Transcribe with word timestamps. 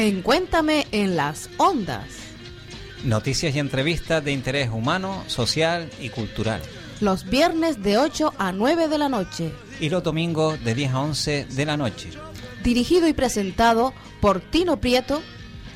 en 0.00 0.22
Cuéntame 0.22 0.86
en 0.92 1.14
las 1.14 1.50
Ondas. 1.58 2.06
Noticias 3.04 3.54
y 3.54 3.58
entrevistas 3.58 4.24
de 4.24 4.32
interés 4.32 4.70
humano, 4.70 5.22
social 5.26 5.90
y 6.00 6.08
cultural. 6.08 6.62
Los 7.02 7.28
viernes 7.28 7.82
de 7.82 7.98
8 7.98 8.32
a 8.38 8.50
9 8.52 8.88
de 8.88 8.96
la 8.96 9.10
noche. 9.10 9.52
Y 9.78 9.90
los 9.90 10.02
domingos 10.02 10.62
de 10.64 10.74
10 10.74 10.92
a 10.92 11.00
11 11.00 11.44
de 11.50 11.66
la 11.66 11.76
noche. 11.76 12.08
Dirigido 12.64 13.08
y 13.08 13.12
presentado 13.12 13.92
por 14.22 14.40
Tino 14.40 14.80
Prieto 14.80 15.22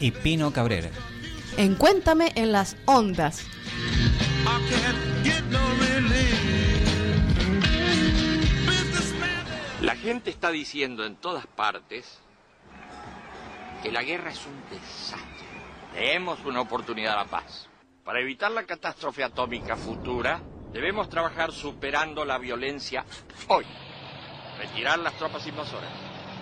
y 0.01 0.11
Pino 0.11 0.55
Cabrera. 0.55 0.89
En 1.59 1.75
Cuéntame 1.75 2.33
en 2.35 2.51
las 2.51 2.77
Ondas. 2.87 3.43
La 9.83 9.97
gente 9.97 10.31
está 10.31 10.51
diciendo 10.51 11.05
en 11.05 11.17
todas 11.17 11.47
partes 11.47 12.24
que 13.85 13.93
la 13.93 14.03
guerra 14.03 14.31
es 14.31 14.47
un 14.47 14.65
desastre. 14.71 15.47
Demos 15.93 16.43
una 16.47 16.63
oportunidad 16.63 17.13
a 17.13 17.25
la 17.25 17.31
paz. 17.31 17.69
Para 18.03 18.21
evitar 18.21 18.51
la 18.51 18.65
catástrofe 18.65 19.23
atómica 19.23 19.77
futura, 19.77 20.41
debemos 20.73 21.11
trabajar 21.11 21.53
superando 21.53 22.25
la 22.25 22.39
violencia 22.39 23.05
hoy. 23.49 23.67
Retirar 24.57 24.99
las 25.01 25.13
tropas 25.19 25.47
invasoras, 25.47 25.91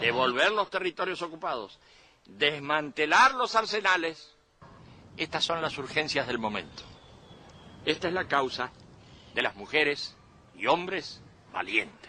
devolver 0.01 0.53
los 0.53 0.71
territorios 0.71 1.21
ocupados, 1.21 1.81
desmantelar 2.27 3.35
los 3.35 3.57
arsenales. 3.57 4.37
Estas 5.17 5.43
son 5.45 5.61
las 5.61 5.77
urgencias 5.79 6.29
del 6.29 6.39
momento. 6.39 6.85
Esta 7.85 8.07
es 8.07 8.15
la 8.15 8.29
causa 8.29 8.71
de 9.35 9.43
las 9.43 9.57
mujeres 9.57 10.17
y 10.55 10.69
hombres 10.69 11.21
valientes. 11.53 12.02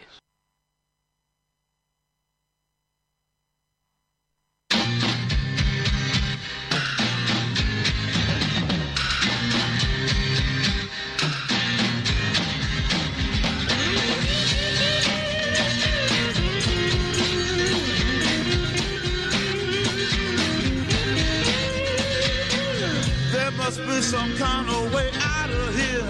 Must 23.78 23.88
be 23.88 24.02
some 24.02 24.36
kind 24.36 24.70
of 24.70 24.94
way 24.94 25.10
out 25.16 25.50
of 25.50 25.76
here. 25.76 26.06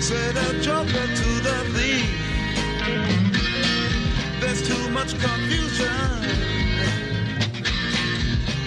Say 0.00 0.32
the 0.32 0.58
joker 0.60 1.06
to 1.20 1.28
the 1.46 1.64
thief. 1.74 2.10
There's 4.40 4.66
too 4.66 4.88
much 4.90 5.16
confusion. 5.20 5.86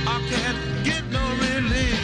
I 0.08 0.22
can't 0.30 0.86
get 0.86 1.04
no 1.12 1.26
relief. 1.42 2.01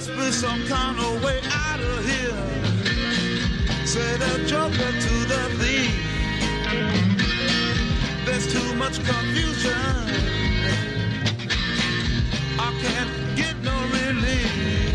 Some 0.00 0.66
kind 0.66 0.98
of 0.98 1.22
way 1.22 1.40
out 1.52 1.80
of 1.80 2.06
here. 2.06 2.32
Said 3.84 4.22
a 4.22 4.46
joker 4.46 4.92
to 5.06 5.14
the 5.32 5.42
thief. 5.58 5.94
There's 8.24 8.50
too 8.50 8.74
much 8.76 9.04
confusion. 9.04 9.72
I 12.58 12.72
can't 12.80 13.36
get 13.36 13.56
no 13.62 13.76
relief. 13.92 14.89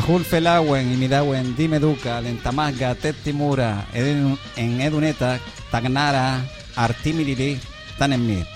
Ajul 0.00 0.24
Felawen, 0.24 0.94
Imidawen, 0.94 1.54
Dimeduca, 1.54 2.22
Lentamaga, 2.22 2.94
Tettimura, 2.94 3.84
Edun- 3.92 4.38
en 4.56 4.80
Eduneta, 4.80 5.38
Tagnara, 5.70 6.40
Artimiriri, 6.74 7.60
Tanemir. 7.98 8.46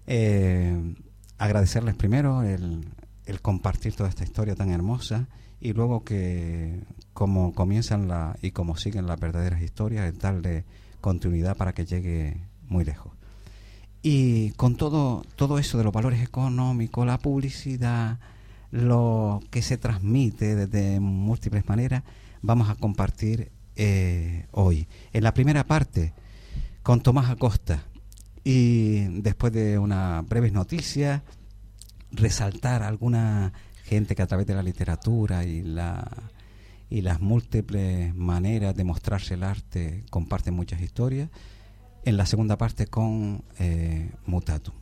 eh, 0.06 0.94
agradecerles 1.38 1.94
primero 1.94 2.42
el, 2.42 2.90
compartir 3.42 3.94
toda 3.94 4.08
esta 4.08 4.24
historia 4.24 4.56
tan 4.56 4.70
hermosa 4.70 5.28
y 5.60 5.72
luego 5.72 6.02
que 6.02 6.82
como 7.12 7.52
comienzan 7.52 8.08
la, 8.08 8.36
y 8.42 8.50
como 8.52 8.76
siguen 8.76 9.06
las 9.06 9.20
verdaderas 9.20 9.62
historias, 9.62 10.12
es 10.12 10.18
darle 10.18 10.64
continuidad 11.00 11.56
para 11.56 11.72
que 11.72 11.84
llegue 11.84 12.40
muy 12.62 12.84
lejos. 12.84 13.07
Y 14.10 14.52
con 14.52 14.76
todo, 14.76 15.22
todo 15.36 15.58
eso 15.58 15.76
de 15.76 15.84
los 15.84 15.92
valores 15.92 16.22
económicos, 16.22 17.04
la 17.04 17.18
publicidad, 17.18 18.18
lo 18.70 19.42
que 19.50 19.60
se 19.60 19.76
transmite 19.76 20.56
desde 20.56 20.98
múltiples 20.98 21.68
maneras, 21.68 22.04
vamos 22.40 22.70
a 22.70 22.74
compartir 22.74 23.52
eh, 23.76 24.46
hoy. 24.52 24.88
En 25.12 25.24
la 25.24 25.34
primera 25.34 25.66
parte, 25.66 26.14
con 26.82 27.02
Tomás 27.02 27.28
Acosta. 27.28 27.84
Y 28.44 29.20
después 29.20 29.52
de 29.52 29.78
unas 29.78 30.26
breves 30.26 30.54
noticias, 30.54 31.20
resaltar 32.10 32.84
a 32.84 32.88
alguna 32.88 33.52
gente 33.84 34.14
que 34.14 34.22
a 34.22 34.26
través 34.26 34.46
de 34.46 34.54
la 34.54 34.62
literatura 34.62 35.44
y 35.44 35.60
la 35.60 36.10
y 36.90 37.02
las 37.02 37.20
múltiples 37.20 38.14
maneras 38.14 38.74
de 38.74 38.84
mostrarse 38.84 39.34
el 39.34 39.42
arte 39.42 40.04
comparten 40.08 40.54
muchas 40.54 40.80
historias. 40.80 41.28
En 42.04 42.16
la 42.16 42.26
segunda 42.26 42.56
parte 42.56 42.86
con 42.86 43.42
eh, 43.58 44.10
Mutatum. 44.26 44.74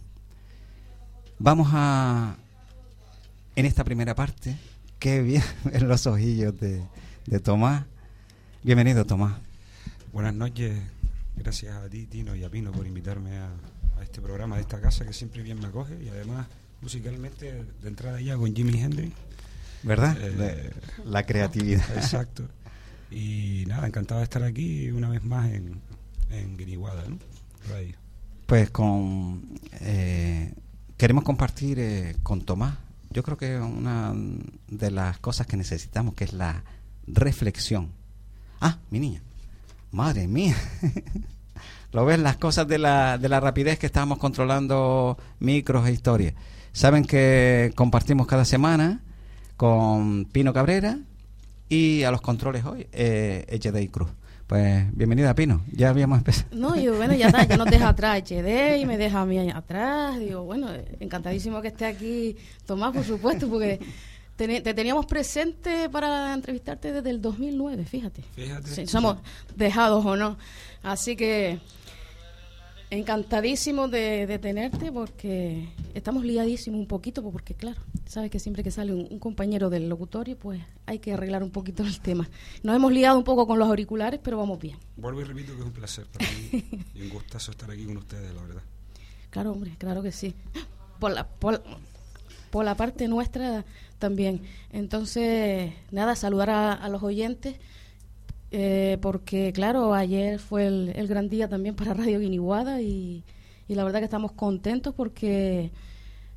Vamos 1.38 1.68
a, 1.72 2.36
en 3.56 3.66
esta 3.66 3.84
primera 3.84 4.14
parte, 4.14 4.56
qué 4.98 5.22
bien 5.22 5.42
en 5.72 5.88
los 5.88 6.06
ojillos 6.06 6.58
de, 6.60 6.82
de 7.26 7.40
Tomás. 7.40 7.84
Bienvenido, 8.62 9.04
Tomás. 9.04 9.34
Buenas 10.12 10.34
noches, 10.34 10.78
gracias 11.36 11.76
a 11.76 11.88
ti, 11.88 12.06
Tino 12.06 12.34
y 12.34 12.44
a 12.44 12.50
Pino 12.50 12.72
por 12.72 12.86
invitarme 12.86 13.36
a, 13.38 13.50
a 13.98 14.02
este 14.02 14.20
programa 14.20 14.56
de 14.56 14.62
esta 14.62 14.80
casa 14.80 15.04
que 15.04 15.12
siempre 15.12 15.42
bien 15.42 15.58
me 15.58 15.66
acoge 15.66 16.02
y 16.02 16.08
además 16.08 16.46
musicalmente 16.80 17.64
de 17.82 17.88
entrada 17.88 18.20
ya 18.20 18.36
con 18.36 18.54
Jimi 18.54 18.80
Hendrix. 18.80 19.12
¿Verdad? 19.82 20.16
Eh, 20.20 20.70
la 21.04 21.24
creatividad. 21.24 21.84
Exacto. 21.96 22.48
Y 23.10 23.64
nada, 23.68 23.86
encantado 23.86 24.20
de 24.20 24.24
estar 24.24 24.42
aquí 24.42 24.90
una 24.90 25.08
vez 25.08 25.22
más 25.22 25.52
en, 25.52 25.80
en 26.30 26.56
Guiniguada, 26.56 27.04
¿no? 27.08 27.18
Pues 28.46 28.70
con 28.70 29.58
eh, 29.80 30.52
queremos 30.96 31.24
compartir 31.24 31.78
eh, 31.78 32.16
con 32.22 32.42
Tomás. 32.42 32.76
Yo 33.10 33.22
creo 33.22 33.36
que 33.36 33.58
una 33.58 34.14
de 34.68 34.90
las 34.90 35.18
cosas 35.18 35.46
que 35.46 35.56
necesitamos 35.56 36.14
que 36.14 36.24
es 36.24 36.32
la 36.32 36.62
reflexión. 37.06 37.90
Ah, 38.60 38.78
mi 38.90 39.00
niña. 39.00 39.22
Madre 39.90 40.28
mía. 40.28 40.56
Lo 41.92 42.04
ves 42.04 42.18
las 42.18 42.36
cosas 42.36 42.68
de 42.68 42.78
la, 42.78 43.16
de 43.18 43.28
la 43.28 43.40
rapidez 43.40 43.78
que 43.78 43.86
estamos 43.86 44.18
controlando 44.18 45.16
micros 45.38 45.86
e 45.86 45.92
historias. 45.92 46.34
Saben 46.72 47.04
que 47.04 47.72
compartimos 47.74 48.26
cada 48.26 48.44
semana 48.44 49.00
con 49.56 50.26
Pino 50.26 50.52
Cabrera 50.52 50.98
y 51.68 52.02
a 52.02 52.10
los 52.10 52.20
controles 52.20 52.64
hoy, 52.64 52.86
eh, 52.92 53.46
HD 53.50 53.90
Cruz. 53.90 54.10
Pues 54.46 54.96
bienvenida 54.96 55.34
Pino, 55.34 55.64
ya 55.72 55.88
habíamos 55.88 56.18
empezado. 56.18 56.46
No, 56.52 56.76
yo, 56.76 56.94
bueno, 56.96 57.14
ya 57.14 57.26
está, 57.26 57.44
ya 57.44 57.56
nos 57.56 57.68
deja 57.68 57.88
atrás 57.90 58.22
HD 58.22 58.78
y 58.78 58.86
me 58.86 58.96
deja 58.96 59.22
a 59.22 59.26
mí 59.26 59.50
atrás. 59.50 60.20
Digo, 60.20 60.44
bueno, 60.44 60.68
encantadísimo 61.00 61.60
que 61.60 61.68
esté 61.68 61.86
aquí 61.86 62.36
Tomás, 62.64 62.94
por 62.94 63.04
supuesto, 63.04 63.48
porque 63.48 63.80
te 64.36 64.74
teníamos 64.74 65.06
presente 65.06 65.88
para 65.88 66.32
entrevistarte 66.32 66.92
desde 66.92 67.10
el 67.10 67.20
2009, 67.20 67.84
fíjate. 67.86 68.22
Fíjate. 68.36 68.68
Sí, 68.68 68.86
somos 68.86 69.16
dejados 69.56 70.06
o 70.06 70.14
no. 70.14 70.36
Así 70.82 71.16
que 71.16 71.58
encantadísimo 72.90 73.88
de, 73.88 74.26
de 74.26 74.38
tenerte 74.38 74.92
porque 74.92 75.68
estamos 75.94 76.24
liadísimos 76.24 76.78
un 76.78 76.86
poquito, 76.86 77.22
pues, 77.22 77.32
porque 77.32 77.54
claro, 77.54 77.80
sabes 78.06 78.30
que 78.30 78.38
siempre 78.38 78.62
que 78.62 78.70
sale 78.70 78.92
un, 78.92 79.08
un 79.10 79.18
compañero 79.18 79.70
del 79.70 79.88
locutorio, 79.88 80.36
pues 80.36 80.62
hay 80.86 80.98
que 80.98 81.12
arreglar 81.12 81.42
un 81.42 81.50
poquito 81.50 81.82
el 81.82 82.00
tema. 82.00 82.28
Nos 82.62 82.76
hemos 82.76 82.92
liado 82.92 83.18
un 83.18 83.24
poco 83.24 83.46
con 83.46 83.58
los 83.58 83.68
auriculares, 83.68 84.20
pero 84.22 84.38
vamos 84.38 84.60
bien. 84.60 84.78
Vuelvo 84.96 85.20
y 85.20 85.24
repito 85.24 85.52
que 85.54 85.60
es 85.60 85.66
un 85.66 85.72
placer 85.72 86.06
para 86.06 86.30
mí 86.30 86.64
y 86.94 87.02
un 87.02 87.10
gustazo 87.10 87.50
estar 87.50 87.70
aquí 87.70 87.84
con 87.84 87.96
ustedes, 87.96 88.34
la 88.34 88.42
verdad. 88.42 88.62
Claro, 89.30 89.52
hombre, 89.52 89.74
claro 89.78 90.02
que 90.02 90.12
sí. 90.12 90.34
Por 90.98 91.12
la, 91.12 91.26
por, 91.26 91.62
por 92.50 92.64
la 92.64 92.74
parte 92.74 93.08
nuestra 93.08 93.64
también. 93.98 94.42
Entonces, 94.72 95.72
nada, 95.90 96.14
saludar 96.14 96.50
a, 96.50 96.72
a 96.72 96.88
los 96.88 97.02
oyentes 97.02 97.56
eh, 98.50 98.98
porque 99.00 99.52
claro, 99.52 99.94
ayer 99.94 100.38
fue 100.38 100.66
el, 100.66 100.92
el 100.94 101.08
gran 101.08 101.28
día 101.28 101.48
también 101.48 101.74
para 101.76 101.94
Radio 101.94 102.20
Guiniguada 102.20 102.80
y, 102.80 103.24
y 103.68 103.74
la 103.74 103.84
verdad 103.84 104.00
que 104.00 104.04
estamos 104.04 104.32
contentos 104.32 104.94
porque 104.94 105.72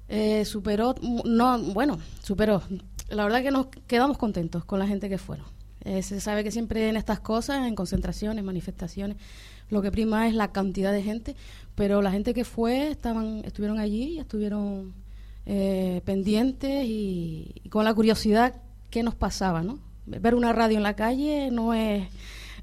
eh, 0.07 0.43
superó, 0.45 0.95
no, 1.23 1.59
bueno, 1.73 1.99
superó. 2.21 2.63
La 3.09 3.23
verdad 3.23 3.43
que 3.43 3.51
nos 3.51 3.67
quedamos 3.87 4.17
contentos 4.17 4.65
con 4.65 4.79
la 4.79 4.87
gente 4.87 5.07
que 5.09 5.17
fueron. 5.17 5.45
Eh, 5.81 6.03
se 6.03 6.19
sabe 6.19 6.43
que 6.43 6.51
siempre 6.51 6.89
en 6.89 6.97
estas 6.97 7.19
cosas, 7.19 7.67
en 7.67 7.75
concentraciones, 7.75 8.43
manifestaciones, 8.43 9.17
lo 9.69 9.81
que 9.81 9.91
prima 9.91 10.27
es 10.27 10.33
la 10.33 10.51
cantidad 10.51 10.91
de 10.91 11.03
gente, 11.03 11.35
pero 11.75 12.01
la 12.01 12.11
gente 12.11 12.33
que 12.33 12.43
fue 12.43 12.89
estaban, 12.89 13.43
estuvieron 13.45 13.79
allí, 13.79 14.19
estuvieron 14.19 14.93
eh, 15.45 16.01
pendientes 16.05 16.85
y, 16.85 17.53
y 17.63 17.69
con 17.69 17.85
la 17.85 17.93
curiosidad 17.93 18.55
qué 18.89 19.03
nos 19.03 19.15
pasaba, 19.15 19.61
¿no? 19.61 19.79
Ver 20.17 20.35
una 20.35 20.53
radio 20.53 20.77
en 20.77 20.83
la 20.83 20.95
calle 20.95 21.49
no 21.51 21.73
es 21.73 22.07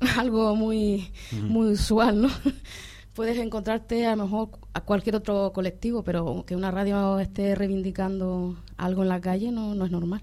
algo 0.18 0.56
muy, 0.56 1.12
muy 1.32 1.72
usual, 1.72 2.22
¿no? 2.22 2.28
Puedes 3.14 3.38
encontrarte 3.38 4.06
a 4.06 4.14
lo 4.14 4.24
mejor 4.24 4.50
a 4.74 4.82
cualquier 4.82 5.16
otro 5.16 5.52
colectivo, 5.54 6.02
pero 6.02 6.44
que 6.46 6.54
una 6.54 6.70
radio 6.70 7.18
esté 7.18 7.54
reivindicando 7.54 8.56
algo 8.76 9.02
en 9.02 9.08
la 9.08 9.20
calle 9.20 9.50
no, 9.50 9.74
no 9.74 9.86
es 9.86 9.90
normal. 9.90 10.22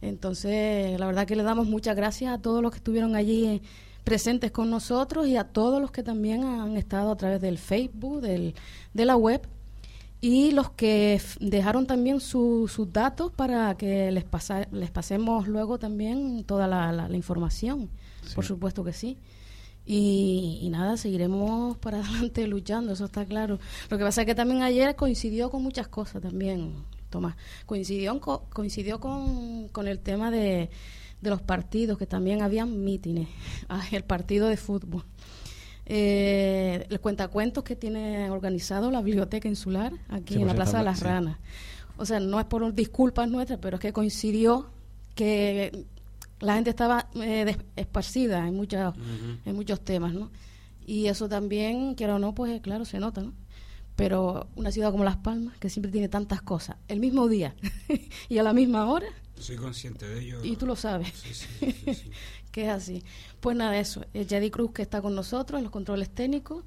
Entonces, 0.00 0.98
la 1.00 1.06
verdad 1.06 1.26
que 1.26 1.34
le 1.34 1.42
damos 1.42 1.66
muchas 1.66 1.96
gracias 1.96 2.32
a 2.32 2.40
todos 2.40 2.62
los 2.62 2.70
que 2.70 2.78
estuvieron 2.78 3.16
allí 3.16 3.60
presentes 4.04 4.52
con 4.52 4.70
nosotros 4.70 5.26
y 5.26 5.36
a 5.36 5.44
todos 5.44 5.80
los 5.80 5.90
que 5.90 6.02
también 6.02 6.44
han 6.44 6.76
estado 6.76 7.10
a 7.10 7.16
través 7.16 7.40
del 7.40 7.58
Facebook, 7.58 8.20
del, 8.20 8.54
de 8.94 9.04
la 9.04 9.16
web 9.16 9.46
y 10.20 10.50
los 10.52 10.70
que 10.70 11.20
dejaron 11.40 11.86
también 11.86 12.20
su- 12.20 12.66
sus 12.68 12.92
datos 12.92 13.30
para 13.32 13.76
que 13.76 14.10
les, 14.10 14.24
pasa, 14.24 14.66
les 14.72 14.90
pasemos 14.90 15.46
luego 15.46 15.78
también 15.78 16.44
toda 16.44 16.66
la, 16.66 16.90
la- 16.92 17.08
la 17.08 17.16
información. 17.16 17.88
Por 18.34 18.44
supuesto 18.44 18.82
que 18.84 18.92
sí. 18.92 19.16
Y, 19.86 20.58
y 20.62 20.68
nada, 20.70 20.96
seguiremos 20.96 21.76
para 21.78 22.00
adelante 22.04 22.46
luchando, 22.46 22.92
eso 22.92 23.06
está 23.06 23.24
claro. 23.24 23.58
Lo 23.90 23.98
que 23.98 24.04
pasa 24.04 24.22
es 24.22 24.26
que 24.26 24.34
también 24.34 24.62
ayer 24.62 24.96
coincidió 24.96 25.50
con 25.50 25.62
muchas 25.62 25.88
cosas 25.88 26.20
también, 26.20 26.74
Tomás. 27.10 27.36
Coincidió, 27.64 28.20
co- 28.20 28.44
coincidió 28.52 29.00
con, 29.00 29.68
con 29.68 29.88
el 29.88 29.98
tema 30.00 30.30
de, 30.30 30.68
de 31.22 31.30
los 31.30 31.40
partidos, 31.40 31.96
que 31.96 32.06
también 32.06 32.42
habían 32.42 32.84
mítines, 32.84 33.28
Ah, 33.68 33.82
el 33.92 34.04
partido 34.04 34.48
de 34.48 34.56
fútbol. 34.58 35.04
Eh, 35.90 36.86
el 36.90 37.00
cuentacuentos 37.00 37.64
que 37.64 37.74
tiene 37.74 38.30
organizado 38.30 38.90
la 38.90 39.00
Biblioteca 39.00 39.48
Insular 39.48 39.92
aquí 40.10 40.34
Sí, 40.34 40.40
en 40.40 40.46
la 40.46 40.54
Plaza 40.54 40.78
de 40.78 40.84
las 40.84 40.98
sí. 40.98 41.04
Ranas. 41.04 41.38
O 41.96 42.04
sea, 42.04 42.20
no 42.20 42.38
es 42.38 42.44
por 42.46 42.72
disculpas 42.74 43.28
nuestras, 43.30 43.58
pero 43.60 43.76
es 43.76 43.80
que 43.80 43.92
coincidió 43.92 44.68
que 45.14 45.86
la 46.40 46.54
gente 46.54 46.70
estaba 46.70 47.08
eh, 47.16 47.56
esparcida 47.74 48.46
en, 48.46 48.54
muchas 48.54 48.94
en 49.46 49.56
muchos 49.56 49.80
temas, 49.84 50.12
¿no? 50.12 50.30
Y 50.86 51.06
eso 51.06 51.28
también, 51.28 51.94
quiero 51.94 52.16
o 52.16 52.18
no, 52.18 52.34
pues 52.34 52.60
claro, 52.60 52.84
se 52.84 52.98
nota, 53.00 53.22
¿no? 53.22 53.32
Pero 53.96 54.46
una 54.56 54.70
ciudad 54.70 54.92
como 54.92 55.02
Las 55.04 55.16
Palmas, 55.16 55.56
que 55.58 55.68
siempre 55.70 55.90
tiene 55.90 56.08
tantas 56.08 56.40
cosas, 56.42 56.76
el 56.86 57.00
mismo 57.00 57.26
día 57.28 57.54
y 58.28 58.38
a 58.38 58.42
la 58.42 58.52
misma 58.52 58.86
hora, 58.90 59.08
Soy 59.40 59.56
consciente 59.56 60.06
de 60.08 60.20
ello. 60.20 60.44
y 60.44 60.54
tú 60.56 60.66
lo 60.66 60.76
sabes, 60.76 61.08
sí, 61.14 61.34
sí. 61.34 62.10
que 62.50 62.64
es 62.64 62.70
así. 62.70 63.02
Pues 63.40 63.56
nada, 63.56 63.78
eso, 63.78 64.04
es 64.14 64.26
Yadi 64.26 64.50
Cruz 64.50 64.72
que 64.72 64.82
está 64.82 65.00
con 65.02 65.14
nosotros 65.14 65.58
en 65.58 65.64
los 65.64 65.72
controles 65.72 66.10
técnicos 66.10 66.64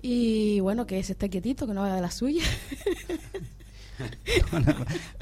y 0.00 0.60
bueno, 0.60 0.86
que 0.86 1.02
se 1.02 1.12
esté 1.12 1.30
quietito, 1.30 1.66
que 1.66 1.74
no 1.74 1.84
haga 1.84 1.96
de 1.96 2.00
la 2.02 2.10
suya. 2.10 2.42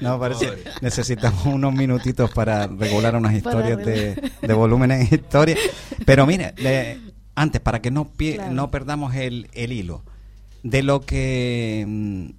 No, 0.00 0.19
parece 0.19 0.47
Pobre. 0.47 0.62
necesitamos 0.81 1.45
unos 1.47 1.75
minutitos 1.75 2.31
para 2.31 2.67
regular 2.67 3.14
unas 3.17 3.35
historias 3.35 3.76
de, 3.79 4.31
de 4.40 4.55
volumen 4.55 4.90
en 4.93 5.02
historia. 5.02 5.57
Pero 6.07 6.26
mire, 6.26 6.55
le- 6.57 6.99
antes, 7.35 7.61
para 7.61 7.83
que 7.83 7.90
no, 7.90 8.11
pie- 8.12 8.37
Claro. 8.37 8.52
no 8.52 8.71
perdamos 8.71 9.14
el, 9.14 9.49
el 9.52 9.73
hilo, 9.73 10.02
de 10.62 10.83
lo 10.83 11.00
que 11.02 11.85
mm, 11.87 12.31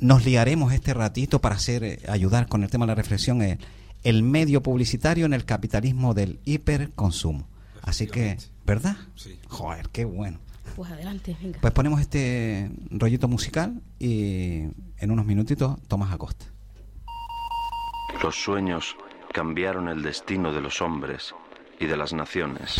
nos 0.00 0.24
liaremos 0.24 0.72
este 0.72 0.94
ratito 0.94 1.40
para 1.40 1.56
hacer 1.56 1.82
eh, 1.84 1.98
ayudar 2.08 2.48
con 2.48 2.62
el 2.62 2.70
tema 2.70 2.84
de 2.86 2.88
la 2.88 2.94
reflexión 2.94 3.42
es 3.42 3.58
el 4.02 4.22
medio 4.22 4.62
publicitario 4.62 5.26
en 5.26 5.32
el 5.32 5.44
capitalismo 5.44 6.14
del 6.14 6.40
hiperconsumo. 6.44 7.48
Así 7.82 8.06
que. 8.06 8.36
¿verdad? 8.68 8.96
Sí. 9.14 9.40
Joder, 9.48 9.88
qué 9.90 10.04
bueno. 10.04 10.38
Pues 10.76 10.90
adelante, 10.90 11.36
venga. 11.40 11.58
Pues 11.60 11.72
ponemos 11.72 12.00
este 12.00 12.70
rollito 12.90 13.26
musical 13.26 13.80
y 13.98 14.64
en 14.98 15.10
unos 15.10 15.24
minutitos 15.24 15.80
Tomás 15.88 16.12
Acosta. 16.12 16.46
Los 18.22 18.36
sueños 18.36 18.94
cambiaron 19.32 19.88
el 19.88 20.02
destino 20.02 20.52
de 20.52 20.60
los 20.60 20.82
hombres 20.82 21.34
y 21.80 21.86
de 21.86 21.96
las 21.96 22.12
naciones. 22.12 22.76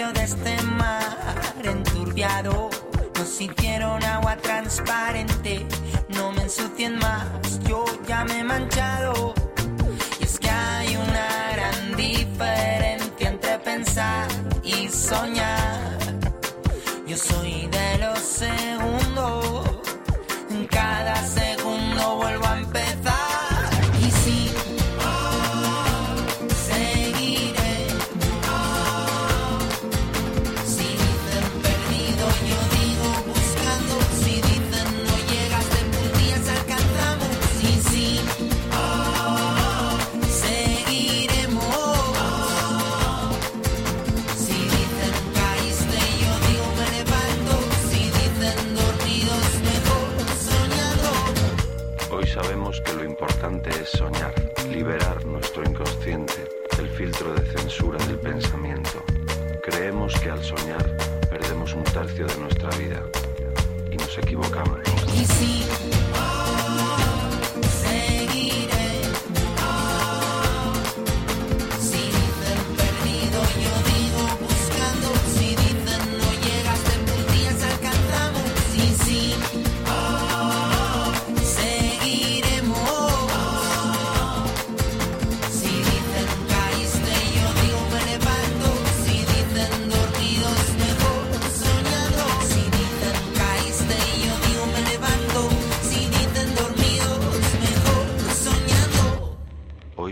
Medio 0.00 0.12
de 0.14 0.24
este 0.24 0.62
mar 0.62 1.52
enturbiado. 1.62 2.70
Nos 3.16 3.40
hicieron 3.40 4.02
agua 4.02 4.36
transparente, 4.36 5.66
no 6.08 6.32
me 6.32 6.42
ensucien 6.42 6.96
más, 6.98 7.60
yo 7.68 7.84
ya 8.06 8.24
me 8.24 8.40
he 8.40 8.44
manchado. 8.44 9.34
Y 10.18 10.24
es 10.24 10.38
que 10.38 10.48
hay 10.48 10.96
una 10.96 11.28
gran 11.52 11.96
diferencia 11.96 13.28
entre 13.28 13.58
pensar 13.58 14.28
y 14.62 14.88
soñar. 14.88 15.98
Yo 17.06 17.16
soy 17.16 17.66
de 17.66 17.98
los 17.98 18.18
segundos, 18.20 18.99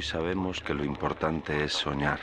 sabemos 0.09 0.61
que 0.63 0.73
lo 0.73 0.87
importante 0.87 1.65
es 1.65 1.75
soñar. 1.75 2.19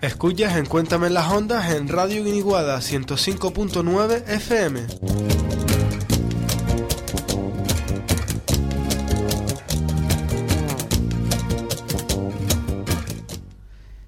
Escuchas 0.00 0.56
en 0.56 0.66
Cuéntame 0.66 1.10
las 1.10 1.32
Ondas 1.32 1.72
en 1.72 1.88
Radio 1.88 2.22
Guiniguada 2.22 2.78
105.9 2.78 4.28
FM. 4.28 4.86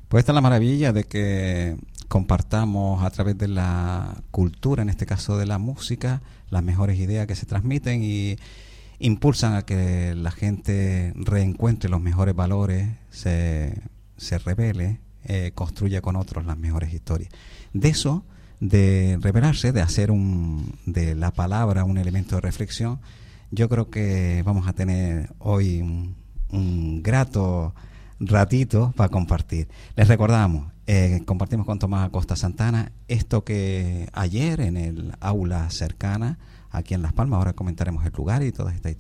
Pues 0.09 0.21
esta 0.21 0.33
es 0.33 0.35
la 0.35 0.41
maravilla 0.41 0.93
de 0.93 1.05
que 1.05 1.77
compartamos 2.13 3.03
a 3.03 3.09
través 3.09 3.39
de 3.39 3.49
la 3.49 4.23
cultura, 4.31 4.83
en 4.83 4.91
este 4.91 5.07
caso 5.07 5.39
de 5.39 5.47
la 5.47 5.57
música, 5.57 6.21
las 6.51 6.63
mejores 6.63 6.99
ideas 6.99 7.27
que 7.27 7.35
se 7.35 7.47
transmiten 7.47 8.05
y 8.05 8.37
impulsan 8.99 9.55
a 9.55 9.63
que 9.63 10.15
la 10.15 10.31
gente 10.31 11.15
reencuentre 11.17 11.89
los 11.89 12.03
mejores 12.03 12.35
valores, 12.35 12.87
se, 13.09 13.81
se 14.19 14.37
revele, 14.37 15.01
eh, 15.25 15.53
construya 15.55 16.03
con 16.03 16.17
otros 16.17 16.45
las 16.45 16.59
mejores 16.59 16.93
historias. 16.93 17.31
De 17.73 17.89
eso, 17.89 18.27
de 18.61 19.17
revelarse, 19.23 19.73
de 19.73 19.81
hacer 19.81 20.11
un, 20.11 20.75
de 20.85 21.15
la 21.15 21.31
palabra 21.31 21.85
un 21.85 21.97
elemento 21.97 22.35
de 22.35 22.43
reflexión, 22.43 23.01
yo 23.51 23.71
creo 23.71 23.89
que 23.89 24.43
vamos 24.45 24.69
a 24.69 24.75
tener 24.75 25.33
hoy 25.39 25.81
un, 25.81 26.15
un 26.51 27.03
grato 27.03 27.75
ratito 28.21 28.93
para 28.99 29.09
compartir. 29.09 29.69
Les 29.97 30.09
recordamos, 30.09 30.73
eh, 30.95 31.23
compartimos 31.25 31.65
con 31.65 31.79
Tomás 31.79 32.07
Acosta 32.07 32.37
Santana 32.37 32.93
esto 33.09 33.45
que 33.45 34.11
ayer 34.13 34.61
en 34.61 34.77
el 34.77 35.15
aula 35.21 35.71
cercana, 35.71 36.39
aquí 36.71 36.93
en 36.93 37.01
Las 37.01 37.15
Palmas, 37.15 37.39
ahora 37.39 37.55
comentaremos 37.55 38.05
el 38.05 38.13
lugar 38.13 38.43
y 38.43 38.53
todas 38.53 38.75
estas 38.75 38.97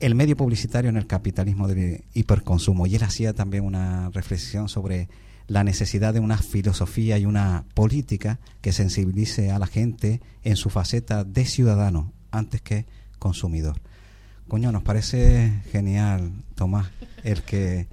el 0.00 0.16
medio 0.16 0.36
publicitario 0.36 0.88
en 0.88 0.96
el 0.96 1.06
capitalismo 1.06 1.68
del 1.68 2.02
hiperconsumo. 2.14 2.88
Y 2.88 2.96
él 2.96 3.04
hacía 3.04 3.32
también 3.32 3.64
una 3.64 4.10
reflexión 4.10 4.68
sobre 4.68 5.08
la 5.46 5.62
necesidad 5.62 6.12
de 6.14 6.18
una 6.18 6.36
filosofía 6.36 7.16
y 7.16 7.26
una 7.26 7.64
política 7.74 8.40
que 8.60 8.72
sensibilice 8.72 9.52
a 9.52 9.60
la 9.60 9.68
gente 9.68 10.20
en 10.42 10.56
su 10.56 10.68
faceta 10.68 11.22
de 11.22 11.44
ciudadano 11.44 12.12
antes 12.32 12.60
que 12.60 12.86
consumidor. 13.20 13.80
Coño, 14.48 14.72
nos 14.72 14.82
parece 14.82 15.62
genial, 15.70 16.32
Tomás, 16.56 16.90
el 17.22 17.42
que 17.42 17.86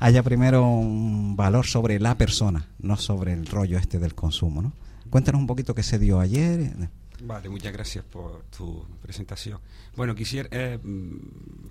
haya 0.00 0.22
primero 0.22 0.66
un 0.68 1.36
valor 1.36 1.66
sobre 1.66 1.98
la 2.00 2.16
persona, 2.16 2.66
no 2.78 2.96
sobre 2.96 3.32
el 3.32 3.46
rollo 3.46 3.78
este 3.78 3.98
del 3.98 4.14
consumo, 4.14 4.62
¿no? 4.62 4.72
Cuéntanos 5.10 5.40
un 5.40 5.46
poquito 5.46 5.74
qué 5.74 5.82
se 5.82 5.98
dio 5.98 6.20
ayer. 6.20 6.72
Vale, 7.22 7.48
muchas 7.48 7.72
gracias 7.72 8.04
por 8.04 8.44
tu 8.56 8.86
presentación. 9.02 9.58
Bueno, 9.96 10.14
quisiera. 10.14 10.48
eh, 10.52 10.78
mm, 10.82 11.16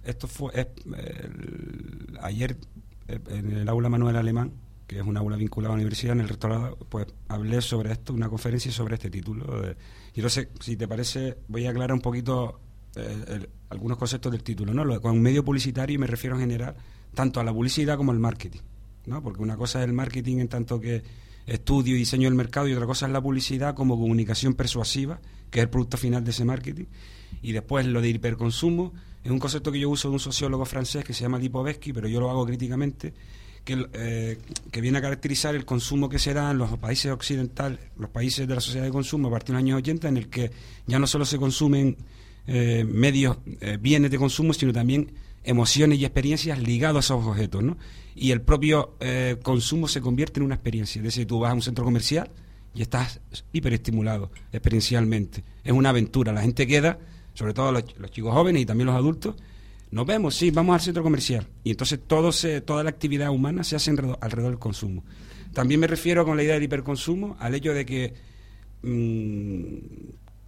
esto 0.03 0.27
fue. 0.27 0.51
eh, 0.55 0.67
el- 1.23 2.17
ayer 2.21 2.57
eh, 3.07 3.19
en 3.29 3.51
el 3.51 3.69
aula 3.69 3.89
Manuel 3.89 4.15
Alemán, 4.17 4.51
que 4.87 4.97
es 4.99 5.05
un 5.05 5.15
aula 5.17 5.37
vinculada 5.37 5.73
a 5.73 5.75
la 5.77 5.81
universidad, 5.81 6.13
en 6.13 6.21
el 6.21 6.29
rectorado, 6.29 6.77
pues 6.89 7.07
hablé 7.27 7.61
sobre 7.61 7.91
esto, 7.91 8.13
una 8.13 8.27
conferencia 8.29 8.71
sobre 8.71 8.95
este 8.95 9.09
título. 9.09 9.45
y 10.13 10.19
entonces, 10.19 10.47
si 10.59 10.75
te 10.75 10.87
parece, 10.87 11.37
voy 11.47 11.65
a 11.67 11.69
aclarar 11.69 11.93
un 11.93 12.01
poquito 12.01 12.59
eh, 12.95 13.25
el- 13.27 13.49
algunos 13.69 13.97
conceptos 13.97 14.31
del 14.31 14.43
título. 14.43 14.73
¿no? 14.73 14.83
Lo- 14.83 14.99
Con 15.01 15.21
medio 15.21 15.45
publicitario 15.45 15.99
me 15.99 16.07
refiero 16.07 16.35
en 16.35 16.41
general 16.41 16.75
tanto 17.13 17.39
a 17.39 17.43
la 17.43 17.53
publicidad 17.53 17.97
como 17.97 18.11
al 18.11 18.19
marketing. 18.19 18.59
¿no? 19.05 19.23
Porque 19.23 19.41
una 19.41 19.57
cosa 19.57 19.79
es 19.79 19.85
el 19.85 19.93
marketing 19.93 20.37
en 20.37 20.47
tanto 20.47 20.79
que 20.79 21.03
estudio 21.45 21.95
y 21.95 21.99
diseño 21.99 22.27
del 22.27 22.35
mercado 22.35 22.67
y 22.67 22.73
otra 22.73 22.85
cosa 22.85 23.07
es 23.07 23.11
la 23.11 23.21
publicidad 23.21 23.73
como 23.73 23.97
comunicación 23.97 24.53
persuasiva, 24.53 25.19
que 25.49 25.59
es 25.59 25.63
el 25.63 25.69
producto 25.69 25.97
final 25.97 26.23
de 26.23 26.31
ese 26.31 26.45
marketing. 26.45 26.85
Y 27.41 27.53
después 27.53 27.85
lo 27.85 28.01
de 28.01 28.09
hiperconsumo 28.09 28.93
es 29.23 29.31
un 29.31 29.39
concepto 29.39 29.71
que 29.71 29.79
yo 29.79 29.89
uso 29.89 30.09
de 30.09 30.13
un 30.13 30.19
sociólogo 30.19 30.65
francés 30.65 31.03
que 31.03 31.13
se 31.13 31.21
llama 31.21 31.39
Lipovetsky, 31.39 31.93
pero 31.93 32.07
yo 32.07 32.19
lo 32.19 32.29
hago 32.29 32.45
críticamente, 32.45 33.13
que, 33.63 33.85
eh, 33.93 34.37
que 34.71 34.81
viene 34.81 34.97
a 34.97 35.01
caracterizar 35.01 35.55
el 35.55 35.65
consumo 35.65 36.07
que 36.09 36.19
se 36.19 36.33
da 36.33 36.51
en 36.51 36.57
los 36.57 36.77
países 36.77 37.11
occidentales, 37.11 37.79
los 37.97 38.09
países 38.09 38.47
de 38.47 38.55
la 38.55 38.61
sociedad 38.61 38.85
de 38.85 38.91
consumo 38.91 39.29
a 39.29 39.31
partir 39.31 39.47
de 39.47 39.53
los 39.53 39.63
años 39.63 39.79
80, 39.79 40.07
en 40.09 40.17
el 40.17 40.29
que 40.29 40.51
ya 40.85 40.99
no 40.99 41.07
solo 41.07 41.25
se 41.25 41.37
consumen 41.37 41.97
eh, 42.45 42.85
medios, 42.87 43.37
eh, 43.59 43.77
bienes 43.79 44.11
de 44.11 44.17
consumo, 44.17 44.53
sino 44.53 44.71
también 44.71 45.11
emociones 45.47 45.97
y 45.97 46.05
experiencias 46.05 46.59
ligadas 46.59 47.09
a 47.09 47.15
esos 47.15 47.25
objetos, 47.25 47.63
¿no? 47.63 47.77
Y 48.15 48.31
el 48.31 48.41
propio 48.41 48.95
eh, 48.99 49.37
consumo 49.41 49.87
se 49.87 50.01
convierte 50.01 50.39
en 50.39 50.45
una 50.45 50.55
experiencia. 50.55 50.99
Es 50.99 51.05
decir, 51.05 51.25
tú 51.25 51.39
vas 51.39 51.51
a 51.51 51.53
un 51.55 51.61
centro 51.61 51.85
comercial 51.85 52.29
y 52.75 52.81
estás 52.81 53.21
hiperestimulado 53.53 54.29
experiencialmente. 54.51 55.43
Es 55.63 55.71
una 55.71 55.89
aventura. 55.89 56.33
La 56.33 56.41
gente 56.41 56.67
queda, 56.67 56.99
sobre 57.33 57.53
todo 57.53 57.71
los, 57.71 57.85
chicos 58.11 58.33
jóvenes 58.33 58.61
y 58.61 58.65
también 58.65 58.87
los 58.87 58.95
adultos, 58.95 59.35
nos 59.89 60.05
vemos, 60.05 60.35
sí, 60.35 60.51
vamos 60.51 60.73
al 60.73 60.81
centro 60.81 61.01
comercial. 61.01 61.47
Y 61.63 61.71
entonces 61.71 61.99
toda 62.05 62.83
la 62.83 62.89
actividad 62.89 63.29
humana 63.29 63.63
se 63.63 63.77
hace 63.77 63.91
alrededor, 63.91 64.19
alrededor 64.21 64.51
del 64.51 64.59
consumo. 64.59 65.05
También 65.53 65.79
me 65.79 65.87
refiero 65.87 66.25
con 66.25 66.35
la 66.35 66.43
idea 66.43 66.55
del 66.55 66.63
hiperconsumo 66.63 67.37
al 67.39 67.55
hecho 67.55 67.73
de 67.73 67.85
que 67.85 68.13
mm, 68.81 69.77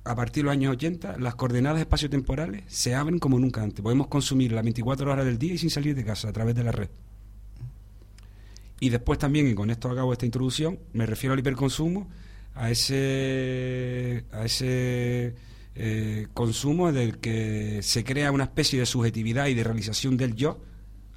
a 0.10 0.16
partir 0.16 0.42
de 0.42 0.46
los 0.46 0.54
años 0.54 0.74
80 0.74 1.18
las 1.20 1.36
coordenadas 1.36 1.80
espaciotemporales 1.80 2.64
se 2.68 2.96
abren 2.96 3.20
como 3.20 3.38
nunca 3.38 3.62
antes. 3.62 3.82
Podemos 3.84 4.08
consumir 4.08 4.52
las 4.52 4.64
24 4.64 5.12
horas 5.12 5.24
del 5.24 5.38
día 5.38 5.54
y 5.54 5.60
sin 5.60 5.70
salir 5.70 5.96
de 5.96 6.04
casa 6.04 6.30
a 6.30 6.34
través 6.34 6.56
de 6.56 6.64
la 6.64 6.72
red. 6.72 6.90
Y 8.80 8.90
después 8.90 9.20
también, 9.20 9.48
y 9.48 9.54
con 9.54 9.70
esto 9.70 9.88
acabo 9.88 10.12
esta 10.12 10.26
introducción, 10.26 10.80
me 10.94 11.06
refiero 11.06 11.34
al 11.34 11.40
hiperconsumo, 11.40 12.10
a 12.56 12.72
ese, 12.72 14.26
a 14.32 14.46
ese 14.46 15.36
eh, 15.76 16.28
consumo 16.34 16.92
del 16.92 17.20
que 17.20 17.82
se 17.84 18.04
crea 18.04 18.32
una 18.32 18.46
especie 18.46 18.80
de 18.80 18.88
subjetividad 18.88 19.46
y 19.46 19.54
de 19.54 19.64
realización 19.64 20.18
del 20.18 20.34
yo 20.34 20.60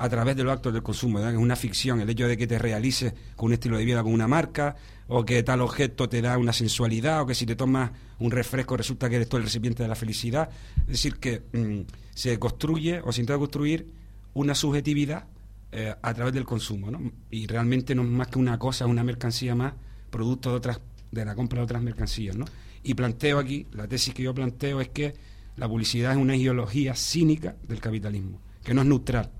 a 0.03 0.09
través 0.09 0.35
de 0.35 0.43
los 0.43 0.53
actos 0.53 0.73
del 0.73 0.83
consumo, 0.83 1.19
¿verdad? 1.19 1.35
es 1.35 1.39
una 1.39 1.55
ficción, 1.55 2.01
el 2.01 2.11
hecho 2.11 2.27
de 2.27 2.37
que 2.37 2.49
te 2.49 2.59
realices 2.59 3.15
con 3.37 3.47
un 3.47 3.53
estilo 3.53 3.79
de 3.79 3.85
vida 3.85 4.03
con 4.03 4.13
una 4.13 4.27
marca, 4.27 4.75
o 5.07 5.25
que 5.25 5.45
tal 5.45 5.61
objeto 5.61 6.09
te 6.09 6.21
da 6.21 6.37
una 6.39 6.53
sensualidad, 6.53 7.23
o 7.23 7.27
que 7.27 7.37
si 7.37 7.47
te 7.47 7.55
tomas 7.55 7.93
un 8.19 8.33
refresco 8.33 8.77
resulta 8.77 9.09
que 9.09 9.15
eres 9.15 9.29
tú 9.29 9.37
el 9.37 9.45
recipiente 9.45 9.85
de 9.85 9.89
la 9.89 9.95
felicidad. 9.95 10.51
Es 10.81 10.89
decir, 10.89 11.19
que 11.19 11.43
mm, 11.53 11.83
se 12.15 12.37
construye 12.41 13.01
o 13.01 13.13
se 13.13 13.21
intenta 13.21 13.39
construir 13.39 13.87
una 14.35 14.57
subjetividad 14.57 15.27
eh, 15.71 15.95
a 16.03 16.15
través 16.15 16.35
del 16.35 16.47
consumo, 16.47 16.91
¿no? 16.91 17.13
Y 17.31 17.47
realmente 17.47 17.95
no 17.95 18.03
es 18.03 18.09
más 18.09 18.27
que 18.27 18.41
una 18.41 18.59
cosa, 18.59 18.87
una 18.87 19.05
mercancía 19.05 19.55
más, 19.55 19.75
producto 20.11 20.51
de 20.51 20.57
otras 20.57 20.81
de 21.13 21.25
la 21.25 21.37
compra 21.37 21.61
de 21.61 21.65
otras 21.65 21.81
mercancías, 21.81 22.35
¿no? 22.35 22.47
Y 22.83 22.95
planteo 22.95 23.39
aquí, 23.39 23.69
la 23.71 23.87
tesis 23.87 24.13
que 24.15 24.25
yo 24.25 24.35
planteo 24.35 24.81
es 24.81 24.89
que 24.89 25.15
la 25.57 25.69
publicidad 25.69 26.11
es 26.11 26.19
una 26.19 26.35
ideología 26.35 26.97
cínica 26.97 27.55
del 27.69 27.79
capitalismo, 27.79 28.41
que 28.65 28.75
no 28.75 28.81
es 28.81 28.89
neutral, 28.89 29.31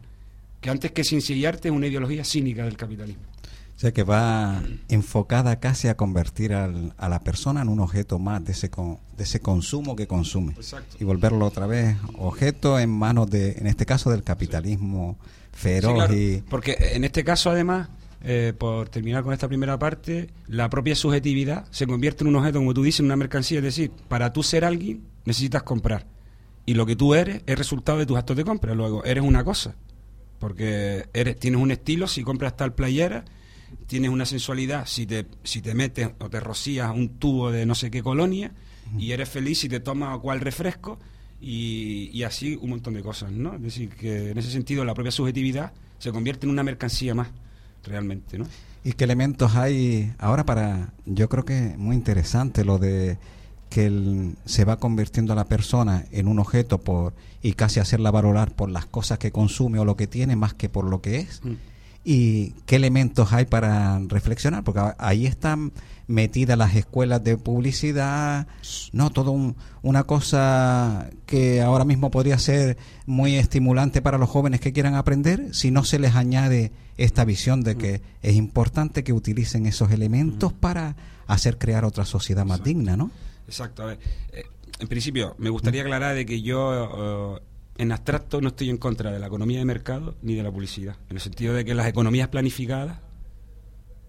que 0.63 0.71
antes 0.71 0.93
que 0.93 1.05
sencillarte 1.05 1.69
es 1.69 1.75
una 1.75 1.87
ideología 1.89 2.25
cínica 2.25 2.65
del 2.65 2.79
capitalismo. 2.79 3.21
O 3.77 3.81
sea, 3.83 3.93
que 3.93 4.05
va 4.05 4.63
enfocada 4.89 5.59
casi 5.59 5.89
a 5.89 5.97
convertir 5.97 6.53
al- 6.55 6.95
a 6.99 7.09
la 7.09 7.19
persona 7.21 7.63
en 7.63 7.69
un 7.69 7.81
objeto 7.81 8.19
más 8.21 8.45
de 8.45 8.53
ese, 8.53 8.71
con- 8.71 8.99
de 9.17 9.25
ese 9.25 9.41
consumo 9.41 9.97
que 9.97 10.07
consume. 10.07 10.53
Exacto. 10.53 10.97
Y 11.01 11.05
volverlo 11.05 11.47
otra 11.47 11.67
vez 11.67 11.97
objeto 12.17 12.79
en 12.79 12.91
manos 12.91 13.29
de, 13.29 13.53
en 13.53 13.67
este 13.67 13.85
caso, 13.85 14.09
del 14.11 14.23
capitalismo 14.23 15.19
feroz 15.53 15.91
Sí, 15.91 15.97
claro, 15.97 16.15
y... 16.15 16.43
Porque 16.49 16.77
en 16.93 17.03
este 17.05 17.25
caso, 17.25 17.51
además, 17.51 17.89
eh, 18.23 18.53
por 18.57 18.89
terminar 18.89 19.25
con 19.25 19.33
esta 19.33 19.49
primera 19.49 19.77
parte, 19.81 20.31
la 20.47 20.71
propia 20.71 20.95
subjetividad 20.95 21.65
se 21.73 21.87
convierte 21.89 22.23
en 22.23 22.29
un 22.29 22.37
objeto, 22.37 22.59
como 22.61 22.73
tú 22.75 22.85
dices, 22.85 23.01
en 23.01 23.07
una 23.07 23.17
mercancía. 23.17 23.59
Es 23.59 23.65
decir, 23.65 23.91
para 24.07 24.33
tú 24.33 24.45
ser 24.45 24.65
alguien, 24.65 25.03
necesitas 25.25 25.65
comprar. 25.65 26.07
Y 26.67 26.75
lo 26.75 26.87
que 26.87 26.95
tú 26.95 27.15
eres 27.15 27.43
es 27.47 27.59
resultado 27.59 27.99
de 27.99 28.07
tus 28.07 28.17
actos 28.17 28.37
de 28.37 28.45
compra. 28.45 28.75
Luego, 28.75 29.05
eres 29.05 29.25
una 29.25 29.43
cosa. 29.43 29.75
Porque 30.43 31.07
eres, 31.15 31.39
tienes 31.39 31.61
un 31.61 31.71
estilo, 31.71 32.09
si 32.09 32.25
compras 32.25 32.57
tal 32.57 32.75
playera, 32.75 33.25
tienes 33.87 34.11
una 34.11 34.27
sensualidad 34.27 34.87
si 34.87 35.07
te, 35.07 35.25
si 35.45 35.63
te 35.63 35.73
metes 35.73 36.11
o 36.19 36.29
te 36.29 36.41
rocías 36.41 36.91
un 36.93 37.11
tubo 37.11 37.53
de 37.53 37.65
no 37.65 37.77
sé 37.77 37.93
qué 37.93 38.03
colonia 38.03 38.51
y 38.99 39.13
eres 39.13 39.29
feliz 39.29 39.61
si 39.61 39.69
te 39.69 39.79
tomas 39.79 40.19
cual 40.19 40.41
refresco 40.41 40.99
y, 41.41 42.11
y 42.13 42.25
así 42.25 42.59
un 42.61 42.71
montón 42.71 42.95
de 42.95 43.03
cosas, 43.03 43.31
¿no? 43.31 43.55
Es 43.55 43.63
decir, 43.63 43.91
que 43.91 44.33
en 44.33 44.39
ese 44.39 44.51
sentido 44.51 44.85
la 44.85 44.95
propia 44.95 45.13
subjetividad 45.13 45.73
se 46.01 46.11
convierte 46.11 46.45
en 46.47 46.51
una 46.51 46.65
mercancía 46.65 47.15
más, 47.15 47.29
realmente, 47.85 48.37
¿no? 48.37 48.47
¿Y 48.83 48.95
qué 48.95 49.05
elementos 49.05 49.55
hay 49.55 50.13
ahora 50.19 50.45
para, 50.45 50.93
yo 51.07 51.29
creo 51.29 51.45
que 51.45 51.77
muy 51.79 51.95
interesante 51.95 52.65
lo 52.65 52.79
de 52.79 53.17
que 53.73 53.87
el- 53.87 54.37
se 54.45 54.65
va 54.65 54.77
convirtiendo 54.79 55.33
a 55.33 55.37
la 55.37 55.45
persona 55.47 56.05
en 56.13 56.29
un 56.29 56.39
objeto 56.39 56.79
por 56.79 57.15
y 57.43 57.55
casi 57.55 57.81
hacerla 57.81 58.11
valorar 58.11 58.53
por 58.53 58.71
las 58.71 58.87
cosas 58.87 59.19
que 59.19 59.33
consume 59.33 59.79
o 59.79 59.85
lo 59.85 59.97
que 59.97 60.07
tiene 60.07 60.37
más 60.37 60.55
que 60.55 60.69
por 60.69 60.85
lo 60.85 61.01
que 61.01 61.19
es? 61.21 61.41
Mm. 61.45 61.53
¿Y 62.05 62.51
qué 62.67 62.77
elementos 62.77 63.33
hay 63.33 63.45
para 63.45 63.99
reflexionar? 64.09 64.65
Porque 64.65 64.81
ahí 64.99 65.27
están 65.27 65.73
metidas 66.09 66.59
las 66.59 66.75
escuelas 66.75 67.23
de 67.23 67.37
publicidad, 67.37 68.47
no, 68.93 69.11
todo 69.11 69.31
un- 69.31 69.55
una 69.83 70.03
cosa 70.05 71.11
que 71.27 71.63
ahora 71.63 71.85
mismo 71.85 72.11
podría 72.11 72.39
ser 72.39 72.77
muy 73.07 73.37
estimulante 73.37 74.03
para 74.03 74.19
los 74.19 74.29
jóvenes 74.29 74.61
que 74.61 74.73
quieran 74.73 74.95
aprender 74.97 75.55
si 75.55 75.71
no 75.71 75.85
se 75.85 75.99
les 76.01 76.15
añade 76.17 76.73
esta 76.99 77.25
visión 77.25 77.63
de 77.63 77.77
que 77.77 78.03
es 78.23 78.35
importante 78.35 79.05
que 79.05 79.13
utilicen 79.13 79.67
esos 79.67 79.91
elementos 79.93 80.53
para 80.53 80.97
hacer 81.29 81.57
crear 81.57 81.85
otra 81.85 82.05
sociedad 82.05 82.45
más 82.45 82.63
digna, 82.65 82.97
¿no? 82.97 83.11
Exacto, 83.47 83.83
a 83.83 83.87
ver. 83.87 83.99
eh, 84.33 84.45
en 84.79 84.89
principio, 84.89 85.35
me 85.39 85.51
gustaría 85.51 85.83
aclarar 85.83 86.15
de 86.15 86.25
que 86.27 86.43
yo, 86.43 87.37
eh, 87.39 87.43
en 87.79 87.93
abstracto, 87.93 88.41
no 88.41 88.49
estoy 88.49 88.71
en 88.71 88.79
contra 88.79 89.11
de 89.13 89.19
la 89.19 89.27
economía 89.27 89.59
de 89.59 89.65
mercado 89.65 90.17
ni 90.23 90.35
de 90.35 90.43
la 90.43 90.51
publicidad. 90.51 90.97
En 91.11 91.17
el 91.17 91.23
sentido 91.23 91.55
de 91.55 91.65
que 91.65 91.75
las 91.75 91.87
economías 91.87 92.29
planificadas, 92.29 92.99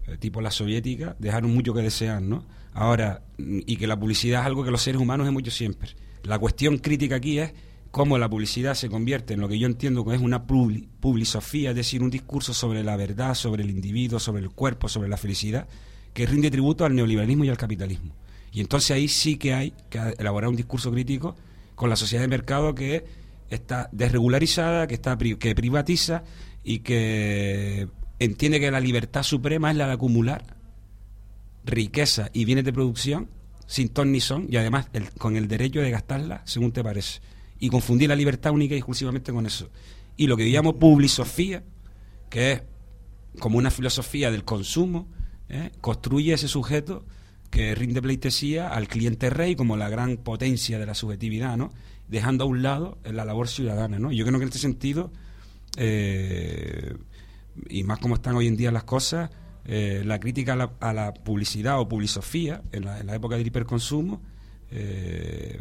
eh, 0.06 0.16
tipo 0.18 0.40
la 0.40 0.50
soviética, 0.50 1.16
dejaron 1.18 1.52
mucho 1.54 1.72
que 1.74 1.82
desear, 1.82 2.20
¿no? 2.22 2.44
Ahora, 2.72 3.22
mm, 3.38 3.60
y 3.66 3.76
que 3.76 3.86
la 3.86 3.98
publicidad 3.98 4.40
es 4.40 4.46
algo 4.46 4.64
que 4.64 4.70
los 4.70 4.82
seres 4.82 5.00
humanos 5.00 5.28
hemos 5.28 5.40
hecho 5.42 5.50
siempre. 5.50 5.90
La 6.24 6.38
cuestión 6.38 6.78
crítica 6.78 7.16
aquí 7.16 7.38
es 7.38 7.52
cómo 7.90 8.18
la 8.18 8.28
publicidad 8.28 8.74
se 8.74 8.88
convierte 8.88 9.34
en 9.34 9.40
lo 9.40 9.48
que 9.48 9.58
yo 9.58 9.66
entiendo 9.66 10.04
que 10.04 10.14
es 10.16 10.20
una 10.20 10.46
publi- 10.46 10.88
publisofía, 11.00 11.70
es 11.70 11.76
decir, 11.76 12.02
un 12.02 12.10
discurso 12.10 12.52
sobre 12.52 12.82
la 12.82 12.96
verdad, 12.96 13.34
sobre 13.34 13.62
el 13.62 13.70
individuo, 13.70 14.18
sobre 14.18 14.42
el 14.42 14.50
cuerpo, 14.50 14.88
sobre 14.88 15.08
la 15.08 15.16
felicidad, 15.16 15.68
que 16.12 16.26
rinde 16.26 16.50
tributo 16.50 16.84
al 16.84 16.94
neoliberalismo 16.94 17.44
y 17.44 17.50
al 17.50 17.56
capitalismo. 17.56 18.12
Y 18.54 18.60
entonces 18.60 18.92
ahí 18.92 19.08
sí 19.08 19.36
que 19.36 19.52
hay 19.52 19.74
que 19.90 19.98
elaborar 20.16 20.48
un 20.48 20.54
discurso 20.54 20.92
crítico 20.92 21.34
con 21.74 21.90
la 21.90 21.96
sociedad 21.96 22.22
de 22.22 22.28
mercado 22.28 22.72
que 22.72 23.04
está 23.50 23.88
desregularizada, 23.90 24.86
que 24.86 24.94
está 24.94 25.18
que 25.18 25.54
privatiza 25.56 26.22
y 26.62 26.78
que 26.78 27.88
entiende 28.20 28.60
que 28.60 28.70
la 28.70 28.78
libertad 28.78 29.24
suprema 29.24 29.72
es 29.72 29.76
la 29.76 29.88
de 29.88 29.94
acumular 29.94 30.56
riqueza 31.64 32.30
y 32.32 32.44
bienes 32.44 32.64
de 32.64 32.72
producción 32.72 33.28
sin 33.66 33.88
ton 33.88 34.12
ni 34.12 34.20
son 34.20 34.46
y 34.48 34.56
además 34.56 34.86
con 35.18 35.36
el 35.36 35.48
derecho 35.48 35.80
de 35.80 35.90
gastarla 35.90 36.42
según 36.44 36.70
te 36.70 36.84
parece 36.84 37.20
y 37.58 37.70
confundir 37.70 38.08
la 38.08 38.16
libertad 38.16 38.52
única 38.52 38.74
y 38.74 38.78
exclusivamente 38.78 39.32
con 39.32 39.46
eso 39.46 39.68
y 40.16 40.28
lo 40.28 40.36
que 40.36 40.48
yo 40.48 40.56
llamo 40.56 40.78
publisofía 40.78 41.64
que 42.30 42.52
es 42.52 42.62
como 43.40 43.58
una 43.58 43.70
filosofía 43.70 44.30
del 44.30 44.44
consumo 44.44 45.08
¿eh? 45.48 45.72
construye 45.80 46.34
ese 46.34 46.46
sujeto 46.46 47.04
que 47.54 47.74
rinde 47.76 48.02
pleitesía 48.02 48.68
al 48.68 48.88
cliente 48.88 49.30
rey 49.30 49.54
como 49.54 49.76
la 49.76 49.88
gran 49.88 50.16
potencia 50.16 50.76
de 50.78 50.86
la 50.86 50.94
subjetividad 50.94 51.56
¿no? 51.56 51.70
dejando 52.08 52.44
a 52.44 52.46
un 52.48 52.62
lado 52.62 52.98
la 53.04 53.24
labor 53.24 53.46
ciudadana 53.46 54.00
¿no? 54.00 54.10
yo 54.10 54.24
creo 54.26 54.38
que 54.40 54.42
en 54.42 54.48
este 54.48 54.58
sentido 54.58 55.12
eh, 55.76 56.96
y 57.68 57.84
más 57.84 58.00
como 58.00 58.16
están 58.16 58.34
hoy 58.34 58.48
en 58.48 58.56
día 58.56 58.72
las 58.72 58.84
cosas, 58.84 59.30
eh, 59.64 60.02
la 60.04 60.18
crítica 60.18 60.54
a 60.54 60.56
la, 60.56 60.72
a 60.80 60.92
la 60.92 61.14
publicidad 61.14 61.78
o 61.78 61.88
publisofía 61.88 62.62
en 62.72 62.86
la, 62.86 62.98
en 62.98 63.06
la 63.06 63.14
época 63.14 63.36
del 63.36 63.46
hiperconsumo 63.46 64.20
eh, 64.70 65.60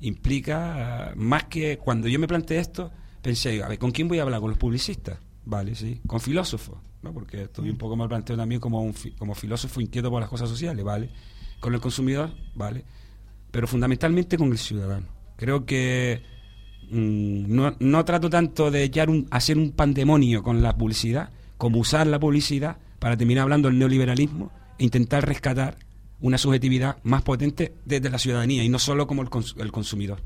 implica 0.00 1.14
más 1.16 1.44
que 1.44 1.78
cuando 1.78 2.08
yo 2.08 2.18
me 2.18 2.28
planteé 2.28 2.58
esto, 2.58 2.90
pensé, 3.22 3.62
a 3.62 3.68
ver, 3.68 3.78
¿con 3.78 3.90
quién 3.90 4.08
voy 4.08 4.18
a 4.18 4.22
hablar? 4.22 4.40
¿Con 4.40 4.50
los 4.50 4.58
publicistas? 4.58 5.18
Vale, 5.46 5.74
sí. 5.74 6.00
¿Con 6.06 6.20
filósofos? 6.20 6.76
¿No? 7.04 7.12
Porque 7.12 7.42
estoy 7.44 7.70
un 7.70 7.76
poco 7.78 7.94
mal 7.96 8.08
planteado 8.08 8.40
también 8.42 8.60
como, 8.60 8.82
un 8.82 8.94
fi- 8.94 9.12
como 9.12 9.34
filósofo 9.34 9.80
inquieto 9.80 10.10
por 10.10 10.20
las 10.20 10.28
cosas 10.30 10.48
sociales, 10.48 10.84
¿vale? 10.84 11.10
Con 11.60 11.72
el 11.74 11.80
consumidor, 11.80 12.30
¿vale? 12.56 12.84
Pero 13.52 13.68
fundamentalmente 13.68 14.36
con 14.36 14.50
el 14.50 14.58
ciudadano. 14.58 15.06
Creo 15.36 15.64
que 15.64 16.22
mm, 16.90 17.54
no, 17.54 17.76
no 17.78 18.04
trato 18.04 18.28
tanto 18.30 18.70
de 18.70 18.82
echar 18.84 19.08
un, 19.10 19.26
hacer 19.30 19.58
un 19.58 19.72
pandemonio 19.72 20.42
con 20.42 20.62
la 20.62 20.76
publicidad 20.76 21.30
como 21.58 21.78
usar 21.78 22.06
la 22.06 22.18
publicidad 22.18 22.78
para 22.98 23.16
terminar 23.16 23.42
hablando 23.42 23.68
del 23.68 23.78
neoliberalismo 23.78 24.50
e 24.78 24.84
intentar 24.84 25.26
rescatar 25.26 25.76
una 26.20 26.38
subjetividad 26.38 26.96
más 27.04 27.22
potente 27.22 27.74
desde 27.84 28.10
la 28.10 28.18
ciudadanía 28.18 28.64
y 28.64 28.68
no 28.68 28.78
solo 28.78 29.06
como 29.06 29.22
el, 29.22 29.28
cons- 29.28 29.60
el 29.60 29.70
consumidor. 29.70 30.20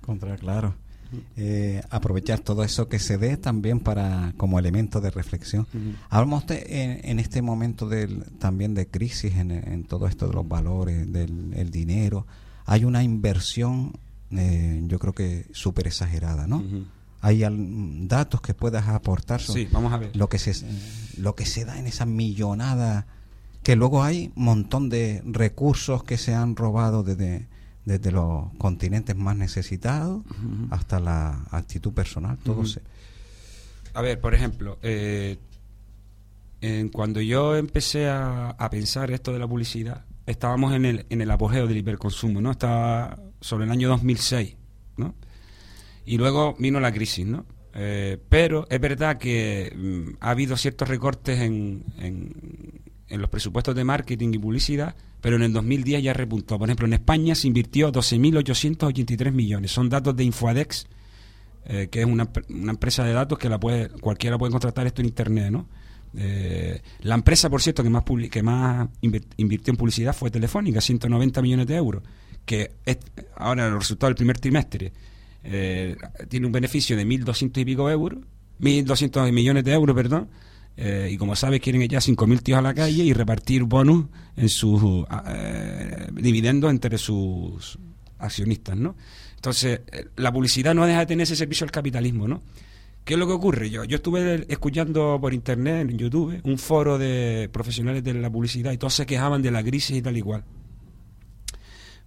Contra, 0.00 0.36
claro. 0.36 0.74
Eh, 1.36 1.82
aprovechar 1.90 2.40
todo 2.40 2.64
eso 2.64 2.88
que 2.88 2.98
se 2.98 3.18
dé 3.18 3.36
también 3.36 3.80
para 3.80 4.32
como 4.36 4.58
elemento 4.58 5.00
de 5.00 5.10
reflexión. 5.10 5.66
Hablamos 6.10 6.46
de- 6.46 6.64
en, 6.68 7.00
en 7.10 7.18
este 7.18 7.42
momento 7.42 7.88
del, 7.88 8.24
también 8.38 8.74
de 8.74 8.86
crisis 8.86 9.34
en, 9.36 9.50
en 9.50 9.84
todo 9.84 10.06
esto 10.06 10.28
de 10.28 10.34
los 10.34 10.46
valores, 10.48 11.12
del 11.12 11.52
el 11.54 11.70
dinero. 11.70 12.26
Hay 12.64 12.84
una 12.84 13.02
inversión, 13.02 13.92
eh, 14.30 14.82
yo 14.86 14.98
creo 14.98 15.12
que 15.14 15.46
súper 15.52 15.86
exagerada, 15.88 16.46
¿no? 16.46 16.62
Hay 17.20 17.44
al- 17.44 18.08
datos 18.08 18.40
que 18.40 18.52
puedas 18.54 18.88
aportar 18.88 19.40
sobre 19.40 19.62
Sí, 19.64 19.68
vamos 19.72 19.92
a 19.92 19.98
ver. 19.98 20.16
lo 20.16 20.28
que 20.28 20.38
se 20.38 20.54
lo 21.18 21.34
que 21.34 21.46
se 21.46 21.64
da 21.64 21.78
en 21.78 21.86
esa 21.86 22.04
millonada 22.06 23.06
que 23.62 23.76
luego 23.76 24.02
hay 24.02 24.32
un 24.34 24.44
montón 24.44 24.88
de 24.88 25.22
recursos 25.24 26.02
que 26.02 26.18
se 26.18 26.34
han 26.34 26.56
robado 26.56 27.04
desde 27.04 27.46
desde 27.84 28.12
los 28.12 28.52
continentes 28.58 29.16
más 29.16 29.36
necesitados 29.36 30.22
hasta 30.70 31.00
la 31.00 31.44
actitud 31.50 31.92
personal 31.92 32.38
todo 32.38 32.58
Ujú. 32.60 32.66
se 32.66 32.80
A 33.94 34.02
ver, 34.02 34.20
por 34.20 34.34
ejemplo, 34.34 34.78
eh, 34.82 35.38
en- 36.60 36.88
cuando 36.90 37.20
yo 37.20 37.56
empecé 37.56 38.08
a, 38.08 38.50
a 38.50 38.70
pensar 38.70 39.10
esto 39.10 39.32
de 39.32 39.38
la 39.38 39.48
publicidad, 39.48 40.04
estábamos 40.26 40.72
en 40.74 40.84
el, 40.84 41.06
en 41.10 41.20
el 41.20 41.30
apogeo 41.30 41.66
del 41.66 41.76
hiperconsumo, 41.78 42.40
¿no? 42.40 42.52
Estaba 42.52 43.18
sobre 43.40 43.64
el 43.64 43.70
año 43.72 43.88
2006, 43.88 44.56
¿no? 44.96 45.14
Y 46.06 46.18
luego 46.18 46.54
vino 46.58 46.78
la 46.80 46.92
crisis, 46.92 47.26
¿no? 47.26 47.44
Eh, 47.74 48.18
pero 48.28 48.66
es 48.70 48.80
verdad 48.80 49.18
que 49.18 49.72
mm, 49.74 50.16
ha 50.20 50.30
habido 50.30 50.56
ciertos 50.56 50.88
recortes 50.88 51.40
en, 51.40 51.84
en, 51.98 52.82
en 53.08 53.20
los 53.20 53.30
presupuestos 53.30 53.74
de 53.74 53.82
marketing 53.84 54.32
y 54.34 54.38
publicidad, 54.38 54.94
pero 55.22 55.36
en 55.36 55.42
el 55.42 55.52
2010 55.52 56.02
ya 56.02 56.12
repuntó. 56.12 56.58
Por 56.58 56.68
ejemplo, 56.68 56.86
en 56.86 56.92
España 56.92 57.34
se 57.34 57.46
invirtió 57.46 57.90
12.883 57.90 59.32
millones. 59.32 59.70
Son 59.70 59.88
datos 59.88 60.14
de 60.14 60.24
Infoadex, 60.24 60.86
eh, 61.64 61.88
que 61.90 62.00
es 62.00 62.06
una, 62.06 62.28
una 62.50 62.72
empresa 62.72 63.04
de 63.04 63.12
datos 63.12 63.38
que 63.38 63.48
la 63.48 63.58
puede 63.58 63.88
cualquiera 63.88 64.36
puede 64.36 64.50
contratar 64.50 64.86
esto 64.86 65.00
en 65.00 65.06
internet, 65.06 65.50
¿no? 65.50 65.68
Eh, 66.14 66.82
la 67.02 67.14
empresa, 67.14 67.48
por 67.48 67.62
cierto, 67.62 67.82
que 67.84 67.88
más 67.88 68.02
que 68.30 68.42
más 68.42 68.88
invirtió 69.00 69.70
en 69.70 69.76
publicidad 69.76 70.14
fue 70.14 70.30
Telefónica, 70.30 70.80
190 70.80 71.40
millones 71.40 71.66
de 71.68 71.76
euros, 71.76 72.02
que 72.44 72.72
es, 72.84 72.98
ahora 73.36 73.68
el 73.68 73.74
resultado 73.74 74.08
del 74.08 74.16
primer 74.16 74.38
trimestre 74.38 74.92
eh, 75.44 75.96
tiene 76.28 76.46
un 76.46 76.52
beneficio 76.52 76.96
de 76.96 77.06
1.200 77.06 77.60
y 77.60 77.64
pico 77.64 77.88
euros, 77.88 78.18
1.200 78.60 79.32
millones 79.32 79.64
de 79.64 79.72
euros, 79.72 79.96
perdón, 79.96 80.28
eh, 80.76 81.10
y 81.12 81.16
como 81.16 81.36
sabes 81.36 81.60
quieren 81.60 81.82
echar 81.82 82.00
5.000 82.00 82.42
tíos 82.42 82.58
a 82.58 82.62
la 82.62 82.74
calle 82.74 83.04
y 83.04 83.12
repartir 83.12 83.64
bonus 83.64 84.06
en 84.36 84.48
sus 84.48 85.04
eh, 85.28 86.08
dividendos 86.12 86.70
entre 86.70 86.96
sus 86.98 87.78
accionistas, 88.18 88.76
¿no? 88.76 88.96
Entonces, 89.36 89.80
eh, 89.92 90.06
la 90.16 90.32
publicidad 90.32 90.74
no 90.74 90.86
deja 90.86 91.00
de 91.00 91.06
tener 91.06 91.24
ese 91.24 91.36
servicio 91.36 91.64
al 91.64 91.70
capitalismo, 91.70 92.26
¿no? 92.26 92.42
¿Qué 93.04 93.14
es 93.14 93.18
lo 93.18 93.26
que 93.26 93.32
ocurre? 93.32 93.68
Yo, 93.68 93.84
yo 93.84 93.96
estuve 93.96 94.46
escuchando 94.48 95.18
por 95.20 95.34
internet, 95.34 95.90
en 95.90 95.98
YouTube, 95.98 96.40
un 96.44 96.56
foro 96.56 96.98
de 96.98 97.50
profesionales 97.52 98.04
de 98.04 98.14
la 98.14 98.30
publicidad 98.30 98.70
y 98.70 98.78
todos 98.78 98.94
se 98.94 99.06
quejaban 99.06 99.42
de 99.42 99.50
la 99.50 99.62
crisis 99.62 99.96
y 99.96 100.02
tal 100.02 100.16
y 100.16 100.22
cual. 100.22 100.44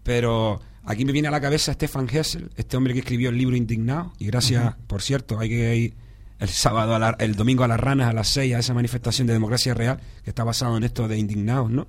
Pero 0.04 0.62
aquí 0.86 1.04
me 1.04 1.12
viene 1.12 1.28
a 1.28 1.32
la 1.32 1.42
cabeza 1.42 1.74
Stefan 1.74 2.08
Hessel, 2.10 2.50
este 2.56 2.78
hombre 2.78 2.94
que 2.94 3.02
escribió 3.02 3.30
el 3.30 3.38
libro 3.38 3.58
Indignado, 3.58 4.14
y 4.20 4.28
gracias, 4.28 4.76
por 4.88 5.02
cierto, 5.02 5.38
hay 5.38 5.50
que 5.50 5.76
ir 5.76 6.05
el 6.40 6.50
sábado, 6.50 6.96
a 6.96 7.00
la- 7.00 7.16
el 7.20 7.36
domingo 7.36 7.64
a 7.64 7.68
las 7.68 7.80
ranas 7.80 8.10
a 8.10 8.14
las 8.14 8.28
6 8.30 8.54
a 8.56 8.60
esa 8.60 8.74
manifestación 8.74 9.28
de 9.28 9.34
democracia 9.34 9.74
real, 9.74 10.00
que 10.24 10.30
está 10.32 10.44
basado 10.44 10.76
en 10.78 10.84
esto 10.84 11.08
de 11.08 11.18
indignados, 11.18 11.72
¿no? 11.72 11.88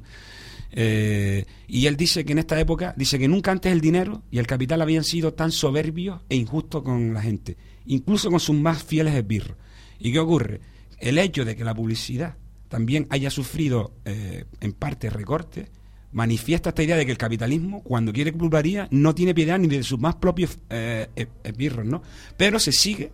Eh, 0.73 1.45
y 1.69 1.87
él 1.87 1.97
dice 1.97 2.25
que 2.25 2.33
en 2.33 2.39
esta 2.39 2.59
época, 2.61 2.95
dice 2.97 3.19
que 3.19 3.29
nunca 3.29 3.51
antes 3.53 3.73
el 3.73 3.81
dinero 3.81 4.23
y 4.31 4.39
el 4.39 4.47
capital 4.47 4.83
habían 4.83 5.05
sido 5.05 5.33
tan 5.33 5.53
soberbios 5.53 6.21
e 6.29 6.37
injustos 6.37 6.83
con 6.83 7.15
la 7.15 7.23
gente, 7.23 7.57
incluso 7.87 8.31
con 8.31 8.41
sus 8.41 8.57
más 8.57 8.83
fieles 8.83 9.15
esbirros. 9.15 9.57
¿Y 9.99 10.13
qué 10.13 10.19
ocurre? 10.19 10.61
El 10.99 11.19
hecho 11.19 11.45
de 11.45 11.57
que 11.57 11.65
la 11.65 11.75
publicidad 11.75 12.37
también 12.69 13.07
haya 13.11 13.31
sufrido 13.31 13.93
eh, 14.05 14.45
en 14.61 14.73
parte 14.73 15.09
recortes, 15.09 15.69
manifiesta 16.13 16.71
esta 16.71 16.83
idea 16.83 16.97
de 16.97 17.07
que 17.07 17.13
el 17.13 17.19
capitalismo, 17.19 17.83
cuando 17.83 18.13
quiere 18.13 18.33
pluralidad, 18.33 18.89
no 18.91 19.15
tiene 19.15 19.35
piedad 19.35 19.59
ni 19.59 19.69
de 19.69 19.83
sus 19.83 19.99
más 20.01 20.17
propios 20.17 20.59
eh, 20.71 21.09
esbirros, 21.45 21.87
¿no? 21.87 22.03
Pero 22.37 22.59
se 22.59 22.73
sigue 22.73 23.13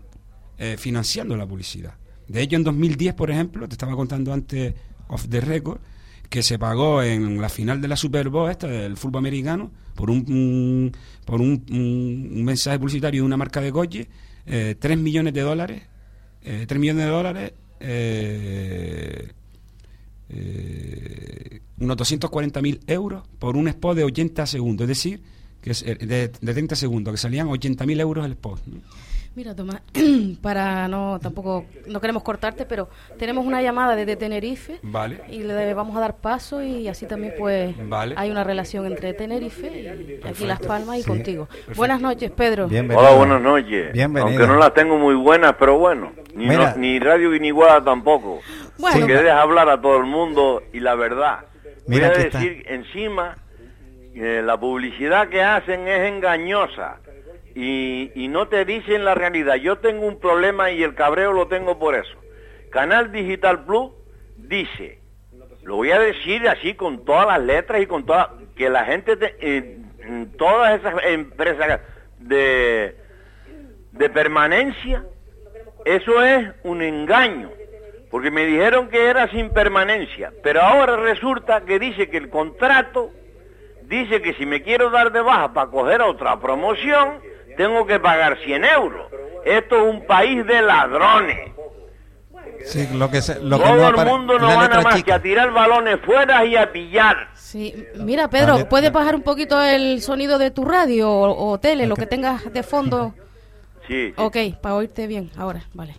eh, 0.62 0.76
financiando 0.78 1.36
la 1.36 1.46
publicidad. 1.46 1.94
De 2.28 2.40
hecho, 2.40 2.54
en 2.54 2.62
2010, 2.62 3.14
por 3.14 3.30
ejemplo, 3.30 3.66
te 3.68 3.74
estaba 3.74 3.96
contando 3.96 4.32
antes 4.32 4.74
of 5.08 5.28
the 5.28 5.40
record 5.40 5.80
que 6.30 6.42
se 6.44 6.56
pagó 6.56 7.02
en 7.02 7.40
la 7.40 7.48
final 7.48 7.80
de 7.80 7.88
la 7.88 7.96
Super 7.96 8.28
Bowl 8.28 8.48
esta 8.48 8.68
del 8.68 8.96
fútbol 8.96 9.18
americano 9.18 9.72
por 9.96 10.08
un, 10.08 10.92
por 11.24 11.40
un, 11.40 12.44
mensaje 12.44 12.78
publicitario 12.78 13.22
de 13.22 13.26
una 13.26 13.36
marca 13.36 13.60
de 13.60 13.72
coche 13.72 14.08
eh, 14.46 14.76
3 14.78 14.98
millones 14.98 15.34
de 15.34 15.40
dólares 15.40 15.82
eh, 16.42 16.64
3 16.66 16.80
millones 16.80 17.04
de 17.04 17.10
dólares 17.10 17.52
eh, 17.80 19.32
eh, 20.28 21.60
unos 21.78 21.96
240 21.96 22.62
mil 22.62 22.80
euros 22.86 23.24
por 23.40 23.56
un 23.56 23.66
spot 23.66 23.96
de 23.96 24.04
80 24.04 24.46
segundos, 24.46 24.84
es 24.84 24.88
decir, 24.88 25.22
que 25.60 25.72
de, 26.06 26.28
de 26.28 26.52
30 26.52 26.76
segundos, 26.76 27.12
que 27.12 27.18
salían 27.18 27.48
80 27.48 27.84
mil 27.84 28.00
euros 28.00 28.24
el 28.24 28.32
spot. 28.32 28.60
Mira, 29.34 29.54
Tomás, 29.56 29.80
para 30.42 30.88
no 30.88 31.18
tampoco 31.18 31.64
no 31.86 32.00
queremos 32.02 32.22
cortarte, 32.22 32.66
pero 32.66 32.90
tenemos 33.18 33.46
una 33.46 33.62
llamada 33.62 33.96
desde 33.96 34.14
Tenerife 34.16 34.78
Vale. 34.82 35.22
y 35.30 35.38
le 35.42 35.72
vamos 35.72 35.96
a 35.96 36.00
dar 36.00 36.16
paso 36.18 36.60
y 36.62 36.86
así 36.86 37.06
también 37.06 37.32
pues 37.38 37.74
Vale. 37.88 38.14
hay 38.18 38.30
una 38.30 38.44
relación 38.44 38.84
entre 38.84 39.14
Tenerife 39.14 40.20
y 40.22 40.26
aquí 40.26 40.44
Las 40.44 40.60
Palmas 40.60 40.98
y 40.98 41.02
Sí. 41.02 41.08
contigo. 41.08 41.48
Buenas 41.76 42.02
noches, 42.02 42.30
Pedro. 42.30 42.68
Bienvenido. 42.68 43.06
Hola, 43.08 43.16
buenas 43.16 43.40
noches. 43.40 43.92
Bienvenido. 43.94 44.28
Aunque 44.28 44.46
no 44.46 44.58
las 44.58 44.74
tengo 44.74 44.98
muy 44.98 45.14
buenas, 45.14 45.54
pero 45.58 45.78
bueno. 45.78 46.12
Ni, 46.34 46.46
no- 46.48 46.76
ni 46.76 46.98
Radio 46.98 47.30
Guiniguada 47.30 47.82
tampoco. 47.82 48.40
Bueno, 48.78 49.00
Porque 49.00 49.14
deja 49.14 49.40
hablar 49.40 49.68
a 49.70 49.80
todo 49.80 49.96
el 49.96 50.04
mundo 50.04 50.62
y 50.74 50.80
la 50.80 50.94
verdad. 50.94 51.38
Mira 51.86 52.08
Voy 52.08 52.16
a 52.16 52.20
que 52.20 52.26
está. 52.28 52.38
decir 52.38 52.64
encima, 52.68 53.38
eh, 54.14 54.42
la 54.44 54.58
publicidad 54.60 55.28
que 55.30 55.42
hacen 55.42 55.88
es 55.88 56.12
engañosa. 56.12 56.98
Y, 57.54 58.28
no 58.28 58.48
te 58.48 58.64
dicen 58.64 59.04
la 59.04 59.14
realidad. 59.14 59.56
Yo 59.56 59.78
tengo 59.78 60.06
un 60.06 60.18
problema 60.18 60.70
y 60.70 60.82
el 60.82 60.94
cabreo 60.94 61.32
lo 61.32 61.48
tengo 61.48 61.78
por 61.78 61.94
eso. 61.94 62.14
Canal 62.70 63.12
Digital 63.12 63.64
Plus 63.64 63.92
dice, 64.36 65.00
lo 65.62 65.76
voy 65.76 65.90
a 65.90 65.98
decir 65.98 66.48
así 66.48 66.74
con 66.74 67.04
todas 67.04 67.26
las 67.26 67.40
letras 67.42 67.82
y 67.82 67.86
con 67.86 68.06
todas, 68.06 68.28
que 68.56 68.70
la 68.70 68.84
gente, 68.86 69.16
te- 69.16 69.36
eh, 69.40 69.78
todas 70.38 70.80
esas 70.80 70.94
empresas 71.04 71.80
de, 72.18 72.96
de 73.92 74.10
permanencia, 74.10 75.04
eso 75.84 76.22
es 76.24 76.48
un 76.64 76.80
engaño, 76.80 77.50
porque 78.10 78.30
me 78.30 78.46
dijeron 78.46 78.88
que 78.88 79.06
era 79.10 79.28
sin 79.28 79.50
permanencia, 79.50 80.32
pero 80.42 80.62
ahora 80.62 80.96
resulta 80.96 81.62
que 81.66 81.78
dice 81.78 82.08
que 82.08 82.16
el 82.16 82.30
contrato 82.30 83.10
dice 83.82 84.22
que 84.22 84.32
si 84.34 84.46
me 84.46 84.62
quiero 84.62 84.88
dar 84.90 85.12
de 85.12 85.20
baja 85.20 85.52
para 85.52 85.70
coger 85.70 86.00
otra 86.00 86.40
promoción, 86.40 87.20
tengo 87.56 87.86
que 87.86 87.98
pagar 88.00 88.38
100 88.44 88.64
euros. 88.64 89.10
Esto 89.44 89.76
es 89.76 89.94
un 89.94 90.06
país 90.06 90.46
de 90.46 90.62
ladrones. 90.62 91.52
Sí, 92.64 92.88
lo 92.94 93.10
que 93.10 93.20
se- 93.22 93.40
lo 93.40 93.58
que 93.58 93.64
Todo 93.64 93.90
no 93.92 94.02
el 94.02 94.06
mundo 94.06 94.38
no 94.38 94.46
va 94.46 94.68
nada 94.68 94.82
más 94.82 94.94
chica. 94.94 95.04
que 95.06 95.12
a 95.14 95.22
tirar 95.22 95.50
balones 95.52 95.98
fuera 96.04 96.44
y 96.44 96.54
a 96.56 96.70
pillar. 96.70 97.28
Sí, 97.34 97.86
mira, 97.96 98.28
Pedro. 98.28 98.68
¿puedes 98.68 98.92
bajar 98.92 99.16
un 99.16 99.22
poquito 99.22 99.60
el 99.60 100.00
sonido 100.00 100.38
de 100.38 100.52
tu 100.52 100.64
radio 100.64 101.10
o, 101.10 101.50
o 101.50 101.58
tele, 101.58 101.86
lo 101.86 101.96
que 101.96 102.06
tengas 102.06 102.52
de 102.52 102.62
fondo? 102.62 103.14
Sí. 103.88 104.14
Ok, 104.16 104.36
para 104.60 104.76
oírte 104.76 105.08
bien, 105.08 105.30
ahora, 105.36 105.62
vale. 105.74 105.96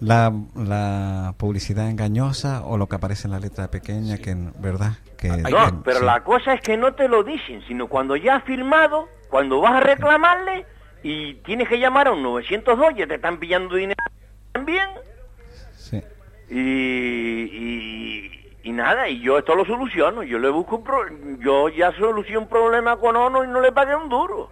La, 0.00 0.30
la 0.54 1.32
publicidad 1.38 1.88
engañosa 1.88 2.60
o 2.66 2.76
lo 2.76 2.86
que 2.86 2.96
aparece 2.96 3.26
en 3.26 3.32
la 3.32 3.40
letra 3.40 3.68
pequeña, 3.70 4.18
que 4.18 4.30
en 4.32 4.52
verdad 4.58 4.92
que 5.16 5.28
No, 5.28 5.48
que- 5.48 5.72
pero 5.84 6.00
sí. 6.00 6.04
la 6.04 6.22
cosa 6.22 6.52
es 6.52 6.60
que 6.60 6.76
no 6.76 6.92
te 6.92 7.08
lo 7.08 7.24
dicen, 7.24 7.62
sino 7.66 7.88
cuando 7.88 8.14
ya 8.14 8.36
has 8.36 8.44
firmado, 8.44 9.08
cuando 9.30 9.60
vas 9.60 9.74
a 9.74 9.80
reclamarle 9.80 10.64
y 11.02 11.34
tienes 11.36 11.68
que 11.68 11.78
llamar 11.78 12.08
a 12.08 12.12
un 12.12 12.22
902, 12.22 12.94
ya 12.96 13.06
te 13.06 13.14
están 13.16 13.38
pillando 13.38 13.74
dinero 13.76 14.02
también. 14.52 14.88
Sí. 15.76 16.00
Y, 16.50 16.56
y, 17.44 18.30
y 18.64 18.72
nada, 18.72 19.08
y 19.08 19.20
yo 19.20 19.38
esto 19.38 19.54
lo 19.54 19.64
soluciono, 19.64 20.22
yo 20.22 20.38
le 20.38 20.48
busco 20.50 20.76
un 20.76 20.84
pro- 20.84 21.38
yo 21.40 21.68
ya 21.68 21.92
soluciono 21.92 22.40
un 22.40 22.48
problema 22.48 22.96
con 22.96 23.16
ONU 23.16 23.44
y 23.44 23.48
no 23.48 23.60
le 23.60 23.72
pagué 23.72 23.94
un 23.94 24.08
duro. 24.08 24.50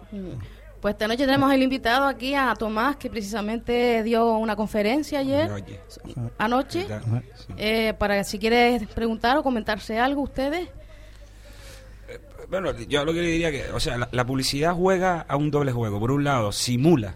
Pues 0.81 0.93
esta 0.93 1.07
noche 1.07 1.25
tenemos 1.25 1.51
el 1.51 1.63
invitado 1.63 2.05
aquí 2.05 2.35
a 2.35 2.53
Tomás, 2.53 2.95
que 2.97 3.09
precisamente 3.09 4.03
dio 4.03 4.37
una 4.37 4.55
conferencia 4.55 5.19
ayer, 5.19 5.49
anoche, 6.37 6.85
eh, 7.57 7.93
para 7.97 8.23
si 8.23 8.37
quieres 8.37 8.85
preguntar 8.89 9.35
o 9.37 9.43
comentarse 9.43 9.99
algo 9.99 10.21
ustedes. 10.21 10.69
Bueno, 12.49 12.71
yo 12.87 13.03
lo 13.05 13.13
que 13.13 13.21
le 13.21 13.27
diría 13.29 13.51
que, 13.51 13.71
o 13.71 13.79
sea, 13.79 13.97
la, 13.97 14.09
la 14.11 14.25
publicidad 14.25 14.73
juega 14.75 15.21
a 15.27 15.35
un 15.35 15.51
doble 15.51 15.71
juego. 15.71 15.99
Por 15.99 16.11
un 16.11 16.23
lado, 16.23 16.51
simula 16.51 17.15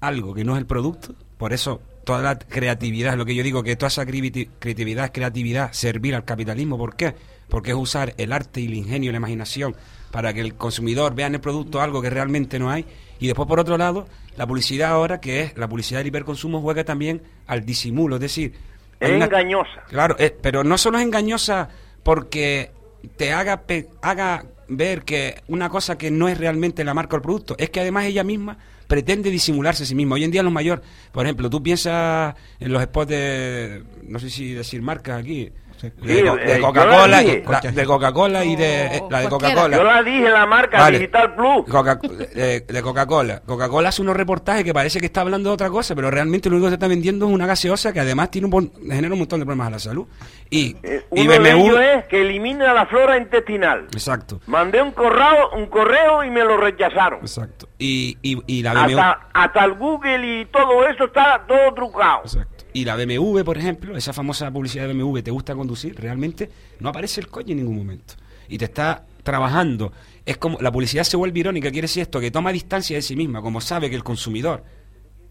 algo 0.00 0.34
que 0.34 0.44
no 0.44 0.52
es 0.54 0.58
el 0.58 0.66
producto, 0.66 1.14
por 1.38 1.52
eso 1.52 1.80
toda 2.04 2.22
la 2.22 2.38
creatividad, 2.38 3.16
lo 3.16 3.24
que 3.24 3.34
yo 3.34 3.42
digo, 3.42 3.62
que 3.62 3.74
toda 3.76 3.88
esa 3.88 4.04
creati- 4.04 4.48
creatividad 4.58 5.06
es 5.06 5.10
creatividad, 5.10 5.72
servir 5.72 6.14
al 6.14 6.24
capitalismo. 6.24 6.78
¿Por 6.78 6.94
qué? 6.94 7.14
Porque 7.48 7.70
es 7.70 7.76
usar 7.76 8.14
el 8.16 8.32
arte 8.32 8.60
y 8.60 8.66
el 8.66 8.74
ingenio 8.74 9.10
y 9.10 9.12
la 9.12 9.18
imaginación 9.18 9.74
para 10.12 10.32
que 10.32 10.40
el 10.40 10.54
consumidor 10.54 11.14
vea 11.14 11.26
en 11.26 11.34
el 11.34 11.40
producto 11.40 11.80
algo 11.80 12.00
que 12.02 12.10
realmente 12.10 12.58
no 12.58 12.70
hay. 12.70 12.84
Y 13.18 13.26
después, 13.26 13.48
por 13.48 13.58
otro 13.58 13.76
lado, 13.76 14.06
la 14.36 14.46
publicidad 14.46 14.90
ahora, 14.92 15.20
que 15.20 15.42
es 15.42 15.56
la 15.58 15.68
publicidad 15.68 16.00
del 16.00 16.08
hiperconsumo, 16.08 16.60
juega 16.60 16.84
también 16.84 17.22
al 17.46 17.64
disimulo. 17.64 18.16
Es 18.16 18.22
decir, 18.22 18.54
Es 19.00 19.10
una- 19.10 19.24
engañosa. 19.24 19.82
Claro, 19.88 20.14
eh, 20.18 20.36
pero 20.40 20.62
no 20.62 20.78
solo 20.78 20.98
es 20.98 21.04
engañosa 21.04 21.68
porque 22.04 22.70
te 23.16 23.32
haga, 23.32 23.64
haga 24.02 24.46
ver 24.68 25.02
que 25.02 25.42
una 25.48 25.68
cosa 25.68 25.96
que 25.96 26.10
no 26.10 26.28
es 26.28 26.38
realmente 26.38 26.84
la 26.84 26.94
marca 26.94 27.16
o 27.16 27.18
el 27.18 27.22
producto, 27.22 27.54
es 27.58 27.70
que 27.70 27.80
además 27.80 28.06
ella 28.06 28.24
misma 28.24 28.58
pretende 28.86 29.30
disimularse 29.30 29.82
a 29.82 29.86
sí 29.86 29.94
misma. 29.94 30.14
Hoy 30.14 30.24
en 30.24 30.30
día 30.30 30.42
los 30.42 30.52
mayores, 30.52 30.84
por 31.12 31.26
ejemplo, 31.26 31.50
tú 31.50 31.62
piensas 31.62 32.34
en 32.60 32.72
los 32.72 32.82
spots 32.82 33.08
de, 33.08 33.82
no 34.04 34.18
sé 34.18 34.30
si 34.30 34.52
decir 34.52 34.82
marcas 34.82 35.20
aquí, 35.20 35.50
Sí. 35.80 35.90
de, 36.02 36.20
eh, 36.20 36.60
Coca-Cola, 36.60 37.22
y- 37.22 37.42
de 37.72 37.84
Coca-Cola 37.86 38.44
y 38.44 38.56
de, 38.56 38.86
eh, 38.86 39.02
la 39.10 39.20
de. 39.20 39.28
Coca-Cola. 39.28 39.76
Yo 39.76 39.84
la 39.84 40.02
dije 40.02 40.30
la 40.30 40.46
marca 40.46 40.78
Vale. 40.78 40.98
Digital 40.98 41.34
Plus. 41.34 41.64
Coca- 41.70 41.96
de, 41.96 42.60
de 42.60 42.82
Coca-Cola. 42.82 43.42
Coca-Cola 43.44 43.88
hace 43.90 44.00
unos 44.02 44.16
reportajes 44.16 44.64
que 44.64 44.72
parece 44.72 45.00
que 45.00 45.06
está 45.06 45.20
hablando 45.20 45.50
de 45.50 45.54
otra 45.54 45.68
cosa, 45.70 45.94
pero 45.94 46.10
realmente 46.10 46.48
lo 46.48 46.56
único 46.56 46.66
que 46.66 46.70
se 46.70 46.74
está 46.76 46.88
vendiendo 46.88 47.26
es 47.28 47.32
una 47.32 47.46
gaseosa 47.46 47.92
que 47.92 48.00
además 48.00 48.30
tiene 48.30 48.48
un, 48.50 48.72
genera 48.82 49.12
un 49.12 49.18
montón 49.18 49.40
de 49.40 49.46
problemas 49.46 49.68
a 49.68 49.70
la 49.70 49.78
salud. 49.78 50.06
Y, 50.48 50.76
Eh, 50.82 51.04
y 51.12 51.22
uno 51.22 51.32
de 51.32 51.38
BMW. 51.40 51.66
ellos 51.66 51.80
es 51.98 52.04
que 52.06 52.20
elimina 52.22 52.72
la 52.72 52.86
flora 52.86 53.16
intestinal. 53.18 53.86
Exacto, 53.92 54.40
Mandé 54.46 54.80
un 54.80 54.92
correo, 54.92 55.50
un 55.56 55.66
correo 55.66 56.24
y 56.24 56.30
me 56.30 56.42
lo 56.44 56.56
rechazaron. 56.56 57.20
exacto. 57.20 57.68
Y, 57.78 58.16
y, 58.22 58.40
y 58.46 58.62
la 58.62 58.72
BMW. 58.72 58.98
Hasta, 58.98 59.28
hasta 59.34 59.64
el 59.64 59.74
Google 59.74 60.40
y 60.40 60.44
todo 60.46 60.86
eso 60.88 61.04
está 61.04 61.42
todo 61.46 61.74
trucado. 61.74 62.20
Exacto. 62.24 62.55
Y 62.76 62.84
la 62.84 62.94
BMW, 62.94 63.40
por 63.42 63.56
ejemplo, 63.56 63.96
esa 63.96 64.12
famosa 64.12 64.50
publicidad 64.50 64.86
de 64.86 64.92
BMW, 64.92 65.20
¿te 65.20 65.30
gusta 65.30 65.54
conducir? 65.54 65.94
Realmente 65.98 66.50
no 66.80 66.90
aparece 66.90 67.20
el 67.22 67.28
coche 67.28 67.52
en 67.52 67.58
ningún 67.58 67.76
momento. 67.78 68.14
Y 68.48 68.58
te 68.58 68.66
está 68.66 69.02
trabajando. 69.22 69.92
Es 70.26 70.36
como 70.36 70.58
la 70.60 70.70
publicidad 70.70 71.04
se 71.04 71.16
vuelve 71.16 71.40
irónica, 71.40 71.70
quiere 71.70 71.86
decir 71.86 72.02
esto, 72.02 72.20
que 72.20 72.30
toma 72.30 72.52
distancia 72.52 72.96
de 72.96 73.02
sí 73.02 73.16
misma, 73.16 73.40
como 73.40 73.60
sabe 73.62 73.88
que 73.88 73.96
el 73.96 74.04
consumidor 74.04 74.62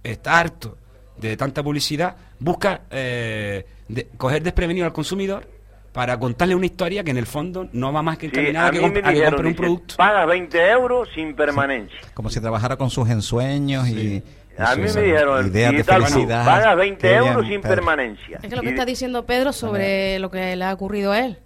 está 0.04 0.40
harto 0.40 0.78
de 1.18 1.38
tanta 1.38 1.62
publicidad, 1.62 2.16
busca 2.40 2.82
eh, 2.90 3.66
de- 3.90 4.08
coger 4.18 4.42
desprevenido 4.42 4.86
al 4.88 4.92
consumidor 4.94 5.48
para 5.94 6.20
contarle 6.20 6.56
una 6.56 6.66
historia 6.66 7.04
que 7.04 7.12
en 7.12 7.18
el 7.18 7.26
fondo 7.28 7.70
no 7.72 7.94
va 7.94 8.02
más 8.02 8.18
que 8.18 8.26
encaminada 8.26 8.66
a 8.66 8.70
a 8.70 8.72
que, 8.72 8.82
comp- 8.82 8.94
que 8.96 9.02
compre 9.24 9.38
un 9.40 9.44
dice, 9.46 9.54
producto. 9.56 9.96
pagas 9.98 10.28
20 10.28 10.70
euros 10.72 11.08
sin 11.16 11.36
permanencia. 11.36 11.98
Como 12.16 12.30
si 12.30 12.42
trabajara 12.42 12.76
con 12.76 12.90
sus 12.90 13.08
ensueños 13.10 13.88
y 13.88 14.22
A 14.58 14.76
mí 14.76 14.82
me 14.84 15.02
dijeron, 15.02 15.52
Plus, 15.52 15.84
felicidad. 15.86 16.46
pagas 16.46 16.78
20 16.78 16.98
Qué 17.02 17.08
bien, 17.20 17.24
euros 17.34 17.48
sin 17.48 17.62
Pedro. 17.62 17.76
permanencia. 17.76 18.40
Es 18.42 18.50
que 18.50 18.56
lo 18.56 18.62
que 18.62 18.68
Y- 18.68 18.72
está 18.72 18.86
diciendo 18.86 19.26
Pedro 19.26 19.52
sobre 19.54 20.20
lo 20.20 20.30
que 20.32 20.56
le 20.56 20.64
ha 20.66 20.74
ocurrido 20.74 21.12
a 21.12 21.20
él. 21.26 21.38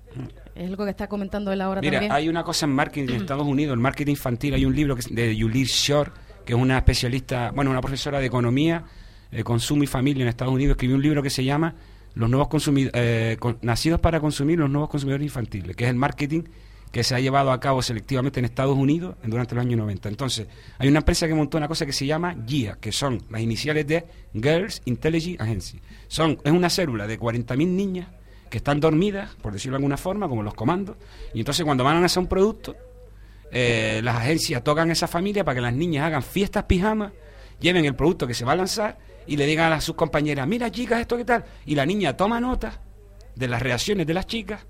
Es 0.56 0.70
lo 0.70 0.78
que 0.78 0.90
está 0.90 1.08
comentando 1.08 1.52
él 1.54 1.62
ahora 1.62 1.80
Mira, 1.82 1.94
también. 1.94 2.12
hay 2.12 2.28
una 2.28 2.44
cosa 2.44 2.66
en 2.66 2.74
marketing 2.74 3.14
en 3.14 3.22
Estados 3.22 3.48
Unidos, 3.48 3.74
el 3.74 3.80
marketing 3.80 4.12
infantil, 4.12 4.54
hay 4.54 4.66
un 4.66 4.76
libro 4.76 4.94
que 4.96 5.02
es 5.02 5.16
de 5.16 5.36
Julie 5.40 5.64
Shore, 5.66 6.12
que 6.46 6.54
es 6.54 6.60
una 6.60 6.78
especialista, 6.78 7.52
bueno, 7.52 7.72
una 7.72 7.80
profesora 7.82 8.20
de 8.20 8.26
economía, 8.26 8.84
eh, 9.32 9.44
consumo 9.44 9.84
y 9.84 9.88
familia 9.88 10.24
en 10.24 10.28
Estados 10.28 10.54
Unidos, 10.54 10.72
escribió 10.72 10.96
un 10.98 11.02
libro 11.02 11.24
que 11.24 11.30
se 11.30 11.44
llama 11.46 11.76
Los 12.16 12.30
nuevos 12.30 12.50
consumidores, 12.50 13.38
nacidos 13.62 14.00
para 14.02 14.20
consumir 14.20 14.60
los 14.60 14.70
nuevos 14.70 14.90
consumidores 14.90 15.24
infantiles, 15.24 15.76
que 15.76 15.86
es 15.86 15.90
el 15.92 15.96
marketing 15.96 16.42
que 16.92 17.04
se 17.04 17.14
ha 17.16 17.20
llevado 17.20 17.52
a 17.52 17.60
cabo 17.60 17.82
selectivamente 17.82 18.40
en 18.40 18.46
Estados 18.46 18.76
Unidos 18.76 19.16
durante 19.24 19.54
los 19.54 19.64
años 19.64 19.78
90. 19.78 20.10
Entonces, 20.10 20.48
hay 20.78 20.88
una 20.88 21.00
empresa 21.00 21.28
que 21.28 21.36
montó 21.36 21.58
una 21.58 21.68
cosa 21.68 21.86
que 21.86 21.94
se 21.94 22.06
llama 22.06 22.36
GIA, 22.48 22.78
que 22.80 22.92
son 22.92 23.22
las 23.30 23.42
iniciales 23.42 23.86
de 23.86 24.06
Girls 24.34 24.82
Intelligence 24.86 25.42
Agency. 25.42 25.80
Son, 26.08 26.40
es 26.44 26.52
una 26.52 26.70
célula 26.70 27.06
de 27.06 27.20
40.000 27.20 27.68
niñas 27.68 28.08
que 28.50 28.58
están 28.58 28.80
dormidas, 28.80 29.36
por 29.36 29.54
decirlo 29.54 29.76
de 29.76 29.82
alguna 29.82 29.98
forma, 29.98 30.28
como 30.28 30.42
los 30.42 30.56
comandos, 30.56 30.98
y 31.34 31.40
entonces 31.40 31.64
cuando 31.64 31.84
van 31.84 32.02
a 32.02 32.06
hacer 32.06 32.20
un 32.20 32.28
producto, 32.28 32.76
eh, 33.52 34.02
las 34.04 34.18
agencias 34.18 34.64
tocan 34.64 34.90
a 34.90 34.94
esa 34.94 35.08
familia 35.08 35.44
para 35.44 35.56
que 35.56 35.62
las 35.62 35.74
niñas 35.74 36.06
hagan 36.06 36.24
fiestas 36.24 36.64
pijamas, 36.64 37.12
lleven 37.60 37.86
el 37.86 37.96
producto 37.96 38.26
que 38.26 38.34
se 38.34 38.46
va 38.46 38.54
a 38.54 38.56
lanzar 38.56 38.98
y 39.28 39.38
le 39.38 39.46
digan 39.46 39.72
a 39.72 39.82
sus 39.82 39.96
compañeras, 39.96 40.48
mira 40.48 40.72
chicas, 40.72 41.00
esto 41.02 41.18
qué 41.18 41.26
tal, 41.26 41.46
y 41.68 41.76
la 41.76 41.86
niña 41.86 42.18
toma 42.18 42.40
nota 42.40 42.82
de 43.36 43.48
las 43.48 43.62
reacciones 43.62 44.08
de 44.08 44.14
las 44.16 44.26
chicas 44.26 44.66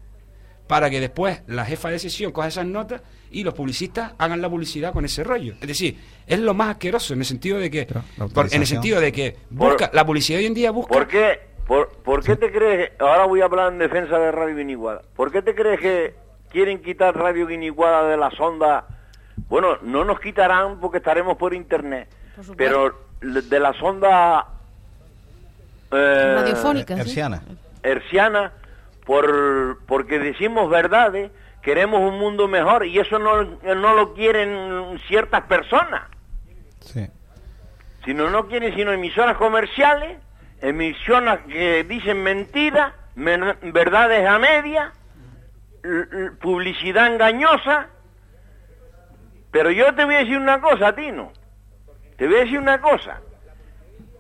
para 0.70 0.88
que 0.92 1.00
después 1.00 1.42
la 1.48 1.66
jefa 1.66 1.90
de 1.90 1.98
sesión 1.98 2.32
coja 2.32 2.48
esas 2.50 2.68
notas 2.68 3.02
y 3.32 3.44
los 3.44 3.56
publicistas 3.56 4.14
hagan 4.20 4.40
la 4.40 4.48
publicidad 4.48 4.94
con 4.94 5.04
ese 5.04 5.24
rollo. 5.24 5.54
Es 5.60 5.68
decir, 5.68 5.98
es 6.28 6.38
lo 6.40 6.54
más 6.54 6.70
asqueroso 6.70 7.14
en 7.16 7.20
el 7.22 7.26
sentido 7.26 7.58
de 7.58 7.72
que, 7.72 7.88
la 8.18 8.28
por- 8.28 8.54
en 8.54 8.62
el 8.62 8.68
sentido 8.68 9.02
de 9.02 9.12
que 9.12 9.36
busca, 9.50 9.88
Por- 9.88 9.96
la 9.96 10.06
publicidad 10.06 10.38
hoy 10.40 10.46
en 10.46 10.54
día 10.54 10.70
busca 10.70 10.94
¿Por 10.94 11.08
qué, 11.08 11.40
¿Por, 11.66 11.90
por 12.04 12.24
qué 12.24 12.36
te 12.36 12.52
crees, 12.52 12.92
ahora 13.00 13.26
voy 13.26 13.42
a 13.42 13.46
hablar 13.46 13.74
en 13.74 13.80
defensa 13.80 14.20
de 14.20 14.32
Radio 14.32 14.56
Guiniguada, 14.58 15.02
¿por 15.16 15.32
qué 15.32 15.42
te 15.42 15.56
crees 15.56 15.80
que 15.80 16.14
quieren 16.52 16.84
quitar 16.84 17.18
Radio 17.18 17.48
Guiniguada 17.48 18.08
de 18.08 18.18
las 18.18 18.40
ondas? 18.40 18.84
Bueno, 19.50 19.78
no 19.82 20.06
nos 20.06 20.20
quitarán 20.20 20.80
porque 20.80 20.98
estaremos 21.00 21.36
por 21.36 21.56
internet, 21.56 22.10
Por 22.46 22.56
pero 22.56 22.96
de 23.24 23.60
las 23.60 23.76
ondas 23.82 24.46
eh, 25.92 26.34
Radiofónicas, 26.36 26.96
¿sí? 26.98 27.02
Herciana. 27.02 27.42
herciana 27.82 28.52
por 29.10 29.80
porque 29.88 30.20
decimos 30.20 30.70
verdades, 30.70 31.32
queremos 31.64 32.00
un 32.02 32.20
mundo 32.20 32.48
mejor 32.48 32.86
y 32.86 33.00
eso 33.00 33.18
no, 33.18 33.42
no 33.44 33.94
lo 33.96 34.14
quieren 34.14 35.00
ciertas 35.08 35.42
personas, 35.46 36.04
Sí. 36.82 37.08
sino 38.06 38.30
no 38.30 38.46
quieren 38.48 38.76
sino 38.76 38.92
emisoras 38.92 39.36
comerciales, 39.38 40.20
emisoras 40.62 41.40
que 41.48 41.84
dicen 41.86 42.22
mentiras, 42.22 42.94
men- 43.16 43.58
verdades 43.74 44.28
a 44.28 44.38
media, 44.38 44.94
publicidad 46.40 47.08
engañosa. 47.08 47.88
Pero 49.50 49.72
yo 49.72 49.96
te 49.96 50.06
voy 50.06 50.14
a 50.16 50.20
decir 50.20 50.38
una 50.38 50.62
cosa, 50.62 50.94
Tino. 50.94 51.32
Te 52.16 52.28
voy 52.28 52.36
a 52.36 52.40
decir 52.42 52.60
una 52.60 52.80
cosa. 52.80 53.22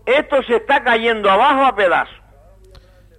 Esto 0.07 0.41
se 0.41 0.55
está 0.55 0.83
cayendo 0.83 1.29
abajo 1.29 1.63
a 1.63 1.75
pedazos. 1.75 2.15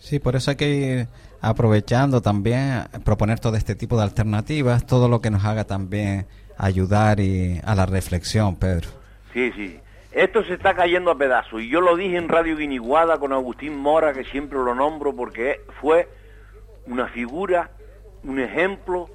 Sí, 0.01 0.19
por 0.19 0.35
eso 0.35 0.51
hay 0.51 0.57
que 0.57 1.07
aprovechando 1.41 2.21
también, 2.21 2.85
proponer 3.05 3.41
todo 3.41 3.57
este 3.57 3.75
tipo 3.75 3.97
de 3.97 4.03
alternativas, 4.03 4.87
todo 4.87 5.09
lo 5.09 5.21
que 5.21 5.31
nos 5.31 5.45
haga 5.45 5.65
también 5.65 6.27
ayudar 6.59 7.21
y 7.21 7.61
a 7.65 7.75
la 7.75 7.87
reflexión, 7.87 8.57
Pedro. 8.57 8.89
Sí, 9.33 9.53
sí. 9.53 9.81
Esto 10.13 10.45
se 10.45 10.55
está 10.55 10.75
cayendo 10.75 11.11
a 11.11 11.19
pedazos. 11.19 11.63
Y 11.63 11.69
yo 11.69 11.81
lo 11.81 11.97
dije 11.97 12.17
en 12.17 12.29
Radio 12.29 12.57
Guiniguada 12.57 13.19
con 13.19 13.33
Agustín 13.33 13.77
Mora, 13.77 14.13
que 14.13 14.25
siempre 14.25 14.59
lo 14.59 14.75
nombro 14.75 15.15
porque 15.15 15.61
fue 15.81 16.09
una 16.87 17.07
figura, 17.07 17.71
un 18.25 18.41
ejemplo 18.41 19.09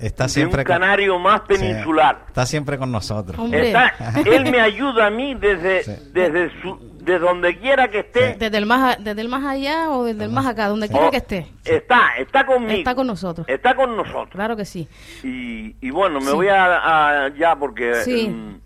Está 0.00 0.24
de 0.24 0.28
siempre 0.30 0.60
un 0.62 0.66
con- 0.66 0.72
canario 0.78 1.18
más 1.18 1.42
Sí, 1.48 1.54
peninsular. 1.54 2.24
está 2.28 2.44
siempre 2.46 2.78
con 2.78 2.90
nosotros. 2.90 3.38
Está- 3.52 3.92
él 4.26 4.50
me 4.50 4.60
ayuda 4.60 5.06
a 5.06 5.10
mí 5.10 5.34
desde, 5.34 5.84
Sí. 5.84 5.92
desde, 6.12 6.50
su, 6.60 6.78
de 7.02 7.18
donde 7.18 7.58
quiera 7.58 7.88
que 7.88 8.00
esté. 8.00 8.34
Desde 8.38 8.56
el 8.58 8.66
más, 8.66 8.96
desde 9.02 9.20
el 9.20 9.28
más 9.28 9.44
allá 9.44 9.90
o 9.90 10.04
desde 10.04 10.24
el 10.24 10.30
más 10.30 10.46
acá, 10.46 10.68
donde 10.68 10.88
quiera 10.88 11.06
Oh, 11.06 11.10
que 11.10 11.16
esté. 11.18 11.46
Está, 11.64 12.16
está 12.18 12.44
conmigo. 12.46 12.72
Está 12.78 12.94
con 12.94 13.06
nosotros. 13.06 13.46
Está 13.48 13.74
con 13.74 13.96
nosotros. 13.96 14.28
Claro 14.30 14.56
que 14.56 14.64
sí. 14.64 14.88
Y, 15.22 15.76
y 15.80 15.90
bueno, 15.90 16.20
me 16.20 16.26
Sí. 16.26 16.32
voy 16.32 16.48
a, 16.48 17.24
a- 17.24 17.28
ya 17.36 17.54
porque 17.56 17.94
Sí. 18.04 18.28
mm, 18.28 18.60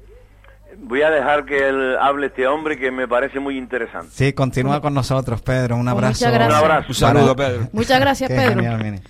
voy 0.89 1.03
a 1.03 1.11
dejar 1.11 1.45
que 1.45 1.69
él 1.69 1.97
hable 2.01 2.27
este 2.27 2.47
hombre 2.47 2.79
que 2.79 2.91
me 2.91 3.09
parece 3.09 3.41
muy 3.41 3.57
interesante. 3.59 4.09
Sí, 4.13 4.33
continúa 4.33 4.81
con 4.81 4.95
nosotros, 4.95 5.41
Pedro. 5.43 5.77
Un 5.77 5.83
Pues 5.85 5.93
abrazo. 5.93 6.13
muchas 6.27 6.33
gracias. 6.33 6.59
Un 6.59 6.65
abrazo. 6.65 6.87
Un 6.89 6.95
saludo, 6.95 7.37
Pedro. 7.37 7.69
Muchas 7.73 8.01
gracias, 8.01 8.29
Pedro. 8.31 8.61
genial. 8.63 9.01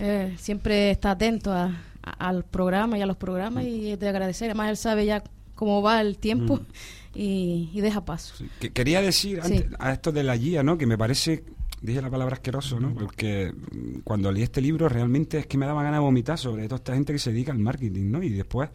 Eh, 0.00 0.34
siempre 0.38 0.90
está 0.90 1.10
atento 1.12 1.52
a- 1.52 1.76
a- 2.02 2.28
al 2.28 2.44
programa 2.44 2.96
y 2.98 3.02
a 3.02 3.06
los 3.06 3.16
programas 3.16 3.64
y 3.64 3.96
de 3.96 4.08
agradecer. 4.08 4.48
Además, 4.50 4.70
él 4.70 4.76
sabe 4.76 5.04
ya 5.06 5.22
cómo 5.54 5.82
va 5.82 6.00
el 6.00 6.16
tiempo 6.18 6.60
y, 7.14 7.68
y 7.72 7.80
deja 7.80 8.04
paso. 8.04 8.34
Sí, 8.36 8.48
que- 8.60 8.70
quería 8.70 9.02
decir 9.02 9.40
Sí. 9.44 9.64
a 9.78 9.92
esto 9.92 10.10
de 10.12 10.22
la 10.24 10.36
guía, 10.36 10.62
¿no? 10.62 10.78
Que 10.78 10.86
me 10.86 10.96
parece, 10.96 11.44
dije 11.82 12.00
la 12.00 12.10
palabra 12.10 12.34
asqueroso, 12.34 12.80
¿no? 12.80 12.94
Porque 12.94 13.52
mm, 13.52 13.98
cuando 14.04 14.32
leí 14.32 14.42
este 14.42 14.60
libro 14.62 14.88
realmente 14.88 15.38
es 15.38 15.46
que 15.46 15.58
me 15.58 15.66
daba 15.66 15.82
ganas 15.82 15.98
de 15.98 16.04
vomitar 16.04 16.38
sobre 16.38 16.64
toda 16.64 16.76
esta 16.76 16.94
gente 16.94 17.12
que 17.12 17.18
se 17.18 17.32
dedica 17.32 17.52
al 17.52 17.58
marketing, 17.58 18.10
¿no? 18.10 18.22
Y 18.22 18.30
después 18.30 18.70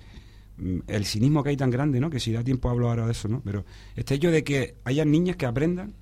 mm, 0.58 0.80
el 0.88 1.06
cinismo 1.06 1.42
que 1.44 1.50
hay 1.50 1.58
tan 1.58 1.72
grande, 1.72 2.00
¿no? 2.00 2.10
Que 2.12 2.20
si 2.20 2.32
da 2.34 2.44
tiempo 2.44 2.70
hablo 2.70 2.88
ahora 2.90 3.06
de 3.08 3.14
eso, 3.14 3.28
¿no? 3.28 3.42
Pero 3.44 3.66
este 3.96 4.14
hecho 4.16 4.30
de 4.30 4.44
que 4.44 4.76
haya 4.84 5.04
niñas 5.06 5.38
que 5.38 5.46
aprendan 5.48 5.94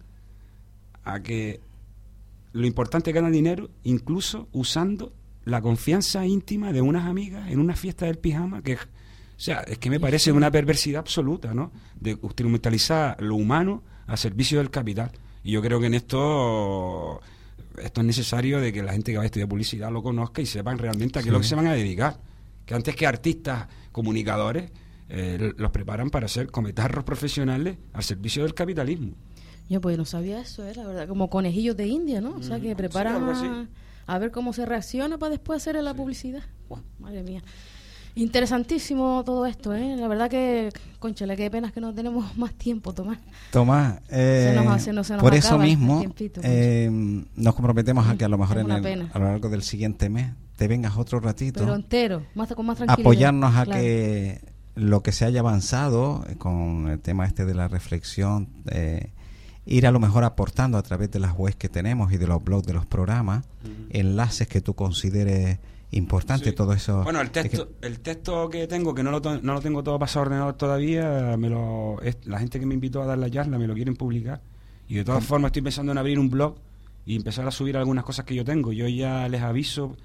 a 1.06 1.22
que 1.22 1.60
lo 2.54 2.66
importante 2.68 3.10
es 3.10 3.14
ganar 3.14 3.32
dinero, 3.32 3.70
incluso 3.84 4.48
usando 4.52 5.14
la 5.46 5.62
confianza 5.62 6.26
íntima 6.26 6.72
de 6.72 6.82
unas 6.82 7.06
amigas 7.06 7.52
en 7.52 7.60
una 7.60 7.76
fiesta 7.76 8.06
del 8.06 8.18
pijama, 8.18 8.62
que, 8.62 8.76
o 8.76 8.80
sea, 9.36 9.60
es 9.62 9.78
que 9.78 9.90
me 9.90 10.00
parece 10.00 10.32
una 10.32 10.50
perversidad 10.50 11.00
absoluta, 11.00 11.54
¿no? 11.54 11.72
De 12.00 12.12
instrumentalizar 12.12 13.22
lo 13.22 13.36
humano 13.36 13.84
a 14.08 14.16
servicio 14.16 14.60
del 14.60 14.70
capital. 14.70 15.12
Y 15.44 15.52
yo 15.52 15.62
creo 15.62 15.80
que 15.80 15.88
en 15.88 15.96
esto 15.96 17.20
esto 17.82 18.02
es 18.02 18.08
necesario 18.08 18.60
de 18.62 18.72
que 18.72 18.84
la 18.84 18.94
gente 18.94 19.12
que 19.12 19.18
va 19.18 19.24
a 19.24 19.26
estudiar 19.26 19.50
publicidad 19.50 19.92
lo 19.92 20.04
conozca 20.04 20.42
y 20.42 20.46
sepan 20.46 20.78
realmente 20.78 21.20
a 21.20 21.22
qué 21.22 21.30
es 21.30 21.34
lo 21.34 21.40
que 21.40 21.48
se 21.48 21.56
van 21.56 21.68
a 21.68 21.74
dedicar. 21.74 22.20
Que 22.66 22.76
antes 22.76 22.96
que 22.96 23.08
artistas 23.08 23.68
comunicadores 23.92 24.72
eh, 25.10 25.54
los 25.58 25.72
preparan 25.72 26.10
para 26.10 26.28
ser 26.28 26.50
cometarros 26.50 27.04
profesionales 27.04 27.78
al 27.94 28.04
servicio 28.04 28.44
del 28.44 28.54
capitalismo. 28.54 29.16
Yo 29.70 29.82
pues 29.82 29.98
no 29.98 30.06
sabía 30.06 30.40
eso, 30.42 30.66
eh, 30.68 30.74
la 30.76 30.86
verdad, 30.86 31.08
como 31.08 31.30
conejillos 31.30 31.76
de 31.78 31.88
India, 31.88 32.22
¿no? 32.22 32.36
O 32.36 32.44
sea, 32.44 32.60
que 32.60 32.76
preparan 32.76 33.16
algo 33.16 33.32
así. 33.32 33.46
a, 33.46 33.68
a 34.16 34.20
ver 34.20 34.32
cómo 34.32 34.54
se 34.54 34.66
reacciona 34.66 35.18
para 35.18 35.32
después 35.32 35.62
hacer 35.62 35.82
la 35.82 35.94
publicidad. 35.94 36.42
Buah, 36.70 36.82
madre 37.00 37.24
mía. 37.24 37.42
Interesantísimo 38.16 39.24
todo 39.26 39.46
esto, 39.48 39.74
¿eh? 39.74 39.96
La 39.98 40.08
verdad 40.08 40.30
que, 40.30 40.70
conchale, 41.00 41.36
qué 41.36 41.50
pena 41.50 41.72
que 41.72 41.82
no 41.82 41.94
tenemos 41.94 42.38
más 42.38 42.54
tiempo, 42.54 42.94
Tomás. 42.94 43.18
Tomás, 43.52 44.00
eh, 44.10 44.50
Se 44.54 44.56
nos 44.64 44.68
hace- 44.76 44.94
no 44.94 45.04
se 45.04 45.14
nos 45.14 45.22
por 45.22 45.34
eso 45.34 45.58
mismo 45.58 46.04
eh, 46.44 46.90
nos 47.36 47.56
comprometemos 47.56 48.08
a 48.08 48.16
que 48.16 48.26
a 48.26 48.30
lo 48.30 48.38
mejor 48.38 48.60
en 48.60 48.72
el- 48.72 49.10
a 49.12 49.20
lo 49.20 49.26
largo 49.26 49.50
del 49.50 49.64
siguiente 49.64 50.10
mes 50.10 50.32
te 50.58 50.68
vengas 50.68 50.96
otro 50.98 51.20
ratito 51.20 51.62
Pero 51.62 51.74
entero, 51.74 52.24
más, 52.36 52.54
con 52.54 52.66
más 52.68 52.78
tranquilidad. 52.78 53.00
apoyarnos 53.04 53.56
a 53.56 53.66
Claro. 53.66 53.82
que 53.82 54.42
lo 54.76 55.02
que 55.02 55.12
se 55.12 55.26
haya 55.26 55.40
avanzado 55.40 56.24
eh, 56.30 56.36
con 56.38 56.88
el 56.90 57.00
tema 57.00 57.26
este 57.26 57.46
de 57.46 57.56
la 57.56 57.68
reflexión, 57.68 58.48
eh, 58.70 59.12
ir 59.66 59.88
a 59.88 59.92
lo 59.92 60.00
mejor 60.00 60.24
aportando 60.24 60.78
a 60.78 60.84
través 60.84 61.10
de 61.12 61.20
las 61.20 61.34
webs 61.38 61.56
que 61.56 61.70
tenemos 61.70 62.12
y 62.12 62.18
de 62.18 62.28
los 62.28 62.44
blogs 62.44 62.66
de 62.68 62.74
los 62.74 62.86
programas, 62.86 63.46
enlaces 63.90 64.48
que 64.48 64.62
tú 64.62 64.74
consideres 64.74 65.60
importantes, 65.92 66.50
Sí. 66.50 66.56
todo 66.56 66.74
eso. 66.74 67.04
Bueno, 67.04 67.22
el 67.22 67.28
es 67.28 67.32
que- 67.34 67.42
texto, 67.44 67.70
el 67.82 68.00
texto 68.00 68.50
que 68.50 68.68
tengo, 68.68 68.96
que 68.96 69.04
no 69.04 69.12
lo, 69.12 69.20
no 69.20 69.54
lo 69.54 69.62
tengo 69.62 69.84
todo 69.84 70.00
pasado 70.00 70.24
ordenador 70.24 70.56
todavía, 70.56 71.38
me 71.38 71.50
lo, 71.50 72.02
es- 72.02 72.18
la 72.26 72.40
gente 72.40 72.60
que 72.60 72.66
me 72.66 72.74
invitó 72.74 73.02
a 73.02 73.06
dar 73.06 73.18
la 73.18 73.30
charla 73.30 73.58
me 73.60 73.68
lo 73.68 73.74
quieren 73.76 73.96
publicar. 73.96 74.42
Y 74.88 74.96
de 74.96 75.04
todas 75.06 75.24
formas 75.24 75.50
estoy 75.50 75.62
pensando 75.62 75.92
en 75.92 75.98
abrir 75.98 76.18
un 76.20 76.30
blog 76.30 76.56
y 77.06 77.16
empezar 77.16 77.48
a 77.48 77.52
subir 77.52 77.78
algunas 77.78 78.04
cosas 78.04 78.26
que 78.26 78.34
yo 78.36 78.44
tengo. 78.44 78.74
Yo 78.74 78.88
ya 78.88 79.28
les 79.30 79.42
aviso 79.42 79.96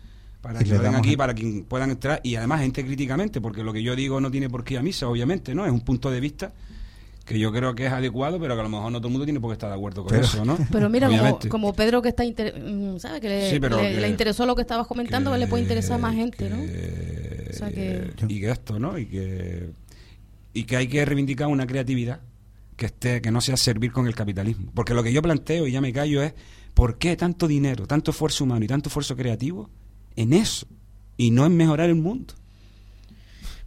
para 0.43 0.61
Y 0.61 0.65
que 0.67 0.75
lo 0.75 0.83
den 0.83 0.95
aquí, 0.95 1.17
para 1.17 1.35
que 1.35 1.65
puedan 1.67 1.91
entrar. 1.91 2.21
Y 2.23 2.37
además 2.37 2.61
gente 2.61 2.85
críticamente, 2.85 3.41
porque 3.41 3.63
lo 3.65 3.73
que 3.73 3.83
yo 3.83 3.97
digo 3.97 4.21
no 4.21 4.31
tiene 4.31 4.49
por 4.51 4.63
qué 4.65 4.75
ir 4.75 4.81
a 4.81 4.83
misa, 4.83 5.09
obviamente, 5.09 5.55
¿no? 5.55 5.65
Es 5.67 5.73
un 5.73 5.81
punto 5.81 6.11
de 6.11 6.21
vista 6.21 6.53
que 7.29 7.39
yo 7.39 7.53
creo 7.53 7.75
que 7.75 7.87
es 7.87 7.93
adecuado, 7.93 8.41
pero 8.41 8.55
que 8.55 8.61
a 8.61 8.65
lo 8.65 8.71
mejor 8.71 8.91
no 8.91 8.99
todo 8.99 9.09
el 9.09 9.13
mundo 9.13 9.25
tiene 9.27 9.39
por 9.39 9.51
qué 9.51 9.53
estar 9.53 9.69
de 9.69 9.77
acuerdo 9.77 10.03
con 10.03 10.11
Pero- 10.11 10.25
eso, 10.25 10.45
¿no? 10.45 10.57
Pero 10.73 10.89
mira, 10.89 11.09
como, 11.09 11.39
como 11.51 11.73
Pedro 11.75 12.01
que 12.03 12.09
está, 12.09 12.25
inter- 12.25 12.59
mm, 12.59 12.99
¿sabe? 12.99 13.21
Que 13.21 13.29
le, 13.29 13.51
Sí, 13.51 13.61
pero 13.61 13.81
le- 13.83 13.95
que- 13.95 14.01
le 14.01 14.09
interesó 14.09 14.47
lo 14.47 14.57
que 14.57 14.63
estabas 14.63 14.87
comentando, 14.87 15.31
que- 15.33 15.39
le 15.39 15.47
puede 15.47 15.63
interesar 15.63 15.97
a 15.97 15.99
más 15.99 16.15
gente, 16.15 16.49
¿no? 16.49 16.57
O 16.57 17.53
sea 17.53 17.71
que- 17.71 18.11
y 18.29 18.41
que 18.41 18.51
esto 18.51 18.79
no 18.79 18.99
y 18.99 19.07
que 19.07 19.71
y 20.55 20.65
que 20.65 20.77
hay 20.77 20.89
que 20.89 21.05
reivindicar 21.05 21.49
una 21.49 21.67
creatividad 21.67 22.21
que 22.77 22.87
esté 22.87 23.21
que 23.21 23.31
no 23.31 23.41
sea 23.41 23.57
servir 23.57 23.93
con 23.93 24.07
el 24.07 24.15
capitalismo 24.15 24.71
porque 24.75 24.95
lo 24.95 25.03
que 25.03 25.13
yo 25.13 25.21
planteo 25.23 25.67
y 25.67 25.73
ya 25.73 25.81
me 25.81 25.93
callo 25.93 26.23
es 26.23 26.33
por 26.75 26.97
qué 26.99 27.17
tanto 27.17 27.47
dinero 27.49 27.87
tanto 27.87 28.11
esfuerzo 28.13 28.45
humano 28.45 28.65
y 28.65 28.69
tanto 28.69 28.89
esfuerzo 28.89 29.15
creativo 29.17 29.69
en 30.17 30.33
eso 30.33 30.67
y 31.17 31.31
no 31.31 31.45
en 31.47 31.57
mejorar 31.57 31.89
el 31.91 31.97
mundo 31.97 32.35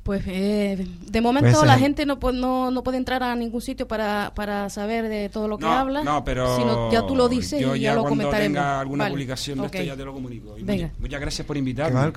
Pues 0.03 0.23
eh, 0.25 0.83
de 1.11 1.21
momento 1.21 1.51
Pues, 1.51 1.67
la 1.67 1.75
eh, 1.75 1.79
gente 1.79 2.07
no, 2.07 2.17
no, 2.33 2.71
no 2.71 2.83
puede 2.83 2.97
entrar 2.97 3.21
a 3.21 3.35
ningún 3.35 3.61
sitio 3.61 3.87
para, 3.87 4.31
para 4.33 4.67
saber 4.71 5.07
de 5.07 5.29
todo 5.29 5.47
lo 5.47 5.59
que 5.59 5.65
no, 5.65 5.71
habla. 5.73 6.03
no, 6.03 6.23
pero 6.23 6.57
sino 6.57 6.91
ya 6.91 7.05
tú 7.05 7.15
lo 7.15 7.29
dices 7.29 7.61
yo 7.61 7.75
y 7.75 7.81
ya 7.81 7.89
ya 7.91 7.95
lo 7.95 8.01
cuando 8.01 8.23
comentaremos. 8.23 8.55
tenga 8.57 8.79
alguna 8.79 9.03
Vale, 9.03 9.13
publicación 9.13 9.59
de 9.59 9.65
esto 9.67 9.83
ya 9.83 9.95
te 9.95 10.03
lo 10.03 10.13
comunico. 10.13 10.57
Y 10.57 10.63
Venga. 10.63 10.85
muchas- 10.87 10.99
Muchas 11.01 11.21
gracias 11.21 11.45
por 11.47 11.55
invitarme. 11.57 12.11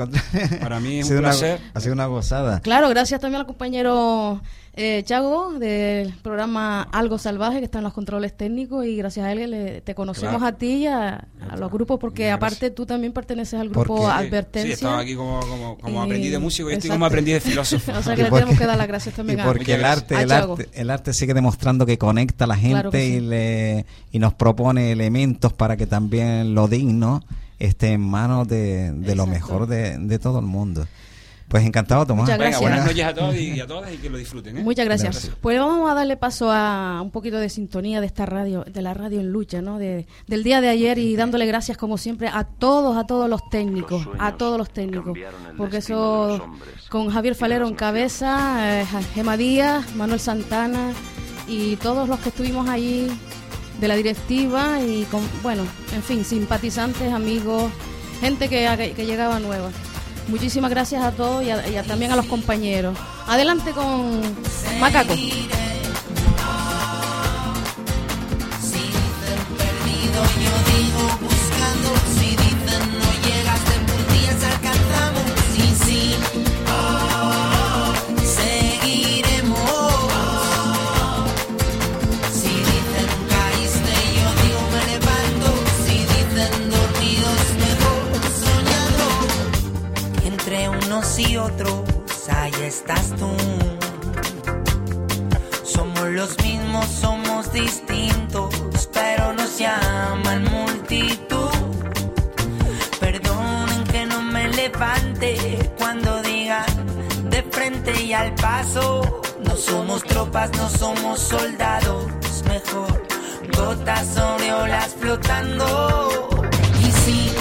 Para 0.60 0.80
mí 0.80 0.96
Ha 0.96 1.00
es 1.00 1.06
sido 1.08 1.18
un 1.18 1.24
una- 1.26 1.30
placer. 1.32 1.60
ha 1.74 1.80
sido 1.80 1.92
una 1.92 2.06
gozada. 2.06 2.60
Claro, 2.60 2.88
gracias 2.88 3.20
también 3.20 3.40
al 3.40 3.46
compañero 3.46 4.40
eh, 4.76 5.02
Chago 5.04 5.52
del 5.58 6.12
programa 6.22 6.82
Algo 6.82 7.16
Salvaje 7.18 7.60
que 7.60 7.64
está 7.66 7.78
en 7.78 7.84
los 7.84 7.92
controles 7.92 8.36
técnicos 8.36 8.84
y 8.86 8.96
gracias 8.96 9.24
a 9.26 9.32
él 9.32 9.50
le- 9.50 9.80
te 9.82 9.94
conocemos 9.94 10.36
Claro. 10.38 10.46
a 10.46 10.58
ti 10.58 10.66
y 10.72 10.86
a, 10.88 11.28
a 11.48 11.56
los 11.56 11.70
grupos 11.70 12.00
porque 12.00 12.30
aparte 12.30 12.70
tú 12.70 12.84
también 12.84 13.12
perteneces 13.12 13.60
al 13.60 13.68
grupo 13.68 13.96
Porque- 13.96 14.06
Advertencia. 14.12 14.66
Sí, 14.76 14.84
estaba 14.84 14.98
aquí 15.00 15.14
como, 15.14 15.38
como, 15.40 15.78
como 15.78 16.00
Y- 16.02 16.06
aprendiz 16.06 16.32
de 16.32 16.38
músico 16.40 16.70
y 16.70 16.72
estoy 16.72 16.88
exacto. 16.88 16.94
como 16.96 17.06
aprendiz 17.06 17.34
de 17.34 17.40
filósofo. 17.40 17.92
o 17.98 18.02
sea 18.02 18.16
que 18.16 18.22
le 18.24 18.28
porque- 18.30 18.40
tenemos 18.42 18.58
que 18.60 18.66
dar 18.66 18.76
las 18.78 18.88
gracias 18.88 19.14
también 19.14 19.38
y 19.38 19.42
a 19.42 19.44
porque 19.44 19.74
el 19.74 19.84
arte, 19.84 20.20
el 20.20 20.32
arte, 20.32 20.68
el 20.72 20.90
arte 20.90 21.12
sigue 21.12 21.34
demostrando 21.34 21.86
que 21.86 21.96
conecta 21.96 22.44
a 22.44 22.48
la 22.48 22.56
gente 22.56 22.70
Claro 22.72 22.90
que 22.90 23.00
sí. 23.06 23.12
y 23.14 23.20
le 23.20 23.86
y 24.10 24.18
nos 24.18 24.34
propone 24.34 24.90
elementos 24.92 25.52
para 25.52 25.76
que 25.76 25.86
también 25.86 26.54
lo 26.54 26.66
digno 26.68 27.22
esté 27.60 27.92
en 27.92 28.00
manos 28.00 28.48
de, 28.48 28.90
de 28.92 29.14
lo 29.14 29.26
mejor 29.26 29.66
de, 29.68 29.98
de 29.98 30.18
todo 30.18 30.40
el 30.40 30.46
mundo. 30.46 30.86
Pues 31.48 31.64
encantado, 31.64 32.06
Tomás. 32.06 32.22
Muchas 32.22 32.38
Venga, 32.38 32.50
gracias. 32.50 32.60
buenas 32.60 32.86
noches 32.86 33.04
a 33.04 33.14
todos 33.14 33.36
y, 33.36 33.60
a 33.60 33.66
todas 33.66 33.92
y 33.92 33.96
que 33.98 34.10
lo 34.10 34.18
disfruten. 34.18 34.58
¿eh? 34.58 34.62
Muchas 34.62 34.84
gracias. 34.86 35.12
Gracias. 35.14 35.36
Pues 35.40 35.58
vamos 35.58 35.90
a 35.90 35.94
darle 35.94 36.16
paso 36.16 36.50
a 36.50 37.00
un 37.02 37.10
poquito 37.10 37.38
de 37.38 37.48
sintonía 37.48 38.00
de 38.00 38.06
esta 38.06 38.26
radio, 38.26 38.64
de 38.64 38.82
la 38.82 38.94
radio 38.94 39.20
en 39.20 39.30
lucha, 39.30 39.62
¿no? 39.62 39.78
De, 39.78 40.06
del 40.26 40.42
día 40.42 40.60
de 40.60 40.68
ayer 40.68 40.98
y 40.98 41.14
dándole 41.16 41.46
gracias 41.46 41.76
como 41.76 41.98
siempre 41.98 42.28
a 42.28 42.44
todos, 42.44 42.96
a 42.96 43.06
todos 43.06 43.28
los 43.28 43.48
técnicos, 43.50 44.06
Los 44.06 44.16
a 44.18 44.32
todos 44.36 44.58
los 44.58 44.70
técnicos, 44.70 45.16
porque 45.56 45.76
eso 45.76 46.44
con 46.88 47.10
Javier 47.10 47.34
Falero 47.34 47.68
en 47.68 47.74
cabeza, 47.74 48.80
eh, 48.80 48.86
Gema 49.14 49.36
Díaz, 49.36 49.94
Manuel 49.94 50.20
Santana 50.20 50.92
y 51.46 51.76
todos 51.76 52.08
los 52.08 52.18
que 52.20 52.30
estuvimos 52.30 52.68
allí 52.68 53.08
de 53.80 53.88
la 53.88 53.96
directiva 53.96 54.80
y 54.82 55.04
con, 55.04 55.20
bueno, 55.42 55.62
en 55.94 56.02
fin, 56.02 56.24
simpatizantes, 56.24 57.12
amigos, 57.12 57.70
gente 58.20 58.48
que, 58.48 58.94
que 58.96 59.06
llegaba 59.06 59.38
nueva. 59.40 59.70
Muchísimas 60.28 60.70
gracias 60.70 61.04
a 61.04 61.12
todos 61.12 61.42
y, 61.44 61.50
a- 61.50 61.82
también 61.84 62.12
a 62.12 62.16
los 62.16 62.26
compañeros. 62.26 62.96
Adelante 63.26 63.72
con 63.72 64.20
Macaco. 64.80 65.14
Y 91.18 91.36
otros, 91.36 91.84
ahí 92.28 92.52
estás 92.62 93.10
tú. 93.16 93.30
Somos 95.62 96.08
los 96.10 96.36
mismos, 96.42 96.86
somos 96.86 97.52
distintos, 97.52 98.54
pero 98.92 99.32
nos 99.32 99.58
llaman 99.58 100.44
multitud. 100.50 101.50
Perdonen 102.98 103.84
que 103.84 104.06
no 104.06 104.22
me 104.22 104.48
levante 104.48 105.72
cuando 105.78 106.20
diga 106.22 106.64
de 107.30 107.42
frente 107.42 108.02
y 108.02 108.12
al 108.12 108.34
paso. 108.34 109.22
No 109.44 109.56
somos 109.56 110.02
tropas, 110.02 110.50
no 110.56 110.68
somos 110.68 111.20
soldados, 111.20 112.06
mejor 112.48 113.04
gotas 113.56 114.06
sobre 114.14 114.52
olas 114.52 114.94
flotando. 114.98 116.40
Y 116.80 116.90
sí, 116.90 117.32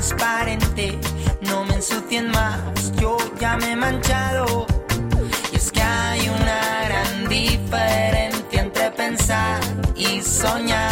transparente, 0.00 0.98
no 1.42 1.62
me 1.66 1.74
ensucien 1.74 2.30
más, 2.30 2.58
yo 2.96 3.18
ya 3.38 3.58
me 3.58 3.72
he 3.72 3.76
manchado. 3.76 4.66
Y 5.52 5.56
es 5.56 5.70
que 5.70 5.82
hay 5.82 6.26
una 6.26 6.88
gran 6.88 7.28
diferencia 7.28 8.62
entre 8.62 8.90
pensar 8.92 9.60
y 9.94 10.22
soñar. 10.22 10.89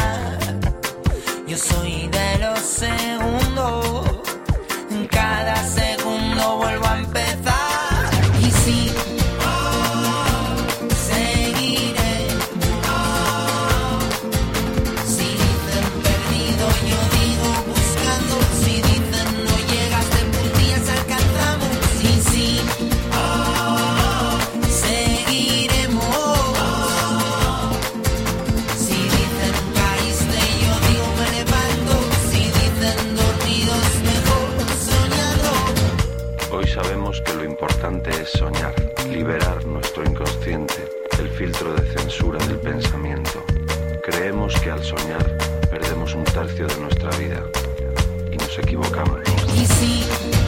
Y 48.78 48.80
nos 48.80 48.88
equivocamos. 48.88 49.20
Y 49.56 50.47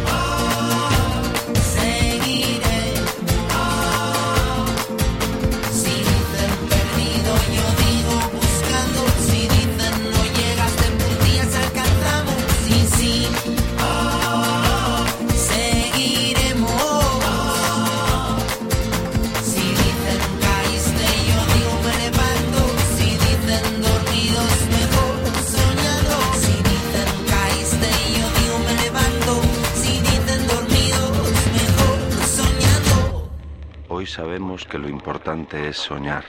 lo 34.90 34.96
importante 34.96 35.68
es 35.68 35.76
soñar. 35.76 36.24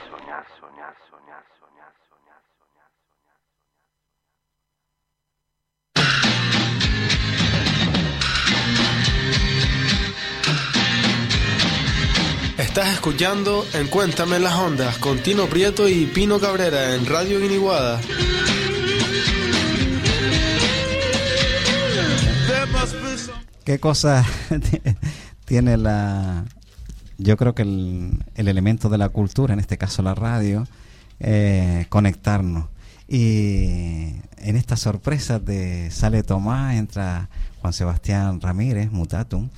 Estás 12.58 12.94
escuchando 12.94 13.66
en 13.74 13.88
Cuéntame 13.88 14.40
las 14.40 14.56
Ondas 14.56 14.98
con 15.00 15.18
Tino 15.20 15.48
Prieto 15.48 15.90
y 15.90 16.06
Pino 16.06 16.40
Cabrera 16.40 16.96
en 16.96 17.06
Radio 17.06 17.40
Guiniguada. 17.40 18.00
¿Qué 23.66 23.80
cosa 23.80 24.26
tiene 25.46 25.78
la... 25.78 26.46
Yo 27.24 27.38
creo 27.38 27.54
que 27.54 27.62
el, 27.62 28.24
el 28.34 28.48
elemento 28.48 28.90
de 28.90 28.98
la 28.98 29.10
cultura, 29.10 29.54
en 29.54 29.60
este 29.60 29.78
caso 29.78 30.02
la 30.02 30.16
radio, 30.16 30.66
eh, 31.20 31.86
conectarnos. 31.90 32.66
Y 33.08 34.16
en 34.38 34.56
estas 34.56 34.80
sorpresas 34.80 35.46
de 35.46 35.92
sale 35.92 36.24
Tomás, 36.24 36.76
entra 36.76 37.30
Juan 37.62 37.74
Sebastián 37.74 38.42
Ramírez, 38.42 38.92
Mutatum, 38.92 39.50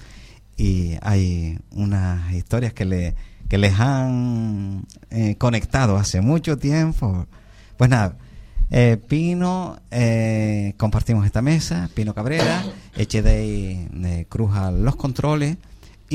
y 0.57 0.97
hay 1.01 1.57
unas 1.71 2.33
historias 2.33 2.73
que, 2.73 2.83
le, 2.83 3.15
que 3.47 3.57
les 3.57 3.79
han 3.79 4.85
eh, 5.09 5.35
conectado 5.37 5.95
hace 5.95 6.19
mucho 6.19 6.57
tiempo. 6.57 7.27
Pues 7.77 7.89
nada, 7.89 8.17
eh, 8.71 8.97
Pino, 9.07 9.79
eh, 9.89 10.73
compartimos 10.75 11.25
esta 11.25 11.41
mesa, 11.41 11.89
Pino 11.93 12.13
Cabrera, 12.13 12.61
Echedei 12.97 13.87
Cruz 14.27 14.51
los 14.73 14.97
controles 14.97 15.55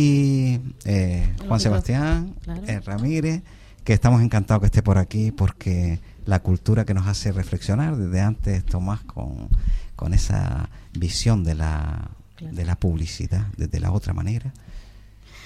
y 0.00 0.60
eh, 0.84 1.34
Juan 1.48 1.58
Sebastián 1.60 2.34
claro. 2.44 2.62
eh, 2.66 2.80
Ramírez, 2.80 3.42
que 3.84 3.92
estamos 3.92 4.22
encantados 4.22 4.60
que 4.60 4.66
esté 4.66 4.82
por 4.82 4.96
aquí 4.98 5.32
porque 5.32 5.98
la 6.24 6.40
cultura 6.40 6.84
que 6.84 6.94
nos 6.94 7.06
hace 7.06 7.32
reflexionar 7.32 7.96
desde 7.96 8.20
antes 8.20 8.64
Tomás 8.64 9.00
con, 9.02 9.48
con 9.96 10.14
esa 10.14 10.68
visión 10.92 11.42
de 11.44 11.54
la, 11.54 12.10
Claro. 12.36 12.54
de 12.54 12.64
la 12.64 12.76
publicidad 12.76 13.46
desde 13.56 13.80
la 13.80 13.90
otra 13.90 14.12
manera 14.12 14.52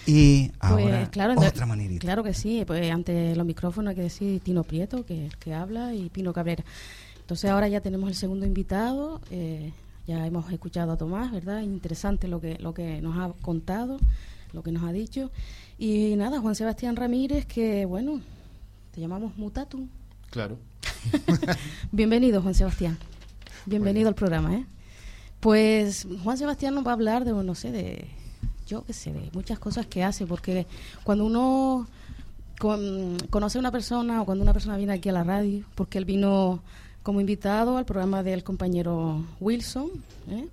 y 0.07 0.51
ahora 0.61 0.83
Pues, 0.99 1.09
claro, 1.09 1.41
de- 1.41 1.47
otra 1.49 1.65
manera 1.65 1.95
Claro 1.99 2.23
que 2.23 2.35
sí, 2.35 2.65
pues 2.67 2.91
ante 2.93 3.35
los 3.35 3.47
micrófonos 3.47 3.91
hay 3.91 3.97
que 3.97 4.03
decir 4.03 4.41
Tino 4.41 4.63
Prieto, 4.65 5.07
que 5.07 5.27
es 5.27 5.33
el 5.33 5.39
que 5.39 5.55
habla, 5.55 5.95
y 5.95 6.11
Pino 6.11 6.33
Cabrera. 6.35 6.65
Entonces 7.21 7.49
ahora 7.51 7.69
ya 7.69 7.81
tenemos 7.81 8.11
el 8.11 8.15
segundo 8.17 8.45
invitado, 8.45 9.21
eh, 9.31 9.73
ya 10.07 10.27
hemos 10.27 10.53
escuchado 10.53 10.93
a 10.93 10.97
Tomás, 10.99 11.31
¿verdad? 11.33 11.63
Interesante 11.63 12.29
lo 12.29 12.41
que, 12.43 12.59
lo 12.59 12.75
que 12.75 13.01
nos 13.01 13.17
ha 13.17 13.33
contado, 13.41 13.99
lo 14.53 14.63
que 14.63 14.73
nos 14.73 14.83
ha 14.85 14.93
dicho. 14.93 15.31
Y 15.79 16.17
nada, 16.17 16.41
Juan 16.41 16.55
Sebastián 16.55 16.97
Ramírez, 16.97 17.47
que 17.47 17.85
bueno, 17.85 18.21
te 18.93 19.01
llamamos 19.01 19.37
Mutatum. 19.37 19.89
Claro. 20.31 20.59
Bienvenido, 21.93 22.43
Juan 22.43 22.55
Sebastián. 22.55 22.99
Bienvenido 23.67 24.09
al 24.09 24.15
programa, 24.15 24.55
¿eh? 24.55 24.67
Pues 25.41 26.07
Juan 26.23 26.39
Sebastián 26.39 26.75
nos 26.75 26.87
va 26.87 26.91
a 26.91 26.95
hablar 26.95 27.25
de, 27.25 27.33
no 27.33 27.55
sé, 27.55 27.73
de, 27.73 28.07
yo 28.67 28.85
qué 28.85 28.93
sé, 28.93 29.13
de 29.13 29.31
muchas 29.33 29.59
cosas 29.59 29.87
que 29.87 30.05
hace, 30.05 30.27
porque 30.27 30.67
cuando 31.03 31.25
uno 31.25 31.89
con, 32.59 33.19
conoce 33.29 33.59
a 33.59 33.61
una 33.61 33.73
persona 33.73 34.23
o 34.23 34.25
cuando 34.25 34.45
una 34.45 34.53
persona 34.53 34.77
viene 34.77 34.93
aquí 34.93 35.09
a 35.09 35.13
la 35.13 35.25
radio, 35.25 35.65
porque 35.75 35.99
él 35.99 36.05
vino 36.05 36.63
como 37.03 37.21
invitado 37.21 37.77
al 37.77 37.85
programa 37.85 38.23
del 38.23 38.45
compañero 38.45 39.25
Wilson, 39.41 39.91
¿eh? 40.31 40.47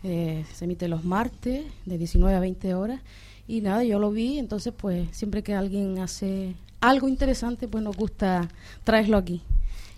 que 0.00 0.44
se 0.54 0.64
emite 0.64 0.86
los 0.86 1.04
martes 1.04 1.66
de 1.84 1.98
19 1.98 2.36
a 2.36 2.40
20 2.40 2.74
horas. 2.74 3.00
Y 3.48 3.60
nada, 3.60 3.84
yo 3.84 3.98
lo 3.98 4.10
vi, 4.10 4.38
entonces 4.38 4.72
pues 4.76 5.08
siempre 5.12 5.42
que 5.42 5.54
alguien 5.54 5.98
hace 5.98 6.54
algo 6.80 7.08
interesante, 7.08 7.68
pues 7.68 7.82
nos 7.82 7.96
gusta 7.96 8.48
traerlo 8.84 9.16
aquí. 9.16 9.42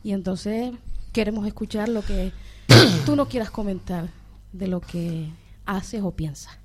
Y 0.02 0.12
entonces 0.12 0.72
queremos 1.12 1.46
escuchar 1.46 1.88
lo 1.88 2.02
que 2.02 2.32
tú 3.06 3.16
no 3.16 3.28
quieras 3.28 3.50
comentar 3.50 4.08
de 4.52 4.68
lo 4.68 4.80
que 4.80 5.28
haces 5.66 6.02
o 6.02 6.10
piensas. 6.12 6.58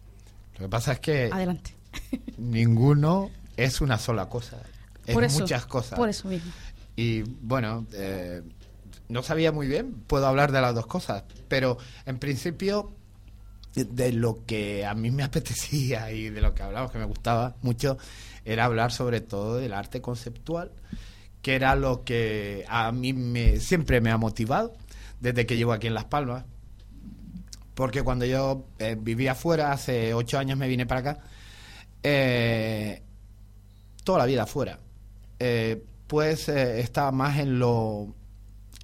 Lo 0.56 0.66
que 0.66 0.70
pasa 0.70 0.94
es 0.94 1.00
que 1.00 1.30
Adelante. 1.32 1.74
ninguno 2.38 3.32
es 3.58 3.82
una 3.82 3.98
sola 3.98 4.30
cosa. 4.30 4.62
Es 5.06 5.14
Por 5.14 5.24
eso, 5.24 5.40
muchas 5.40 5.66
cosas. 5.66 5.98
Por 5.98 6.10
eso 6.10 6.28
mismo. 6.28 6.52
Y 6.96 7.22
bueno, 7.42 7.86
eh, 7.94 8.42
no 9.10 9.24
sabía 9.24 9.52
muy 9.52 9.68
bien, 9.68 9.94
puedo 10.08 10.28
hablar 10.28 10.52
de 10.52 10.62
las 10.62 10.76
dos 10.76 10.86
cosas, 10.86 11.24
pero 11.48 11.78
en 12.06 12.20
principio 12.20 12.94
de- 13.76 14.11
lo 14.13 14.45
que 14.45 14.86
a 14.86 14.93
mí 14.93 15.11
me 15.11 15.24
apetecía 15.24 16.11
y 16.11 16.30
de 16.30 16.41
lo 16.41 16.53
que 16.53 16.63
hablamos, 16.63 16.91
que 16.91 16.97
me 16.99 17.05
gustaba 17.05 17.55
mucho, 17.61 17.97
era 18.45 18.65
hablar 18.65 18.91
sobre 18.91 19.21
todo 19.21 19.55
del 19.57 19.74
arte 19.74 20.01
conceptual, 20.01 20.71
que 21.41 21.55
era 21.55 21.76
lo 21.76 22.03
que 22.03 22.65
a 22.69 22.91
mí 22.91 23.13
me, 23.13 23.59
siempre 23.59 23.99
me 24.01 24.11
ha 24.11 24.17
motivado 24.17 24.74
desde 25.19 25.45
que 25.45 25.57
llevo 25.57 25.74
aquí 25.74 25.88
en 25.88 25.93
Las 25.93 26.05
Palmas. 26.05 26.45
Porque 27.74 28.03
cuando 28.03 28.26
yo 28.26 28.65
eh, 28.78 28.95
vivía 28.99 29.32
afuera, 29.32 29.71
hace 29.71 30.13
ocho 30.13 30.38
años 30.38 30.57
me 30.59 30.67
vine 30.67 30.86
para 30.86 30.99
acá, 31.01 31.19
eh, 32.03 33.01
toda 34.03 34.19
la 34.19 34.26
vida 34.26 34.43
afuera, 34.43 34.80
eh, 35.39 35.84
pues 36.07 36.49
estaba 36.49 37.11
más 37.11 37.39
en 37.39 37.57
lo 37.59 38.13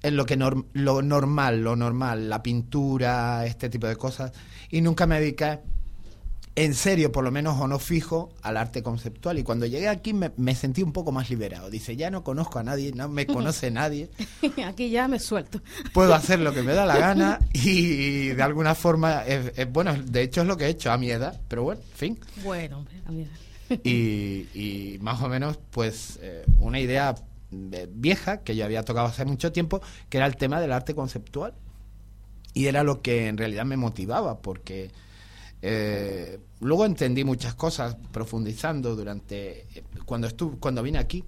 en 0.02 0.16
lo 0.16 0.24
que 0.24 0.36
lo 0.36 1.02
normal, 1.02 1.62
lo 1.62 1.76
normal, 1.76 2.28
la 2.30 2.42
pintura, 2.42 3.44
este 3.44 3.68
tipo 3.68 3.86
de 3.86 3.96
cosas, 3.96 4.32
y 4.70 4.80
nunca 4.80 5.06
me 5.06 5.20
dediqué 5.20 5.58
en 6.56 6.74
serio, 6.74 7.12
por 7.12 7.22
lo 7.24 7.30
menos 7.30 7.58
o 7.60 7.68
no 7.68 7.78
fijo, 7.78 8.34
al 8.42 8.56
arte 8.56 8.82
conceptual. 8.82 9.38
Y 9.38 9.44
cuando 9.44 9.66
llegué 9.66 9.88
aquí 9.88 10.12
me, 10.12 10.32
me 10.36 10.54
sentí 10.54 10.82
un 10.82 10.92
poco 10.92 11.10
más 11.12 11.30
liberado. 11.30 11.70
Dice, 11.70 11.96
ya 11.96 12.10
no 12.10 12.22
conozco 12.24 12.58
a 12.58 12.62
nadie, 12.64 12.92
no 12.92 13.08
me 13.08 13.24
conoce 13.26 13.70
nadie, 13.70 14.10
aquí 14.66 14.90
ya 14.90 15.08
me 15.08 15.18
suelto. 15.20 15.62
puedo 15.94 16.12
hacer 16.14 16.40
lo 16.40 16.52
que 16.52 16.62
me 16.62 16.74
da 16.74 16.84
la 16.86 16.98
gana 16.98 17.38
y, 17.52 18.28
de 18.28 18.42
alguna 18.42 18.74
forma, 18.74 19.24
es, 19.24 19.52
es- 19.56 19.72
bueno, 19.72 19.94
de 19.94 20.22
hecho 20.22 20.42
es 20.42 20.46
lo 20.48 20.56
que 20.56 20.66
he 20.66 20.70
hecho 20.70 20.90
a 20.92 20.98
mi 20.98 21.10
edad, 21.10 21.40
pero 21.48 21.62
bueno, 21.62 21.80
en 21.92 21.96
fin. 21.96 22.18
Bueno, 22.44 22.78
hombre, 22.78 22.94
a 23.06 23.12
mí- 23.12 23.26
y, 23.84 24.48
y 24.94 24.98
más 25.00 25.22
o 25.22 25.28
menos 25.28 25.56
pues 25.70 26.18
eh, 26.20 26.44
una 26.58 26.80
idea 26.80 27.14
eh, 27.72 27.88
vieja 27.90 28.38
que 28.42 28.56
yo 28.56 28.64
había 28.64 28.82
tocado 28.82 29.06
hace 29.06 29.24
mucho 29.24 29.52
tiempo 29.52 29.80
que 30.08 30.16
era 30.18 30.26
el 30.26 30.36
tema 30.36 30.60
del 30.60 30.72
arte 30.72 30.94
conceptual 30.96 31.54
y 32.54 32.66
era 32.66 32.82
lo 32.82 33.00
que 33.02 33.28
en 33.28 33.36
realidad 33.38 33.64
me 33.64 33.76
motivaba 33.76 34.40
porque 34.40 34.90
eh, 35.62 36.38
luego 36.60 36.86
entendí 36.86 37.24
muchas 37.24 37.54
cosas 37.54 37.96
profundizando 38.12 38.96
durante 38.96 39.60
eh, 39.74 39.84
cuando 40.06 40.26
estuve 40.26 40.56
cuando 40.58 40.82
vine 40.82 40.98
aquí. 40.98 41.24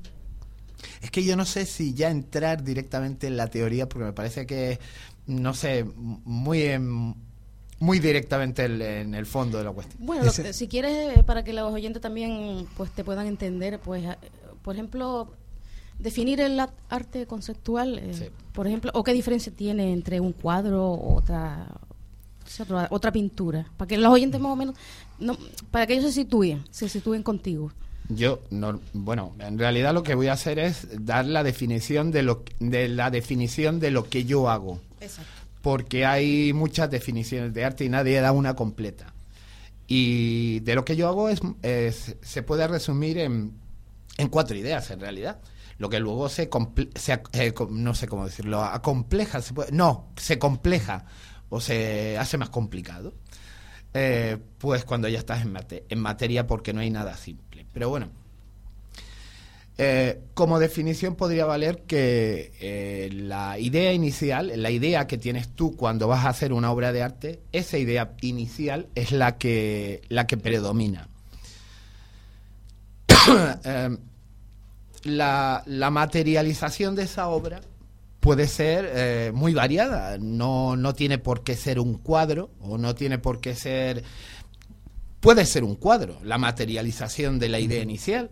Es 1.00 1.10
que 1.10 1.22
yo 1.22 1.36
no 1.36 1.44
sé 1.44 1.64
si 1.66 1.94
ya 1.94 2.10
entrar 2.10 2.64
directamente 2.64 3.26
en 3.26 3.36
la 3.36 3.46
teoría 3.48 3.88
porque 3.88 4.04
me 4.06 4.12
parece 4.12 4.46
que 4.46 4.80
no 5.26 5.54
sé 5.54 5.84
muy 5.84 6.62
en- 6.62 7.14
muy 7.78 7.98
directamente 7.98 8.64
en, 8.64 8.80
en 8.82 9.14
el 9.14 9.26
fondo 9.26 9.58
de 9.58 9.64
la 9.64 9.72
cuestión. 9.72 10.04
Bueno, 10.06 10.24
lo 10.24 10.32
que- 10.32 10.52
si 10.52 10.68
quieres, 10.68 11.18
eh, 11.18 11.22
para 11.24 11.42
que 11.44 11.52
los 11.52 11.72
oyentes 11.72 12.00
también 12.00 12.66
pues 12.76 12.90
te 12.92 13.04
puedan 13.04 13.26
entender, 13.26 13.78
pues, 13.80 14.04
por 14.62 14.74
ejemplo, 14.74 15.34
definir 16.02 16.40
el 16.40 16.60
arte 16.88 17.26
conceptual, 17.26 17.98
eh, 17.98 18.30
por 18.52 18.66
ejemplo, 18.66 18.90
o 18.94 19.02
qué 19.04 19.12
diferencia 19.12 19.52
tiene 19.54 19.92
entre 19.92 20.20
un 20.20 20.32
cuadro 20.32 20.86
o 20.90 21.14
otra, 21.16 21.66
otra, 22.60 22.88
otra 22.90 23.12
pintura, 23.12 23.66
para 23.76 23.86
que 23.88 23.96
los 23.98 24.12
oyentes 24.12 24.40
más 24.40 24.52
o 24.52 24.56
menos, 24.56 24.74
no, 25.18 25.36
para 25.70 25.86
que 25.86 25.94
ellos 25.94 26.06
se 26.06 26.12
sitúen, 26.12 26.64
se 26.70 26.88
sitúen 26.88 27.22
contigo. 27.22 27.72
Yo, 28.08 28.40
no, 28.50 28.80
bueno, 28.92 29.32
en 29.38 29.58
realidad 29.58 29.94
lo 29.94 30.02
que 30.02 30.14
voy 30.16 30.26
a 30.26 30.32
hacer 30.32 30.58
es 30.58 30.88
dar 31.06 31.24
la 31.24 31.42
definición 31.44 32.10
de 32.10 32.22
lo 32.24 32.42
de 32.58 32.88
la 32.88 33.10
definición 33.10 33.78
de 33.78 33.90
lo 33.92 34.08
que 34.10 34.24
yo 34.24 34.50
hago, 34.50 34.80
Exacto. 35.00 35.30
porque 35.62 36.04
hay 36.04 36.52
muchas 36.52 36.90
definiciones 36.90 37.54
de 37.54 37.64
arte 37.64 37.84
y 37.84 37.88
nadie 37.88 38.20
da 38.20 38.32
una 38.32 38.54
completa. 38.54 39.06
Y 39.86 40.60
de 40.60 40.74
lo 40.74 40.84
que 40.84 40.96
yo 40.96 41.06
hago 41.08 41.28
es, 41.28 41.40
es- 41.62 42.16
se 42.22 42.42
puede 42.42 42.66
resumir 42.66 43.18
en, 43.18 43.52
en 44.18 44.28
cuatro 44.28 44.56
ideas 44.56 44.90
en 44.90 45.00
realidad. 45.00 45.38
Lo 45.82 45.88
que 45.88 45.98
luego 45.98 46.28
se, 46.28 46.48
se 46.94 47.20
eh, 47.32 47.52
no 47.70 47.92
sé 47.96 48.06
cómo 48.06 48.24
decirlo, 48.24 48.62
acompleja, 48.62 49.42
se 49.42 49.52
puede- 49.52 49.72
no, 49.72 50.12
se 50.16 50.38
compleja 50.38 51.06
o 51.48 51.60
se 51.60 52.16
hace 52.18 52.38
más 52.38 52.50
complicado. 52.50 53.14
Eh, 53.92 54.38
pues 54.58 54.84
cuando 54.84 55.08
ya 55.08 55.18
estás 55.18 55.42
en, 55.42 55.52
mate- 55.52 55.82
en 55.88 55.98
materia 55.98 56.46
porque 56.46 56.72
no 56.72 56.82
hay 56.82 56.90
nada 56.90 57.16
simple. 57.16 57.66
Pero 57.72 57.88
bueno, 57.88 58.10
eh, 59.76 60.20
como 60.34 60.60
definición 60.60 61.16
podría 61.16 61.46
valer 61.46 61.82
que 61.82 63.10
la 63.12 63.58
idea 63.58 63.92
inicial, 63.92 64.52
la 64.54 64.70
idea 64.70 65.08
que 65.08 65.18
tienes 65.18 65.48
tú 65.48 65.74
cuando 65.76 66.06
vas 66.06 66.24
a 66.24 66.28
hacer 66.28 66.52
una 66.52 66.70
obra 66.70 66.92
de 66.92 67.02
arte, 67.02 67.40
esa 67.50 67.76
idea 67.76 68.14
inicial 68.20 68.86
es 68.94 69.10
la 69.10 69.36
que, 69.36 70.02
la 70.08 70.28
que 70.28 70.36
predomina. 70.36 71.08
la, 75.04 75.62
la 75.66 75.90
materialización 75.90 76.94
de 76.94 77.02
esa 77.04 77.28
obra 77.28 77.60
puede 78.20 78.46
ser 78.46 78.88
eh, 78.94 79.32
muy 79.34 79.52
variada. 79.54 80.16
No, 80.18 80.76
no 80.76 80.94
tiene 80.94 81.18
por 81.18 81.42
qué 81.42 81.56
ser 81.56 81.78
un 81.80 81.94
cuadro 81.98 82.50
o 82.60 82.78
no 82.78 82.94
tiene 82.94 83.18
por 83.18 83.40
qué 83.40 83.54
ser... 83.54 84.04
Puede 85.20 85.46
ser 85.46 85.62
un 85.62 85.76
cuadro, 85.76 86.18
la 86.24 86.36
materialización 86.38 87.38
de 87.38 87.48
la 87.48 87.60
idea 87.60 87.82
inicial. 87.82 88.30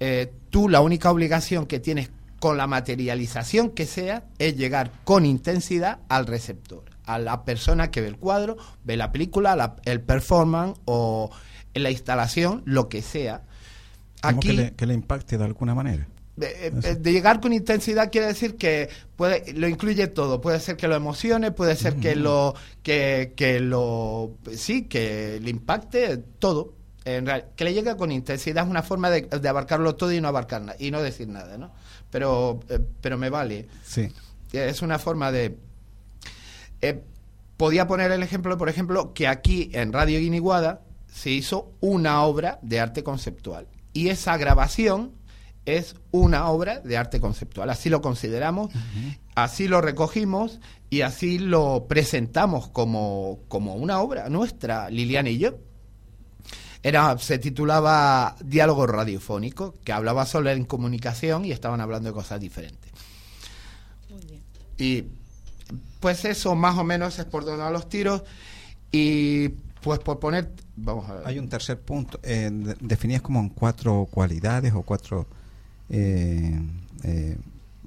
Eh, 0.00 0.32
tú 0.50 0.68
la 0.68 0.80
única 0.80 1.10
obligación 1.10 1.66
que 1.66 1.78
tienes 1.78 2.10
con 2.40 2.56
la 2.56 2.66
materialización 2.66 3.70
que 3.70 3.86
sea 3.86 4.24
es 4.38 4.56
llegar 4.56 4.90
con 5.04 5.24
intensidad 5.24 6.00
al 6.08 6.26
receptor, 6.26 6.84
a 7.04 7.18
la 7.18 7.44
persona 7.44 7.90
que 7.90 8.00
ve 8.00 8.08
el 8.08 8.16
cuadro, 8.18 8.56
ve 8.84 8.96
la 8.96 9.12
película, 9.12 9.54
la- 9.56 9.76
el 9.84 10.00
performance 10.00 10.78
o 10.84 11.30
la 11.74 11.90
instalación, 11.90 12.62
lo 12.64 12.88
que 12.88 13.02
sea. 13.02 13.42
Aquí 14.22 14.48
que, 14.48 14.52
le, 14.54 14.74
que 14.74 14.86
le 14.86 14.94
impacte 14.94 15.38
de 15.38 15.44
alguna 15.44 15.74
manera. 15.74 16.06
eh, 16.40 16.72
eh, 16.82 16.94
de 17.00 17.12
llegar 17.12 17.40
con 17.40 17.52
intensidad 17.52 18.10
quiere 18.10 18.26
decir 18.28 18.56
que 18.56 18.88
puede 19.16 19.52
lo 19.54 19.68
incluye 19.68 20.06
todo. 20.08 20.40
Puede 20.40 20.60
ser 20.60 20.76
que 20.76 20.88
lo 20.88 20.94
emocione 20.96 21.50
puede 21.52 21.76
ser 21.76 21.96
que 21.96 22.14
lo 22.16 22.54
que, 22.82 23.32
que 23.36 23.60
lo 23.60 24.36
sí 24.54 24.82
que 24.84 25.38
le 25.42 25.50
impacte 25.50 26.18
todo. 26.38 26.74
En 27.04 27.24
real- 27.24 27.46
que 27.54 27.62
le 27.64 27.72
llegue 27.72 27.96
con 27.96 28.10
intensidad 28.10 28.64
es 28.64 28.70
una 28.70 28.82
forma 28.82 29.10
de, 29.10 29.22
de 29.22 29.48
abarcarlo 29.48 29.94
todo 29.94 30.12
y 30.12 30.20
no 30.20 30.26
abarcar 30.26 30.60
nada 30.62 30.76
y 30.80 30.90
no 30.90 31.00
decir 31.02 31.28
nada 31.28 31.56
no 31.56 31.72
pero 32.10 32.58
eh, 32.68 32.80
pero 33.00 33.16
me 33.16 33.30
vale. 33.30 33.68
Sí. 33.84 34.08
es 34.52 34.82
una 34.82 34.98
forma 34.98 35.30
de 35.30 35.56
eh, 36.82 37.00
podía 37.56 37.86
poner 37.86 38.10
el 38.10 38.22
ejemplo 38.24 38.58
por 38.58 38.68
ejemplo 38.68 39.14
que 39.14 39.28
aquí 39.28 39.70
en 39.72 39.92
Radio 39.92 40.18
Guiniguada 40.18 40.82
se 41.12 41.30
hizo 41.30 41.72
una 41.80 42.22
obra 42.22 42.58
de 42.62 42.80
arte 42.80 43.02
conceptual 43.04 43.66
y 43.96 44.10
esa 44.10 44.36
grabación 44.36 45.12
es 45.64 45.96
una 46.10 46.48
obra 46.48 46.80
de 46.80 46.96
arte 46.96 47.20
conceptual 47.20 47.70
así 47.70 47.88
lo 47.88 48.00
consideramos 48.02 48.70
así 49.34 49.68
lo 49.68 49.80
recogimos 49.80 50.60
y 50.90 51.00
así 51.00 51.38
lo 51.38 51.86
presentamos 51.88 52.68
como, 52.68 53.40
como 53.48 53.74
una 53.74 54.00
obra 54.00 54.28
nuestra 54.28 54.90
Liliana 54.90 55.30
y 55.30 55.38
yo 55.38 55.58
era, 56.82 57.18
se 57.18 57.38
titulaba 57.38 58.36
Diálogo 58.44 58.86
Radiofónico, 58.86 59.74
que 59.82 59.90
hablaba 59.90 60.24
sobre 60.24 60.56
la 60.56 60.66
comunicación 60.66 61.44
y 61.44 61.50
estaban 61.50 61.80
hablando 61.80 62.10
de 62.10 62.14
cosas 62.14 62.38
diferentes. 62.38 62.92
Y 64.78 65.04
pues 65.98 66.24
eso 66.24 66.54
más 66.54 66.78
o 66.78 66.84
menos 66.84 67.18
es 67.18 67.24
por 67.24 67.44
donde 67.44 67.64
van 67.64 67.72
los 67.72 67.88
tiros. 67.88 68.22
Y 68.92 69.48
pues 69.86 70.00
por 70.00 70.18
poner, 70.18 70.50
vamos 70.76 71.08
a 71.08 71.14
ver. 71.14 71.22
Hay 71.26 71.38
un 71.38 71.48
tercer 71.48 71.80
punto. 71.80 72.18
Eh, 72.22 72.50
de- 72.52 72.76
definías 72.80 73.22
como 73.22 73.40
en 73.40 73.48
cuatro 73.48 74.06
cualidades 74.10 74.72
o 74.74 74.82
cuatro 74.82 75.26
eh, 75.88 76.60
eh, 77.04 77.38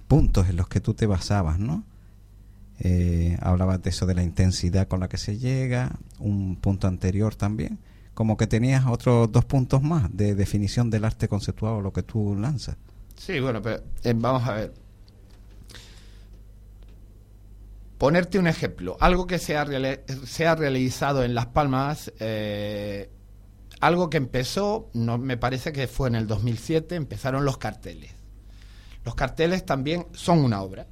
puntos 0.07 0.49
en 0.49 0.55
los 0.55 0.67
que 0.67 0.79
tú 0.79 0.93
te 0.93 1.05
basabas, 1.05 1.59
¿no? 1.59 1.83
Eh, 2.79 3.37
hablabas 3.41 3.81
de 3.83 3.89
eso 3.89 4.05
de 4.05 4.15
la 4.15 4.23
intensidad 4.23 4.87
con 4.87 5.01
la 5.01 5.09
que 5.09 5.17
se 5.17 5.37
llega, 5.37 5.91
un 6.19 6.55
punto 6.55 6.87
anterior 6.87 7.35
también, 7.35 7.77
como 8.13 8.37
que 8.37 8.47
tenías 8.47 8.85
otros 8.85 9.29
dos 9.31 9.43
puntos 9.43 9.81
más 9.83 10.09
de 10.15 10.33
definición 10.35 10.89
del 10.89 11.03
arte 11.03 11.27
conceptual 11.27 11.73
o 11.73 11.81
lo 11.81 11.91
que 11.91 12.03
tú 12.03 12.35
lanzas. 12.39 12.77
Sí, 13.17 13.41
bueno, 13.41 13.61
pero 13.61 13.83
eh, 14.03 14.13
vamos 14.15 14.47
a 14.47 14.53
ver. 14.53 14.73
Ponerte 17.99 18.39
un 18.39 18.47
ejemplo, 18.47 18.97
algo 19.01 19.27
que 19.27 19.37
se 19.37 19.57
ha, 19.57 19.65
realizado 20.55 21.23
en 21.23 21.35
Las 21.35 21.47
Palmas 21.47 22.11
eh, 22.19 23.11
algo 23.79 24.09
que 24.09 24.17
empezó, 24.17 24.89
no 24.93 25.17
me 25.17 25.37
parece 25.37 25.71
que 25.71 25.87
fue 25.87 26.09
en 26.09 26.15
el 26.15 26.25
2007, 26.25 26.95
empezaron 26.95 27.45
los 27.45 27.57
carteles. 27.57 28.11
Los 29.05 29.15
carteles 29.15 29.65
también 29.65 30.07
son 30.13 30.39
una 30.39 30.61
obra. 30.61 30.87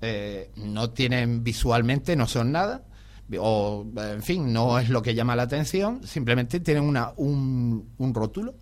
Eh, 0.00 0.50
no 0.56 0.90
tienen 0.90 1.42
visualmente, 1.42 2.14
no 2.14 2.26
son 2.26 2.52
nada, 2.52 2.84
o 3.38 3.84
en 3.96 4.22
fin, 4.22 4.52
no 4.52 4.78
es 4.78 4.88
lo 4.90 5.02
que 5.02 5.14
llama 5.14 5.34
la 5.34 5.42
atención, 5.44 6.04
simplemente 6.04 6.60
tienen 6.60 6.84
una, 6.84 7.12
un, 7.16 7.90
un 7.98 8.14
rótulo. 8.14 8.54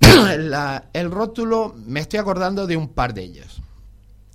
El 0.92 1.10
rótulo, 1.10 1.74
me 1.86 2.00
estoy 2.00 2.20
acordando 2.20 2.66
de 2.66 2.76
un 2.76 2.88
par 2.88 3.14
de 3.14 3.22
ellos, 3.22 3.59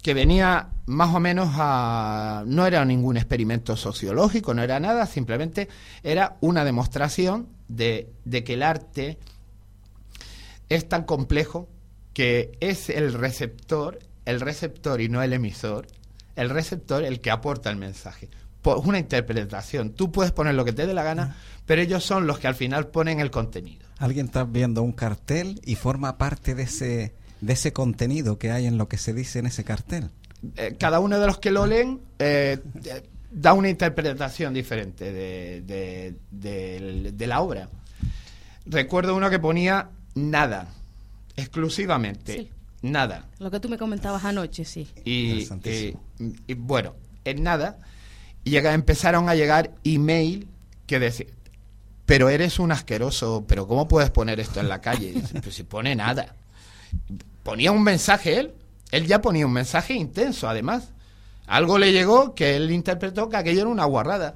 que 0.05 0.13
venía 0.13 0.69
más 0.85 1.15
o 1.15 1.19
menos 1.19 1.49
a... 1.53 2.43
no 2.45 2.67
era 2.67 2.85
ningún 2.85 3.17
experimento 3.17 3.75
sociológico, 3.75 4.53
no 4.53 4.61
era 4.61 4.79
nada, 4.79 5.07
simplemente 5.07 5.67
era 6.03 6.37
una 6.41 6.63
demostración 6.63 7.47
de, 7.69 8.13
de 8.23 8.43
que 8.43 8.53
el 8.53 8.61
arte 8.61 9.17
es 10.69 10.87
tan 10.87 11.05
complejo 11.05 11.67
que 12.13 12.51
es 12.59 12.91
el 12.91 13.13
receptor, 13.13 13.97
el 14.25 14.41
receptor 14.41 15.01
y 15.01 15.09
no 15.09 15.23
el 15.23 15.33
emisor, 15.33 15.87
el 16.35 16.51
receptor 16.51 17.03
el 17.03 17.19
que 17.19 17.31
aporta 17.31 17.71
el 17.71 17.77
mensaje. 17.77 18.29
Por 18.61 18.87
una 18.87 18.99
interpretación. 18.99 19.89
Tú 19.93 20.11
puedes 20.11 20.31
poner 20.31 20.53
lo 20.53 20.65
que 20.65 20.73
te 20.73 20.85
dé 20.85 20.93
la 20.93 21.01
gana, 21.01 21.35
pero 21.65 21.81
ellos 21.81 22.03
son 22.03 22.27
los 22.27 22.37
que 22.37 22.45
al 22.47 22.53
final 22.53 22.89
ponen 22.89 23.21
el 23.21 23.31
contenido. 23.31 23.87
Alguien 23.97 24.27
está 24.27 24.43
viendo 24.43 24.83
un 24.83 24.91
cartel 24.91 25.59
y 25.65 25.73
forma 25.73 26.19
parte 26.19 26.53
de 26.53 26.61
ese, 26.61 27.15
de 27.45 27.53
ese 27.53 27.73
contenido 27.73 28.37
que 28.39 28.51
hay 28.51 28.65
en 28.65 28.77
lo 28.77 28.87
que 28.87 28.97
se 28.97 29.13
dice 29.13 29.39
en 29.39 29.45
ese 29.45 29.63
cartel. 29.63 30.09
Eh, 30.57 30.75
cada 30.79 30.99
uno 30.99 31.19
de 31.19 31.27
los 31.27 31.37
que 31.39 31.51
lo 31.51 31.65
leen 31.65 31.99
eh, 32.19 32.59
eh, 32.85 33.03
da 33.31 33.53
una 33.53 33.69
interpretación 33.69 34.53
diferente 34.53 35.11
de, 35.11 35.61
de- 35.61 36.15
de- 36.31 37.11
de 37.13 37.27
la 37.27 37.41
obra. 37.41 37.69
Recuerdo 38.65 39.15
uno 39.15 39.29
que 39.29 39.39
ponía 39.39 39.89
nada, 40.15 40.67
exclusivamente, 41.35 42.33
Sí. 42.33 42.49
nada. 42.81 43.25
Lo 43.39 43.51
que 43.51 43.59
tú 43.59 43.69
me 43.69 43.77
comentabas 43.77 44.23
anoche, 44.25 44.65
sí. 44.65 44.87
Y, 45.03 45.47
y- 45.63 45.95
y, 46.47 46.53
bueno, 46.55 46.95
en 47.25 47.43
nada, 47.43 47.77
llega, 48.43 48.73
empezaron 48.73 49.29
a 49.29 49.35
llegar 49.35 49.71
email 49.83 50.47
que 50.87 50.99
decían, 50.99 51.29
pero 52.05 52.29
eres 52.29 52.59
un 52.59 52.71
asqueroso, 52.71 53.45
pero 53.47 53.67
¿cómo 53.67 53.87
puedes 53.87 54.11
poner 54.11 54.39
esto 54.39 54.59
en 54.59 54.69
la 54.69 54.79
calle? 54.81 55.13
Y 55.33 55.39
pues 55.41 55.55
si 55.55 55.63
pone 55.63 55.95
nada. 55.95 56.35
Ponía 57.45 57.71
un 57.71 57.83
mensaje 57.83 58.39
él, 58.39 58.53
él 58.89 59.05
ya 59.05 59.21
ponía 59.21 59.45
un 59.45 59.53
mensaje 59.53 59.93
intenso 59.93 60.49
además. 60.49 60.89
Algo 61.45 61.77
le 61.77 61.91
llegó 61.93 62.33
que 62.33 62.55
él 62.55 62.71
interpretó 62.71 63.29
que 63.29 63.37
aquello 63.37 63.61
era 63.61 63.69
una 63.69 63.85
guarrada. 63.85 64.33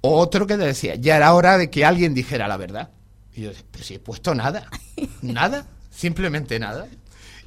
Otro 0.00 0.46
que 0.46 0.56
decía, 0.56 0.94
ya 0.94 1.16
era 1.16 1.34
hora 1.34 1.58
de 1.58 1.68
que 1.68 1.84
alguien 1.84 2.14
dijera 2.14 2.48
la 2.48 2.56
verdad. 2.56 2.88
Y 3.36 3.42
yo 3.42 3.48
decía, 3.50 3.64
pero 3.70 3.84
si 3.84 3.94
he 3.94 3.98
puesto 3.98 4.34
nada, 4.34 4.66
nada, 5.22 5.66
simplemente 5.90 6.58
nada. 6.58 6.86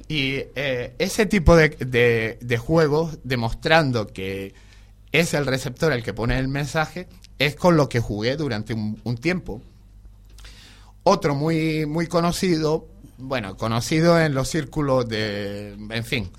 Y 0.06 0.36
eh, 0.54 0.94
ese 1.00 1.26
tipo 1.26 1.56
de, 1.56 1.70
de- 1.70 2.38
de 2.40 2.56
juegos, 2.58 3.18
demostrando 3.24 4.06
que 4.06 4.54
es 5.10 5.34
el 5.34 5.44
receptor 5.44 5.92
el 5.92 6.04
que 6.04 6.14
pone 6.14 6.38
el 6.38 6.46
mensaje, 6.46 7.08
es 7.40 7.56
con 7.56 7.76
lo 7.76 7.88
que 7.88 7.98
jugué 7.98 8.36
durante 8.36 8.74
un, 8.74 9.00
un 9.02 9.16
tiempo. 9.16 9.60
Otro 11.02 11.34
muy, 11.34 11.84
muy 11.86 12.06
conocido, 12.06 12.86
bueno, 13.18 13.56
conocido 13.56 14.20
en 14.20 14.34
los 14.34 14.48
círculos 14.48 15.08
de, 15.08 15.72
en 15.90 16.04
fin, 16.04 16.30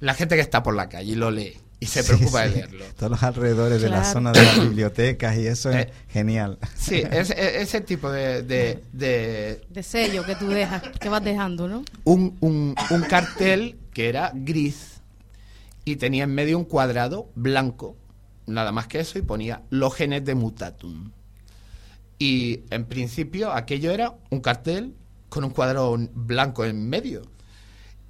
la 0.00 0.14
gente 0.14 0.34
que 0.36 0.42
está 0.42 0.62
por 0.62 0.74
la 0.74 0.88
calle 0.88 1.12
y 1.12 1.14
lo 1.14 1.30
lee 1.30 1.56
y 1.80 1.86
se 1.86 2.02
Sí, 2.02 2.08
preocupa 2.08 2.44
sí. 2.44 2.48
de 2.50 2.54
leerlo. 2.56 2.84
Todos 2.96 3.10
los 3.12 3.22
alrededores 3.22 3.82
de 3.82 3.88
la 3.90 4.04
zona 4.04 4.32
de 4.32 4.42
las 4.42 4.60
bibliotecas 4.60 5.36
y 5.36 5.46
eso 5.46 5.70
es 5.70 5.86
Eh, 5.86 5.92
genial. 6.08 6.58
Sí, 6.76 6.96
es- 7.10 7.30
es- 7.30 7.38
ese 7.38 7.80
tipo 7.82 8.10
de, 8.10 8.42
de- 8.42 8.82
de, 8.92 9.60
De 9.68 9.82
sello 9.82 10.24
que 10.24 10.36
tú 10.36 10.48
dejas, 10.48 10.82
que 11.00 11.08
vas 11.08 11.22
dejando, 11.24 11.68
¿no? 11.68 11.84
un, 12.04 12.36
un- 12.40 12.74
un 12.90 13.00
cartel 13.02 13.76
que 13.92 14.08
era 14.08 14.30
gris 14.34 15.00
y 15.84 15.96
tenía 15.96 16.24
en 16.24 16.34
medio 16.34 16.58
un 16.58 16.64
cuadrado 16.64 17.28
blanco, 17.34 17.94
nada 18.46 18.72
más 18.72 18.86
que 18.88 19.00
eso, 19.00 19.18
y 19.18 19.22
ponía 19.22 19.62
los 19.70 19.94
genes 19.94 20.24
de 20.24 20.34
mutatum. 20.34 21.10
Y 22.18 22.60
en 22.70 22.84
principio 22.86 23.52
aquello 23.52 23.90
era 23.90 24.14
un 24.30 24.40
cartel 24.40 24.94
con 25.28 25.44
un 25.44 25.50
cuadrado 25.50 25.96
blanco 26.14 26.64
en 26.64 26.88
medio. 26.88 27.22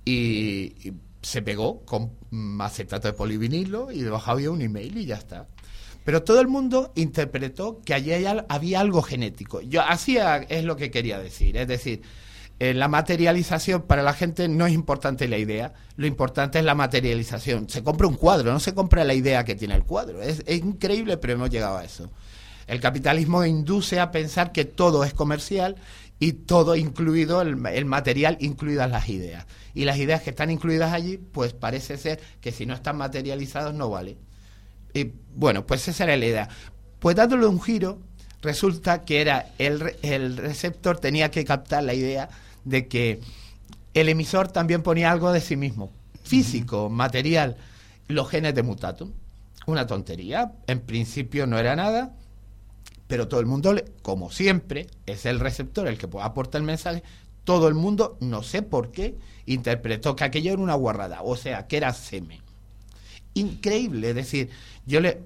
Y, 0.04 0.92
se 1.26 1.42
pegó 1.42 1.84
con 1.84 2.12
acetato 2.60 3.08
de 3.08 3.12
polivinilo 3.12 3.90
y 3.90 4.02
debajo 4.02 4.30
había 4.30 4.52
un 4.52 4.62
email 4.62 4.96
y 4.96 5.06
ya 5.06 5.16
está. 5.16 5.48
Pero 6.04 6.22
todo 6.22 6.40
el 6.40 6.46
mundo 6.46 6.92
interpretó 6.94 7.80
que 7.84 7.94
allí 7.94 8.12
había 8.48 8.80
algo 8.80 9.02
genético. 9.02 9.60
Yo 9.60 9.82
así 9.82 10.18
es 10.48 10.62
lo 10.62 10.76
que 10.76 10.92
quería 10.92 11.18
decir. 11.18 11.56
Es 11.56 11.66
decir, 11.66 12.02
eh, 12.60 12.74
la 12.74 12.86
materialización 12.86 13.82
para 13.82 14.04
la 14.04 14.12
gente 14.12 14.46
no 14.46 14.68
es 14.68 14.72
importante 14.72 15.26
la 15.26 15.36
idea, 15.36 15.74
lo 15.96 16.06
importante 16.06 16.60
es 16.60 16.64
la 16.64 16.76
materialización. 16.76 17.68
Se 17.68 17.82
compra 17.82 18.06
un 18.06 18.14
cuadro, 18.14 18.52
no 18.52 18.60
se 18.60 18.72
compra 18.72 19.02
la 19.02 19.14
idea 19.14 19.44
que 19.44 19.56
tiene 19.56 19.74
el 19.74 19.82
cuadro. 19.82 20.22
Es, 20.22 20.44
es 20.46 20.58
increíble, 20.58 21.16
pero 21.16 21.32
hemos 21.32 21.50
llegado 21.50 21.76
a 21.78 21.84
eso. 21.84 22.08
El 22.68 22.80
capitalismo 22.80 23.44
induce 23.44 24.00
a 24.00 24.10
pensar 24.10 24.52
que 24.52 24.64
todo 24.64 25.04
es 25.04 25.12
comercial 25.12 25.76
y 26.18 26.32
todo 26.32 26.76
incluido, 26.76 27.42
el, 27.42 27.64
el 27.66 27.84
material, 27.84 28.38
incluidas 28.40 28.90
las 28.90 29.08
ideas. 29.08 29.46
Y 29.74 29.84
las 29.84 29.98
ideas 29.98 30.22
que 30.22 30.30
están 30.30 30.50
incluidas 30.50 30.92
allí, 30.92 31.18
pues 31.18 31.52
parece 31.52 31.98
ser 31.98 32.20
que 32.40 32.52
si 32.52 32.64
no 32.64 32.74
están 32.74 32.96
materializados 32.96 33.74
no 33.74 33.90
vale. 33.90 34.16
Y 34.94 35.12
bueno, 35.34 35.66
pues 35.66 35.86
esa 35.88 36.04
era 36.04 36.16
la 36.16 36.26
idea. 36.26 36.48
Pues 36.98 37.16
dándole 37.16 37.46
un 37.46 37.60
giro, 37.60 37.98
resulta 38.40 39.04
que 39.04 39.20
era 39.20 39.52
el, 39.58 39.94
el 40.02 40.38
receptor 40.38 40.98
tenía 40.98 41.30
que 41.30 41.44
captar 41.44 41.84
la 41.84 41.92
idea 41.92 42.30
de 42.64 42.88
que 42.88 43.20
el 43.92 44.08
emisor 44.08 44.48
también 44.48 44.82
ponía 44.82 45.10
algo 45.10 45.32
de 45.32 45.40
sí 45.40 45.56
mismo, 45.56 45.92
físico, 46.22 46.88
material, 46.88 47.56
los 48.08 48.28
genes 48.28 48.54
de 48.54 48.62
mutatum. 48.62 49.12
Una 49.66 49.86
tontería, 49.86 50.52
en 50.66 50.80
principio 50.80 51.46
no 51.46 51.58
era 51.58 51.76
nada, 51.76 52.14
pero 53.06 53.28
todo 53.28 53.40
el 53.40 53.46
mundo, 53.46 53.74
como 54.02 54.30
siempre, 54.30 54.88
es 55.06 55.26
el 55.26 55.40
receptor 55.40 55.86
el 55.86 55.98
que 55.98 56.08
aporta 56.20 56.58
el 56.58 56.64
mensaje, 56.64 57.02
todo 57.44 57.68
el 57.68 57.74
mundo, 57.74 58.16
no 58.20 58.42
sé 58.42 58.62
por 58.62 58.90
qué, 58.90 59.16
interpretó 59.46 60.16
que 60.16 60.24
aquello 60.24 60.52
era 60.52 60.62
una 60.62 60.74
guarrada, 60.74 61.22
o 61.22 61.36
sea, 61.36 61.66
que 61.66 61.76
era 61.76 61.92
semen. 61.92 62.40
Increíble, 63.34 64.10
es 64.10 64.16
decir, 64.16 64.50
yo 64.86 65.00
le 65.00 65.22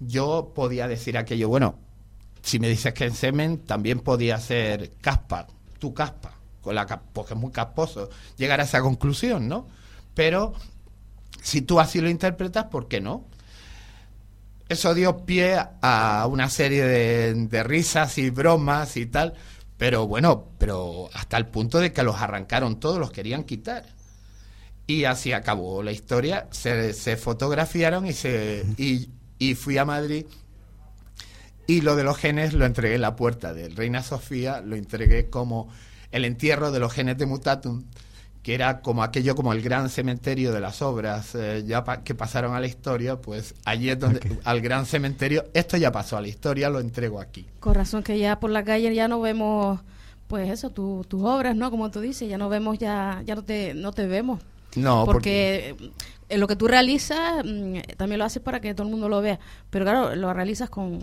yo 0.00 0.52
podía 0.54 0.88
decir 0.88 1.16
aquello, 1.16 1.48
bueno, 1.48 1.78
si 2.42 2.58
me 2.58 2.68
dices 2.68 2.92
que 2.92 3.04
en 3.04 3.14
semen 3.14 3.58
también 3.58 4.00
podía 4.00 4.38
ser 4.38 4.92
caspa, 5.00 5.46
tu 5.78 5.94
caspa, 5.94 6.34
con 6.60 6.74
la 6.74 6.86
porque 6.86 7.34
es 7.34 7.40
muy 7.40 7.50
casposo 7.50 8.10
llegar 8.36 8.60
a 8.60 8.64
esa 8.64 8.82
conclusión, 8.82 9.48
¿no? 9.48 9.66
Pero 10.14 10.52
si 11.42 11.62
tú 11.62 11.80
así 11.80 12.00
lo 12.00 12.10
interpretas, 12.10 12.66
¿por 12.66 12.88
qué 12.88 13.00
no? 13.00 13.24
Eso 14.68 14.94
dio 14.94 15.24
pie 15.24 15.58
a 15.80 16.26
una 16.28 16.50
serie 16.50 16.84
de, 16.84 17.62
risas 17.62 18.18
y 18.18 18.30
bromas 18.30 18.96
y 18.96 19.06
tal, 19.06 19.34
pero 19.76 20.08
bueno, 20.08 20.50
pero 20.58 21.08
hasta 21.14 21.36
el 21.36 21.46
punto 21.46 21.78
de 21.78 21.92
que 21.92 22.02
los 22.02 22.16
arrancaron 22.16 22.80
todos, 22.80 22.98
los 22.98 23.12
querían 23.12 23.44
quitar. 23.44 23.86
Y 24.88 25.04
así 25.04 25.32
acabó 25.32 25.82
la 25.82 25.92
historia, 25.92 26.48
se, 26.50 26.92
se 26.94 27.16
fotografiaron 27.16 28.06
y, 28.06 28.12
se, 28.12 28.64
y, 28.76 29.08
y 29.38 29.54
fui 29.54 29.78
a 29.78 29.84
Madrid. 29.84 30.26
Y 31.68 31.80
lo 31.80 31.94
de 31.94 32.04
los 32.04 32.16
genes 32.16 32.52
lo 32.52 32.64
entregué 32.64 32.96
en 32.96 33.00
la 33.02 33.16
puerta 33.16 33.52
de 33.54 33.68
Reina 33.68 34.02
Sofía, 34.02 34.60
lo 34.60 34.76
entregué 34.76 35.30
como 35.30 35.68
el 36.10 36.24
entierro 36.24 36.72
de 36.72 36.80
los 36.80 36.92
genes 36.92 37.18
de 37.18 37.26
Mutatum, 37.26 37.84
que 38.46 38.54
era 38.54 38.80
como 38.80 39.02
aquello 39.02 39.34
como 39.34 39.52
el 39.52 39.60
gran 39.60 39.90
cementerio 39.90 40.52
de 40.52 40.60
las 40.60 40.80
obras 40.80 41.34
eh, 41.34 41.64
ya 41.66 41.82
pa- 41.82 42.04
que 42.04 42.14
pasaron 42.14 42.54
a 42.54 42.60
la 42.60 42.68
historia, 42.68 43.20
pues 43.20 43.56
allí 43.64 43.90
es 43.90 43.98
donde, 43.98 44.20
al 44.44 44.60
gran 44.60 44.86
cementerio, 44.86 45.46
esto 45.52 45.76
ya 45.76 45.90
pasó 45.90 46.16
a 46.16 46.20
la 46.20 46.28
historia, 46.28 46.70
lo 46.70 46.78
entrego 46.78 47.18
aquí. 47.20 47.44
Con 47.58 47.74
razón 47.74 48.04
que 48.04 48.16
ya 48.20 48.38
por 48.38 48.50
la 48.52 48.62
calle 48.62 48.94
ya 48.94 49.08
no 49.08 49.20
vemos, 49.20 49.80
pues 50.28 50.48
eso, 50.48 50.70
tu- 50.70 51.04
tus 51.08 51.24
obras, 51.24 51.56
¿no? 51.56 51.72
Como 51.72 51.90
tú 51.90 51.98
dices, 52.00 52.28
ya 52.28 52.38
no 52.38 52.48
vemos, 52.48 52.78
ya, 52.78 53.20
ya 53.26 53.34
no 53.34 53.42
te, 53.42 53.74
no 53.74 53.90
te 53.90 54.06
vemos. 54.06 54.40
No, 54.76 55.04
porque 55.06 55.74
eh, 56.28 56.38
lo 56.38 56.46
que 56.46 56.54
tú 56.54 56.68
realizas 56.68 57.44
mm, 57.44 57.78
también 57.96 58.20
lo 58.20 58.26
haces 58.26 58.42
para 58.44 58.60
que 58.60 58.74
todo 58.74 58.86
el 58.86 58.92
mundo 58.92 59.08
lo 59.08 59.20
vea, 59.22 59.40
pero 59.70 59.84
claro, 59.84 60.14
lo 60.14 60.32
realizas 60.32 60.70
con, 60.70 61.02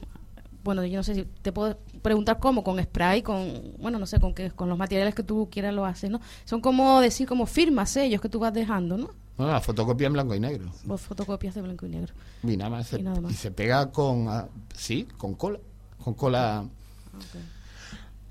bueno, 0.63 0.85
yo 0.85 0.97
no 0.97 1.03
sé 1.03 1.15
si 1.15 1.25
te 1.41 1.51
puedo 1.51 1.77
preguntar 2.01 2.39
cómo, 2.39 2.63
con 2.63 2.81
spray, 2.81 3.21
con, 3.21 3.73
bueno, 3.79 3.99
no 3.99 4.05
sé, 4.05 4.19
con 4.19 4.33
qué, 4.33 4.51
con 4.51 4.69
los 4.69 4.77
materiales 4.77 5.13
que 5.13 5.23
tú 5.23 5.49
quieras 5.51 5.73
lo 5.73 5.85
haces, 5.85 6.09
¿no? 6.09 6.21
Son 6.45 6.61
como 6.61 7.01
decir, 7.01 7.27
como 7.27 7.45
firmas, 7.45 7.89
sellos 7.89 8.21
que 8.21 8.29
tú 8.29 8.39
vas 8.39 8.53
dejando, 8.53 8.97
¿no? 8.97 9.09
No, 9.37 9.47
la 9.47 9.59
fotocopia 9.59 10.07
en 10.07 10.13
blanco 10.13 10.35
y 10.35 10.39
negro. 10.39 10.71
Vos 10.85 11.01
fotocopias 11.01 11.55
de 11.55 11.61
blanco 11.61 11.85
y 11.85 11.89
negro. 11.89 12.13
Y 12.43 12.55
nada 12.55 12.69
más, 12.69 12.87
se, 12.87 12.99
Y 12.99 13.03
nada 13.03 13.19
más. 13.19 13.31
y 13.31 13.35
se 13.35 13.51
pega 13.51 13.91
con, 13.91 14.27
ah, 14.29 14.47
sí, 14.75 15.07
con 15.17 15.33
cola, 15.33 15.59
con 16.03 16.13
cola, 16.13 16.65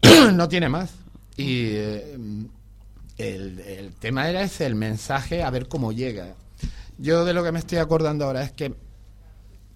no 0.34 0.48
tiene 0.48 0.68
más. 0.68 0.94
Y 1.36 1.70
eh, 1.72 2.18
el, 3.18 3.60
el 3.60 3.94
tema 3.94 4.28
era 4.28 4.42
ese, 4.42 4.64
el 4.64 4.74
mensaje, 4.74 5.42
a 5.42 5.50
ver 5.50 5.68
cómo 5.68 5.92
llega. 5.92 6.34
Yo 6.98 7.24
de 7.24 7.34
lo 7.34 7.42
que 7.42 7.52
me 7.52 7.58
estoy 7.58 7.78
acordando 7.78 8.24
ahora 8.24 8.42
es 8.42 8.52
que 8.52 8.74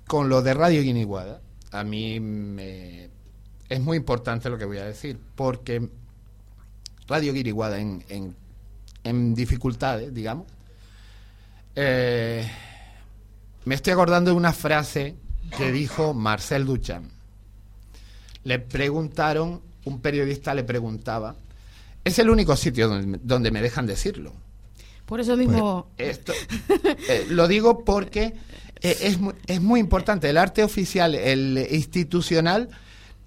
con 0.07 0.29
lo 0.29 0.43
de 0.43 0.55
Radio 0.55 0.83
Guiniguada, 0.83 1.41
a 1.77 1.85
mí 1.85 2.20
me, 2.20 3.09
es 3.68 3.81
muy 3.81 3.97
importante 3.97 4.49
lo 4.49 4.59
que 4.59 4.64
voy 4.64 4.79
a 4.79 4.85
decir, 4.85 5.18
porque 5.35 5.89
Radio 7.07 7.33
Guiriguada 7.33 7.79
en, 7.79 8.05
en, 8.09 8.35
en 9.05 9.35
dificultades, 9.35 10.12
digamos, 10.12 10.47
eh, 11.74 12.49
me 13.64 13.74
estoy 13.74 13.93
acordando 13.93 14.31
de 14.31 14.37
una 14.37 14.53
frase 14.53 15.16
que 15.57 15.70
dijo 15.70 16.14
Marcel 16.14 16.64
Duchamp. 16.64 17.11
Le 18.45 18.59
preguntaron, 18.59 19.61
un 19.85 20.01
periodista 20.01 20.55
le 20.55 20.64
preguntaba, 20.64 21.37
es 22.05 22.18
el 22.18 22.31
único 22.31 22.57
sitio 22.57 22.89
donde, 22.89 23.20
donde 23.22 23.51
me 23.51 23.61
dejan 23.61 23.87
decirlo. 23.87 24.33
Por 25.05 25.20
eso 25.20 25.37
mismo... 25.37 25.91
Esto, 25.99 26.33
eh, 27.09 27.27
lo 27.29 27.47
digo 27.47 27.85
porque 27.85 28.35
eh, 28.81 28.97
es, 29.03 29.18
es 29.47 29.61
muy 29.61 29.81
importante. 29.81 30.29
El 30.31 30.37
arte 30.39 30.62
oficial, 30.62 31.14
el 31.14 31.66
institucional, 31.70 32.68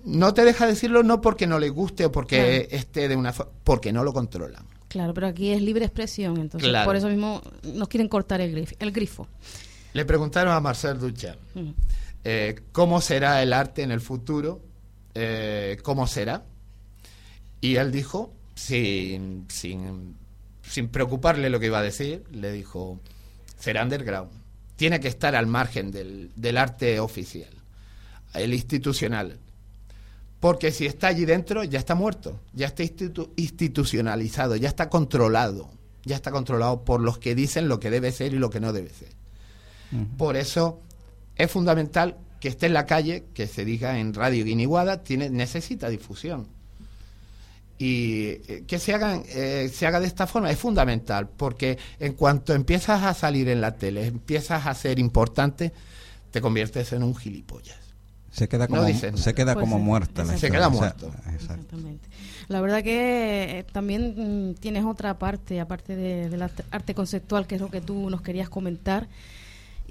no 0.05 0.33
te 0.33 0.45
deja 0.45 0.65
decirlo 0.67 1.03
no 1.03 1.21
porque 1.21 1.47
no 1.47 1.59
le 1.59 1.69
guste 1.69 2.05
o 2.05 2.11
porque 2.11 2.67
esté 2.71 3.07
de 3.07 3.15
una 3.15 3.33
porque 3.63 3.91
no 3.91 4.03
lo 4.03 4.13
controlan. 4.13 4.63
Claro, 4.87 5.13
pero 5.13 5.27
aquí 5.27 5.51
es 5.51 5.61
libre 5.61 5.85
expresión, 5.85 6.37
entonces 6.37 6.69
Claro. 6.69 6.85
por 6.87 6.95
eso 6.95 7.07
mismo 7.09 7.41
nos 7.63 7.87
quieren 7.89 8.07
cortar 8.07 8.41
el, 8.41 8.55
grif- 8.55 8.75
el 8.79 8.91
grifo. 8.91 9.27
Le 9.93 10.05
preguntaron 10.05 10.53
a 10.53 10.59
Marcel 10.59 10.99
Duchamp 10.99 11.37
Mm. 11.55 11.69
eh, 12.23 12.59
cómo 12.71 13.01
será 13.01 13.43
el 13.43 13.53
arte 13.53 13.83
en 13.83 13.91
el 13.91 14.01
futuro, 14.01 14.61
eh, 15.15 15.77
cómo 15.83 16.07
será. 16.07 16.43
Y 17.61 17.75
él 17.75 17.91
dijo, 17.91 18.31
sin, 18.55 19.45
sin, 19.49 20.15
sin 20.63 20.87
preocuparle 20.87 21.49
lo 21.49 21.59
que 21.59 21.65
iba 21.67 21.79
a 21.79 21.83
decir, 21.83 22.23
le 22.31 22.51
dijo, 22.51 22.99
será 23.59 23.83
underground. 23.83 24.31
Tiene 24.79 25.01
que 25.01 25.09
estar 25.09 25.35
al 25.35 25.45
margen 25.45 25.91
del, 25.91 26.31
del 26.37 26.57
arte 26.57 27.01
oficial, 27.01 27.49
el 28.33 28.53
institucional. 28.53 29.37
Porque 30.39 30.71
si 30.71 30.85
está 30.85 31.07
allí 31.07 31.25
dentro, 31.25 31.65
ya 31.65 31.79
está 31.79 31.95
muerto, 31.95 32.39
ya 32.53 32.67
está 32.67 32.83
institu- 32.83 33.29
institucionalizado, 33.35 34.55
ya 34.55 34.69
está 34.69 34.87
controlado, 34.89 35.69
ya 36.05 36.15
está 36.15 36.31
controlado 36.31 36.85
por 36.85 37.01
los 37.01 37.17
que 37.17 37.35
dicen 37.35 37.67
lo 37.67 37.81
que 37.81 37.89
debe 37.89 38.13
ser 38.13 38.33
y 38.33 38.37
lo 38.39 38.49
que 38.49 38.61
no 38.61 38.71
debe 38.71 38.87
ser. 38.89 39.09
Por 40.17 40.37
eso 40.37 40.79
es 41.35 41.51
fundamental 41.51 42.15
que 42.39 42.47
esté 42.47 42.67
en 42.67 42.73
la 42.73 42.85
calle, 42.85 43.25
que 43.33 43.47
se 43.47 43.65
diga 43.65 43.99
en 43.99 44.13
Radio 44.13 44.45
Guiniguada, 44.45 45.03
tiene, 45.03 45.29
necesita 45.29 45.89
difusión. 45.89 46.47
Y 47.81 48.25
eh, 48.49 48.63
que 48.67 48.77
se, 48.77 48.93
hagan, 48.93 49.23
eh, 49.29 49.71
se 49.73 49.87
haga 49.87 49.99
de 50.01 50.07
esta 50.07 50.27
forma 50.27 50.51
es 50.51 50.59
fundamental, 50.59 51.29
porque 51.29 51.77
en 51.99 52.13
cuanto 52.13 52.53
empiezas 52.53 53.03
a 53.03 53.13
salir 53.13 53.47
en 53.47 53.61
la 53.61 53.75
tele, 53.75 54.05
empiezas 54.05 54.67
a 54.67 54.73
ser 54.75 54.99
importante, 54.99 55.71
te 56.29 56.41
conviertes 56.41 56.91
en 56.91 57.03
un 57.03 57.15
gilipollas. 57.15 57.77
Se 58.31 58.47
queda 58.47 58.67
No 58.67 58.75
como, 58.75 58.85
dicen 58.87 59.17
se 59.17 59.33
queda 59.33 59.53
Pues 59.53 59.63
como 59.63 59.77
sí, 59.77 59.83
muerta 59.83 60.23
la 60.23 60.37
Se 60.37 60.51
queda 60.51 60.69
muerto. 60.69 61.07
exacto. 61.07 61.31
Exactamente. 61.33 62.07
La 62.49 62.61
verdad 62.61 62.83
que 62.83 63.59
eh, 63.59 63.65
también 63.71 64.49
mm, 64.51 64.55
tienes 64.55 64.83
otra 64.85 65.17
parte, 65.17 65.59
aparte 65.59 65.95
de- 65.95 66.29
del 66.29 66.41
arte, 66.41 66.63
arte 66.71 66.93
conceptual, 66.93 67.47
que 67.47 67.55
es 67.55 67.61
lo 67.61 67.69
que 67.71 67.81
tú 67.81 68.09
nos 68.09 68.21
querías 68.21 68.49
comentar. 68.49 69.07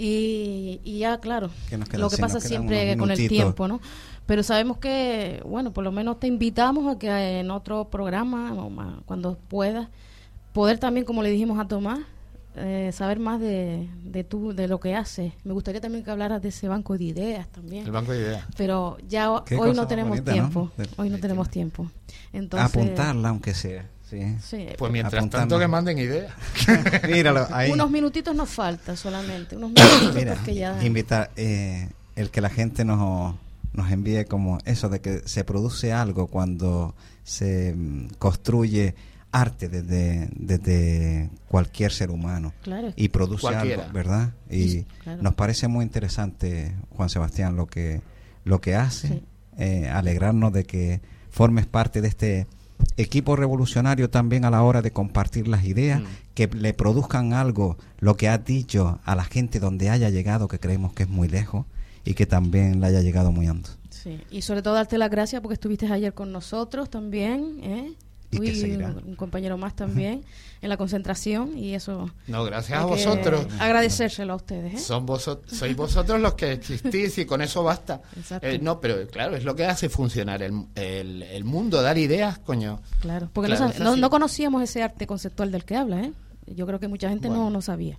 Y, 0.01 0.80
y 0.84 0.99
ya, 1.01 1.18
claro, 1.18 1.51
Que 1.68 1.76
nos 1.76 1.88
quedan- 1.88 2.01
lo 2.03 2.09
que 2.09 2.16
pasa 2.18 2.38
siempre 2.40 2.96
con 2.96 3.11
el 3.11 3.16
tiempo, 3.28 3.66
¿no? 3.68 3.80
Pero 4.26 4.42
sabemos 4.44 4.78
que, 4.78 5.42
bueno, 5.44 5.72
por 5.72 5.82
lo 5.82 5.90
menos 5.90 6.20
te 6.20 6.26
invitamos 6.28 6.94
a 6.94 6.99
que 6.99 7.40
en 7.40 7.51
otro 7.51 7.88
programa, 7.90 8.55
cuando 9.07 9.36
puedas, 9.49 9.88
poder 10.53 10.78
también, 10.78 11.05
como 11.05 11.22
le 11.22 11.30
dijimos 11.30 11.59
a 11.59 11.66
Tomás, 11.66 12.01
eh, 12.55 12.90
saber 12.92 13.18
más 13.20 13.40
de, 13.40 13.88
de, 14.05 14.24
tú, 14.24 14.53
de 14.53 14.68
lo 14.68 14.78
que 14.80 14.94
haces. 14.94 15.32
Me 15.44 15.53
gustaría 15.53 15.80
también 15.80 16.05
que 16.05 16.11
hablaras 16.11 16.42
de 16.42 16.49
ese 16.51 16.68
banco 16.68 16.96
de 16.96 17.05
ideas 17.05 17.49
también. 17.49 17.84
El 17.86 17.92
banco 17.92 18.12
de 18.12 18.18
ideas. 18.20 18.44
Pero 18.57 18.99
ya 19.09 19.30
hoy 19.32 19.72
no 19.74 19.86
tenemos 19.88 20.11
bonita, 20.18 20.30
¿no? 20.30 20.32
tiempo. 20.34 20.70
De- 20.76 20.88
Hoy 20.96 21.11
no 21.11 21.18
tenemos 21.18 21.49
tiempo. 21.51 21.90
Entonces, 22.32 22.68
Apuntarla 22.68 23.28
aunque 23.30 23.55
sea. 23.55 23.88
Sí. 24.09 24.36
Sí, 24.42 24.66
Pues 24.78 24.90
mientras 24.92 25.20
Apuntando. 25.20 25.56
tanto 25.56 25.59
que 25.59 25.68
manden 25.68 25.98
ideas. 25.98 26.32
Míralo, 27.11 27.46
ahí. 27.50 27.70
unos 27.70 27.90
minutitos 27.90 28.34
nos 28.34 28.48
falta 28.48 28.96
solamente. 28.96 29.56
Unos 29.56 29.70
minutitos 29.72 30.14
Mira, 30.14 30.34
porque 30.34 30.54
ya... 30.54 30.82
invitar 30.84 31.30
eh, 31.36 31.88
el 32.16 32.30
que 32.30 32.40
la 32.40 32.48
gente 32.48 32.84
nos, 32.84 33.34
nos 33.74 33.90
envíe 33.92 34.24
como 34.24 34.59
eso 34.64 34.88
de 34.88 35.00
que 35.00 35.20
se 35.26 35.44
produce 35.44 35.92
algo 35.92 36.26
cuando 36.26 36.94
se 37.22 37.74
mm, 37.76 38.09
construye 38.18 38.94
arte 39.30 39.68
desde, 39.68 40.30
desde 40.34 41.28
cualquier 41.48 41.92
ser 41.92 42.11
humano 42.11 42.54
Claro. 42.62 42.94
y 42.96 43.11
produce 43.11 43.42
Cualquiera. 43.42 43.82
algo, 43.82 43.92
¿verdad? 43.94 44.32
Y 44.48 44.68
Sí, 44.70 44.86
claro. 45.02 45.22
nos 45.22 45.34
parece 45.34 45.68
muy 45.68 45.84
interesante, 45.84 46.74
Juan 46.96 47.11
Sebastián, 47.11 47.54
lo 47.56 47.66
que, 47.66 48.00
lo 48.44 48.61
que 48.62 48.74
hace, 48.74 49.09
Sí. 49.09 49.22
eh, 49.59 49.88
alegrarnos 49.90 50.50
de 50.54 50.64
que 50.64 51.02
formes 51.28 51.66
parte 51.66 52.00
de 52.00 52.09
este 52.09 52.46
equipo 52.96 53.36
revolucionario 53.36 54.10
también 54.10 54.44
a 54.44 54.50
la 54.50 54.62
hora 54.62 54.82
de 54.82 54.90
compartir 54.90 55.48
las 55.48 55.64
ideas, 55.64 56.00
Mm. 56.02 56.06
que 56.34 56.46
le 56.48 56.72
produzcan 56.74 57.32
algo, 57.32 57.76
lo 57.98 58.16
que 58.16 58.28
has 58.28 58.44
dicho 58.44 59.00
a 59.04 59.14
la 59.16 59.24
gente 59.24 59.58
donde 59.60 59.90
haya 59.90 60.10
llegado, 60.10 60.48
que 60.48 60.60
creemos 60.60 60.92
que 60.92 61.02
es 61.04 61.08
muy 61.08 61.28
lejos, 61.28 61.66
y 62.04 62.14
que 62.14 62.26
también 62.26 62.80
le 62.80 62.86
haya 62.86 63.00
llegado 63.02 63.32
muy 63.32 63.48
hondo. 63.48 63.68
Sí, 63.90 64.20
y 64.30 64.42
sobre 64.42 64.62
todo 64.62 64.74
darte 64.74 64.96
las 64.98 65.10
gracias 65.10 65.42
porque 65.42 65.54
estuviste 65.54 65.86
ayer 65.92 66.14
con 66.14 66.30
nosotros 66.32 66.88
también, 66.90 67.58
¿eh? 67.62 67.92
Y 68.30 68.40
que 68.40 68.54
seguirá. 68.54 68.88
un, 68.88 69.02
un 69.10 69.16
compañero 69.16 69.56
más 69.56 69.74
también 69.74 70.22
en 70.60 70.68
la 70.68 70.76
concentración 70.76 71.56
y 71.56 71.74
eso... 71.74 72.10
No, 72.26 72.44
gracias 72.44 72.78
a 72.78 72.84
vosotros. 72.84 73.46
Agradecérselo 73.58 74.34
a 74.34 74.36
ustedes, 74.36 74.74
¿eh? 74.74 74.78
Son 74.78 75.06
vosotros, 75.06 75.50
sois 75.56 75.74
vosotros 75.74 76.20
los 76.20 76.34
que 76.34 76.52
existís 76.52 77.16
y 77.18 77.24
con 77.24 77.40
eso 77.40 77.62
basta. 77.62 78.02
Exacto. 78.16 78.46
Eh, 78.46 78.58
no, 78.60 78.80
pero 78.80 79.06
claro, 79.08 79.34
es 79.36 79.44
lo 79.44 79.54
que 79.56 79.64
hace 79.64 79.88
funcionar 79.88 80.42
el, 80.42 80.66
el, 80.74 81.22
el 81.22 81.44
mundo, 81.44 81.80
dar 81.80 81.96
ideas, 81.96 82.38
coño. 82.38 82.80
Claro, 83.00 83.30
porque 83.32 83.50
Claro, 83.54 83.72
no, 83.78 83.84
no, 83.84 83.96
no 83.96 84.10
conocíamos 84.10 84.62
ese 84.62 84.82
arte 84.82 85.06
conceptual 85.06 85.50
del 85.50 85.64
que 85.64 85.76
habla, 85.76 86.02
¿eh? 86.02 86.12
Yo 86.46 86.66
creo 86.66 86.80
que 86.80 86.88
mucha 86.88 87.08
gente 87.10 87.28
no, 87.28 87.34
Bueno. 87.36 87.50
no 87.50 87.62
sabía. 87.62 87.98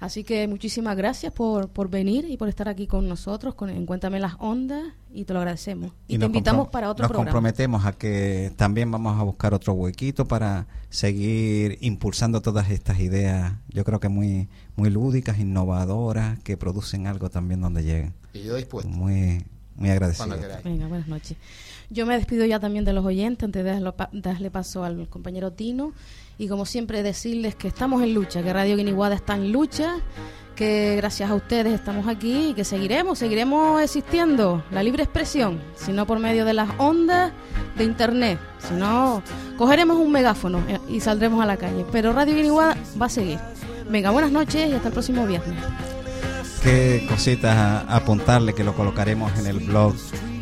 Así 0.00 0.24
que 0.24 0.46
muchísimas 0.48 0.96
gracias 0.96 1.32
por, 1.32 1.68
por 1.68 1.88
venir 1.88 2.26
y 2.28 2.36
por 2.36 2.48
estar 2.48 2.68
aquí 2.68 2.86
con 2.86 3.08
nosotros, 3.08 3.54
con, 3.54 3.70
en 3.70 3.86
Cuéntame 3.86 4.20
las 4.20 4.34
Ondas, 4.38 4.92
y 5.12 5.24
te 5.24 5.32
lo 5.32 5.38
agradecemos. 5.38 5.92
Y, 6.08 6.14
te 6.14 6.18
nos 6.18 6.26
invitamos 6.26 6.68
para 6.68 6.90
otro 6.90 7.04
nos 7.04 7.10
programa. 7.10 7.30
comprometemos 7.30 7.86
a 7.86 7.92
que 7.92 8.52
también 8.56 8.90
vamos 8.90 9.18
a 9.18 9.22
buscar 9.22 9.54
otro 9.54 9.72
huequito 9.74 10.26
para 10.26 10.66
seguir 10.90 11.78
impulsando 11.80 12.42
todas 12.42 12.70
estas 12.70 13.00
ideas, 13.00 13.54
yo 13.68 13.84
creo 13.84 14.00
que 14.00 14.08
muy, 14.08 14.48
muy 14.76 14.90
lúdicas, 14.90 15.38
innovadoras, 15.38 16.38
que 16.40 16.56
producen 16.56 17.06
algo 17.06 17.30
también 17.30 17.60
donde 17.60 17.82
lleguen. 17.82 18.14
Y 18.32 18.42
yo 18.42 18.56
dispuesto. 18.56 18.90
Muy, 18.90 19.44
muy 19.76 19.90
agradecido. 19.90 20.36
Venga, 20.64 20.86
buenas 20.86 21.08
noches. 21.08 21.36
Yo 21.94 22.06
me 22.06 22.16
despido 22.16 22.44
ya 22.44 22.58
también 22.58 22.84
de 22.84 22.92
los 22.92 23.04
oyentes 23.04 23.44
antes 23.44 23.62
de 23.64 23.92
darle 24.20 24.50
paso 24.50 24.82
al 24.82 25.08
compañero 25.08 25.52
Tino. 25.52 25.92
Y 26.38 26.48
como 26.48 26.66
siempre 26.66 27.04
decirles 27.04 27.54
que 27.54 27.68
estamos 27.68 28.02
en 28.02 28.14
lucha, 28.14 28.42
que 28.42 28.52
Radio 28.52 28.76
Guiniguada 28.76 29.14
está 29.14 29.36
en 29.36 29.52
lucha, 29.52 29.98
que 30.56 30.96
gracias 30.96 31.30
a 31.30 31.36
ustedes 31.36 31.72
estamos 31.72 32.08
aquí 32.08 32.48
y 32.48 32.54
que 32.54 32.64
seguiremos, 32.64 33.20
seguiremos 33.20 33.80
existiendo. 33.80 34.64
La 34.72 34.82
libre 34.82 35.04
expresión, 35.04 35.60
si 35.76 35.92
no 35.92 36.04
por 36.04 36.18
medio 36.18 36.44
de 36.44 36.54
las 36.54 36.68
ondas 36.78 37.32
de 37.78 37.84
internet, 37.84 38.40
si 38.58 38.74
no, 38.74 39.22
cogeremos 39.56 39.96
un 39.96 40.10
megáfono 40.10 40.64
eh, 40.66 40.80
y 40.88 40.98
saldremos 40.98 41.40
a 41.44 41.46
la 41.46 41.56
calle. 41.56 41.86
Pero 41.92 42.12
Radio 42.12 42.34
Guiniguada 42.34 42.76
va 43.00 43.06
a 43.06 43.10
seguir. 43.10 43.38
Venga, 43.88 44.10
buenas 44.10 44.32
noches 44.32 44.68
y 44.68 44.72
hasta 44.72 44.88
el 44.88 44.94
próximo 44.94 45.28
viernes. 45.28 45.56
qué 46.60 47.06
cositas 47.08 47.84
apuntarle 47.88 48.52
que 48.52 48.64
lo 48.64 48.74
colocaremos 48.74 49.38
en 49.38 49.46
el 49.46 49.60
blog. 49.60 49.94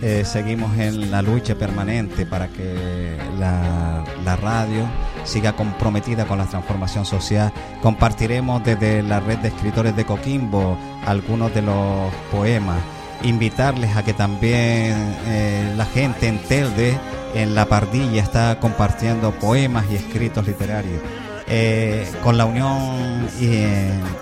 Eh, 0.04 0.24
seguimos 0.24 0.76
en 0.78 1.12
la 1.12 1.22
lucha 1.22 1.54
permanente 1.54 2.26
para 2.26 2.48
que 2.48 3.16
la, 3.38 4.04
radio 4.40 4.88
siga 5.24 5.54
comprometida 5.54 6.24
con 6.24 6.38
la 6.38 6.46
transformación 6.46 7.04
social. 7.04 7.52
Compartiremos 7.80 8.64
desde 8.64 9.02
la 9.04 9.20
red 9.20 9.38
de 9.38 9.48
escritores 9.48 9.94
de 9.94 10.04
Coquimbo 10.04 10.76
algunos 11.06 11.54
de 11.54 11.62
los 11.62 12.12
poemas. 12.32 12.78
Invitarles 13.22 13.94
a 13.94 14.02
que 14.02 14.12
también 14.12 15.14
eh, 15.26 15.72
la 15.76 15.84
gente 15.84 16.26
en 16.26 16.38
Telde, 16.38 16.98
en 17.34 17.54
La 17.54 17.66
Pardilla, 17.66 18.22
está 18.22 18.58
compartiendo 18.58 19.30
poemas 19.30 19.84
y 19.88 19.94
escritos 19.94 20.44
literarios. 20.48 21.00
Eh, 21.46 22.10
con 22.24 22.36
la 22.36 22.46
Unión 22.46 23.28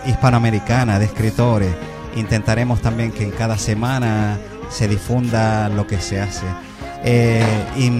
Hispanoamericana 0.06 0.98
de 0.98 1.06
Escritores 1.06 1.74
intentaremos 2.16 2.80
también 2.82 3.12
que 3.12 3.22
en 3.22 3.30
cada 3.30 3.56
semana 3.56 4.38
se 4.70 4.88
difunda 4.88 5.68
lo 5.68 5.86
que 5.86 6.00
se 6.00 6.20
hace. 6.20 6.46
Eh, 7.02 7.42
y 7.76 7.90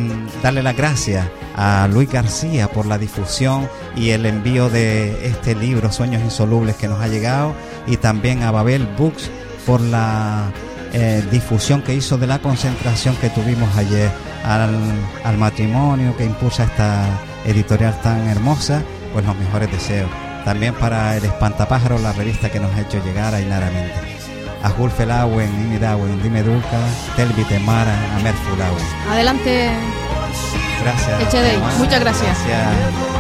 darle 0.42 0.62
las 0.62 0.76
gracias 0.76 1.26
a 1.56 1.88
Luis 1.90 2.10
García 2.10 2.68
por 2.68 2.86
la 2.86 2.98
difusión 2.98 3.68
y 3.96 4.10
el 4.10 4.26
envío 4.26 4.68
de 4.68 5.26
este 5.26 5.54
libro 5.54 5.90
Sueños 5.90 6.22
Insolubles 6.22 6.76
que 6.76 6.86
nos 6.86 7.00
ha 7.00 7.08
llegado 7.08 7.54
y 7.86 7.96
también 7.96 8.42
a 8.42 8.50
Babel 8.50 8.86
Books 8.98 9.30
por 9.66 9.80
la 9.80 10.52
eh, 10.92 11.24
difusión 11.30 11.82
que 11.82 11.94
hizo 11.94 12.18
de 12.18 12.26
la 12.26 12.40
concentración 12.40 13.16
que 13.16 13.30
tuvimos 13.30 13.74
ayer 13.76 14.10
al, 14.44 14.74
al 15.24 15.38
matrimonio 15.38 16.16
que 16.16 16.24
impulsa 16.24 16.64
esta 16.64 17.06
editorial 17.46 17.98
tan 18.02 18.28
hermosa, 18.28 18.82
pues 19.12 19.24
los 19.24 19.36
mejores 19.36 19.70
deseos. 19.70 20.10
También 20.44 20.74
para 20.74 21.16
el 21.16 21.24
Espantapájaro, 21.24 21.98
la 21.98 22.12
revista 22.12 22.50
que 22.50 22.60
nos 22.60 22.74
ha 22.74 22.80
hecho 22.82 23.02
llegar 23.04 23.34
a 23.34 23.38
Méndez. 23.38 24.19
Azul 24.62 24.90
Felawen, 24.90 25.48
Imidawen, 25.66 26.22
Dime 26.22 26.42
Duca, 26.42 26.80
Telvi 27.16 27.44
Temara, 27.44 27.94
Amer 28.16 28.34
Fulawen. 28.34 28.84
Adelante, 29.10 29.70
Gracias. 30.82 31.78
Muchas 31.78 32.00
gracias. 32.00 32.38
Gracias. 32.46 33.19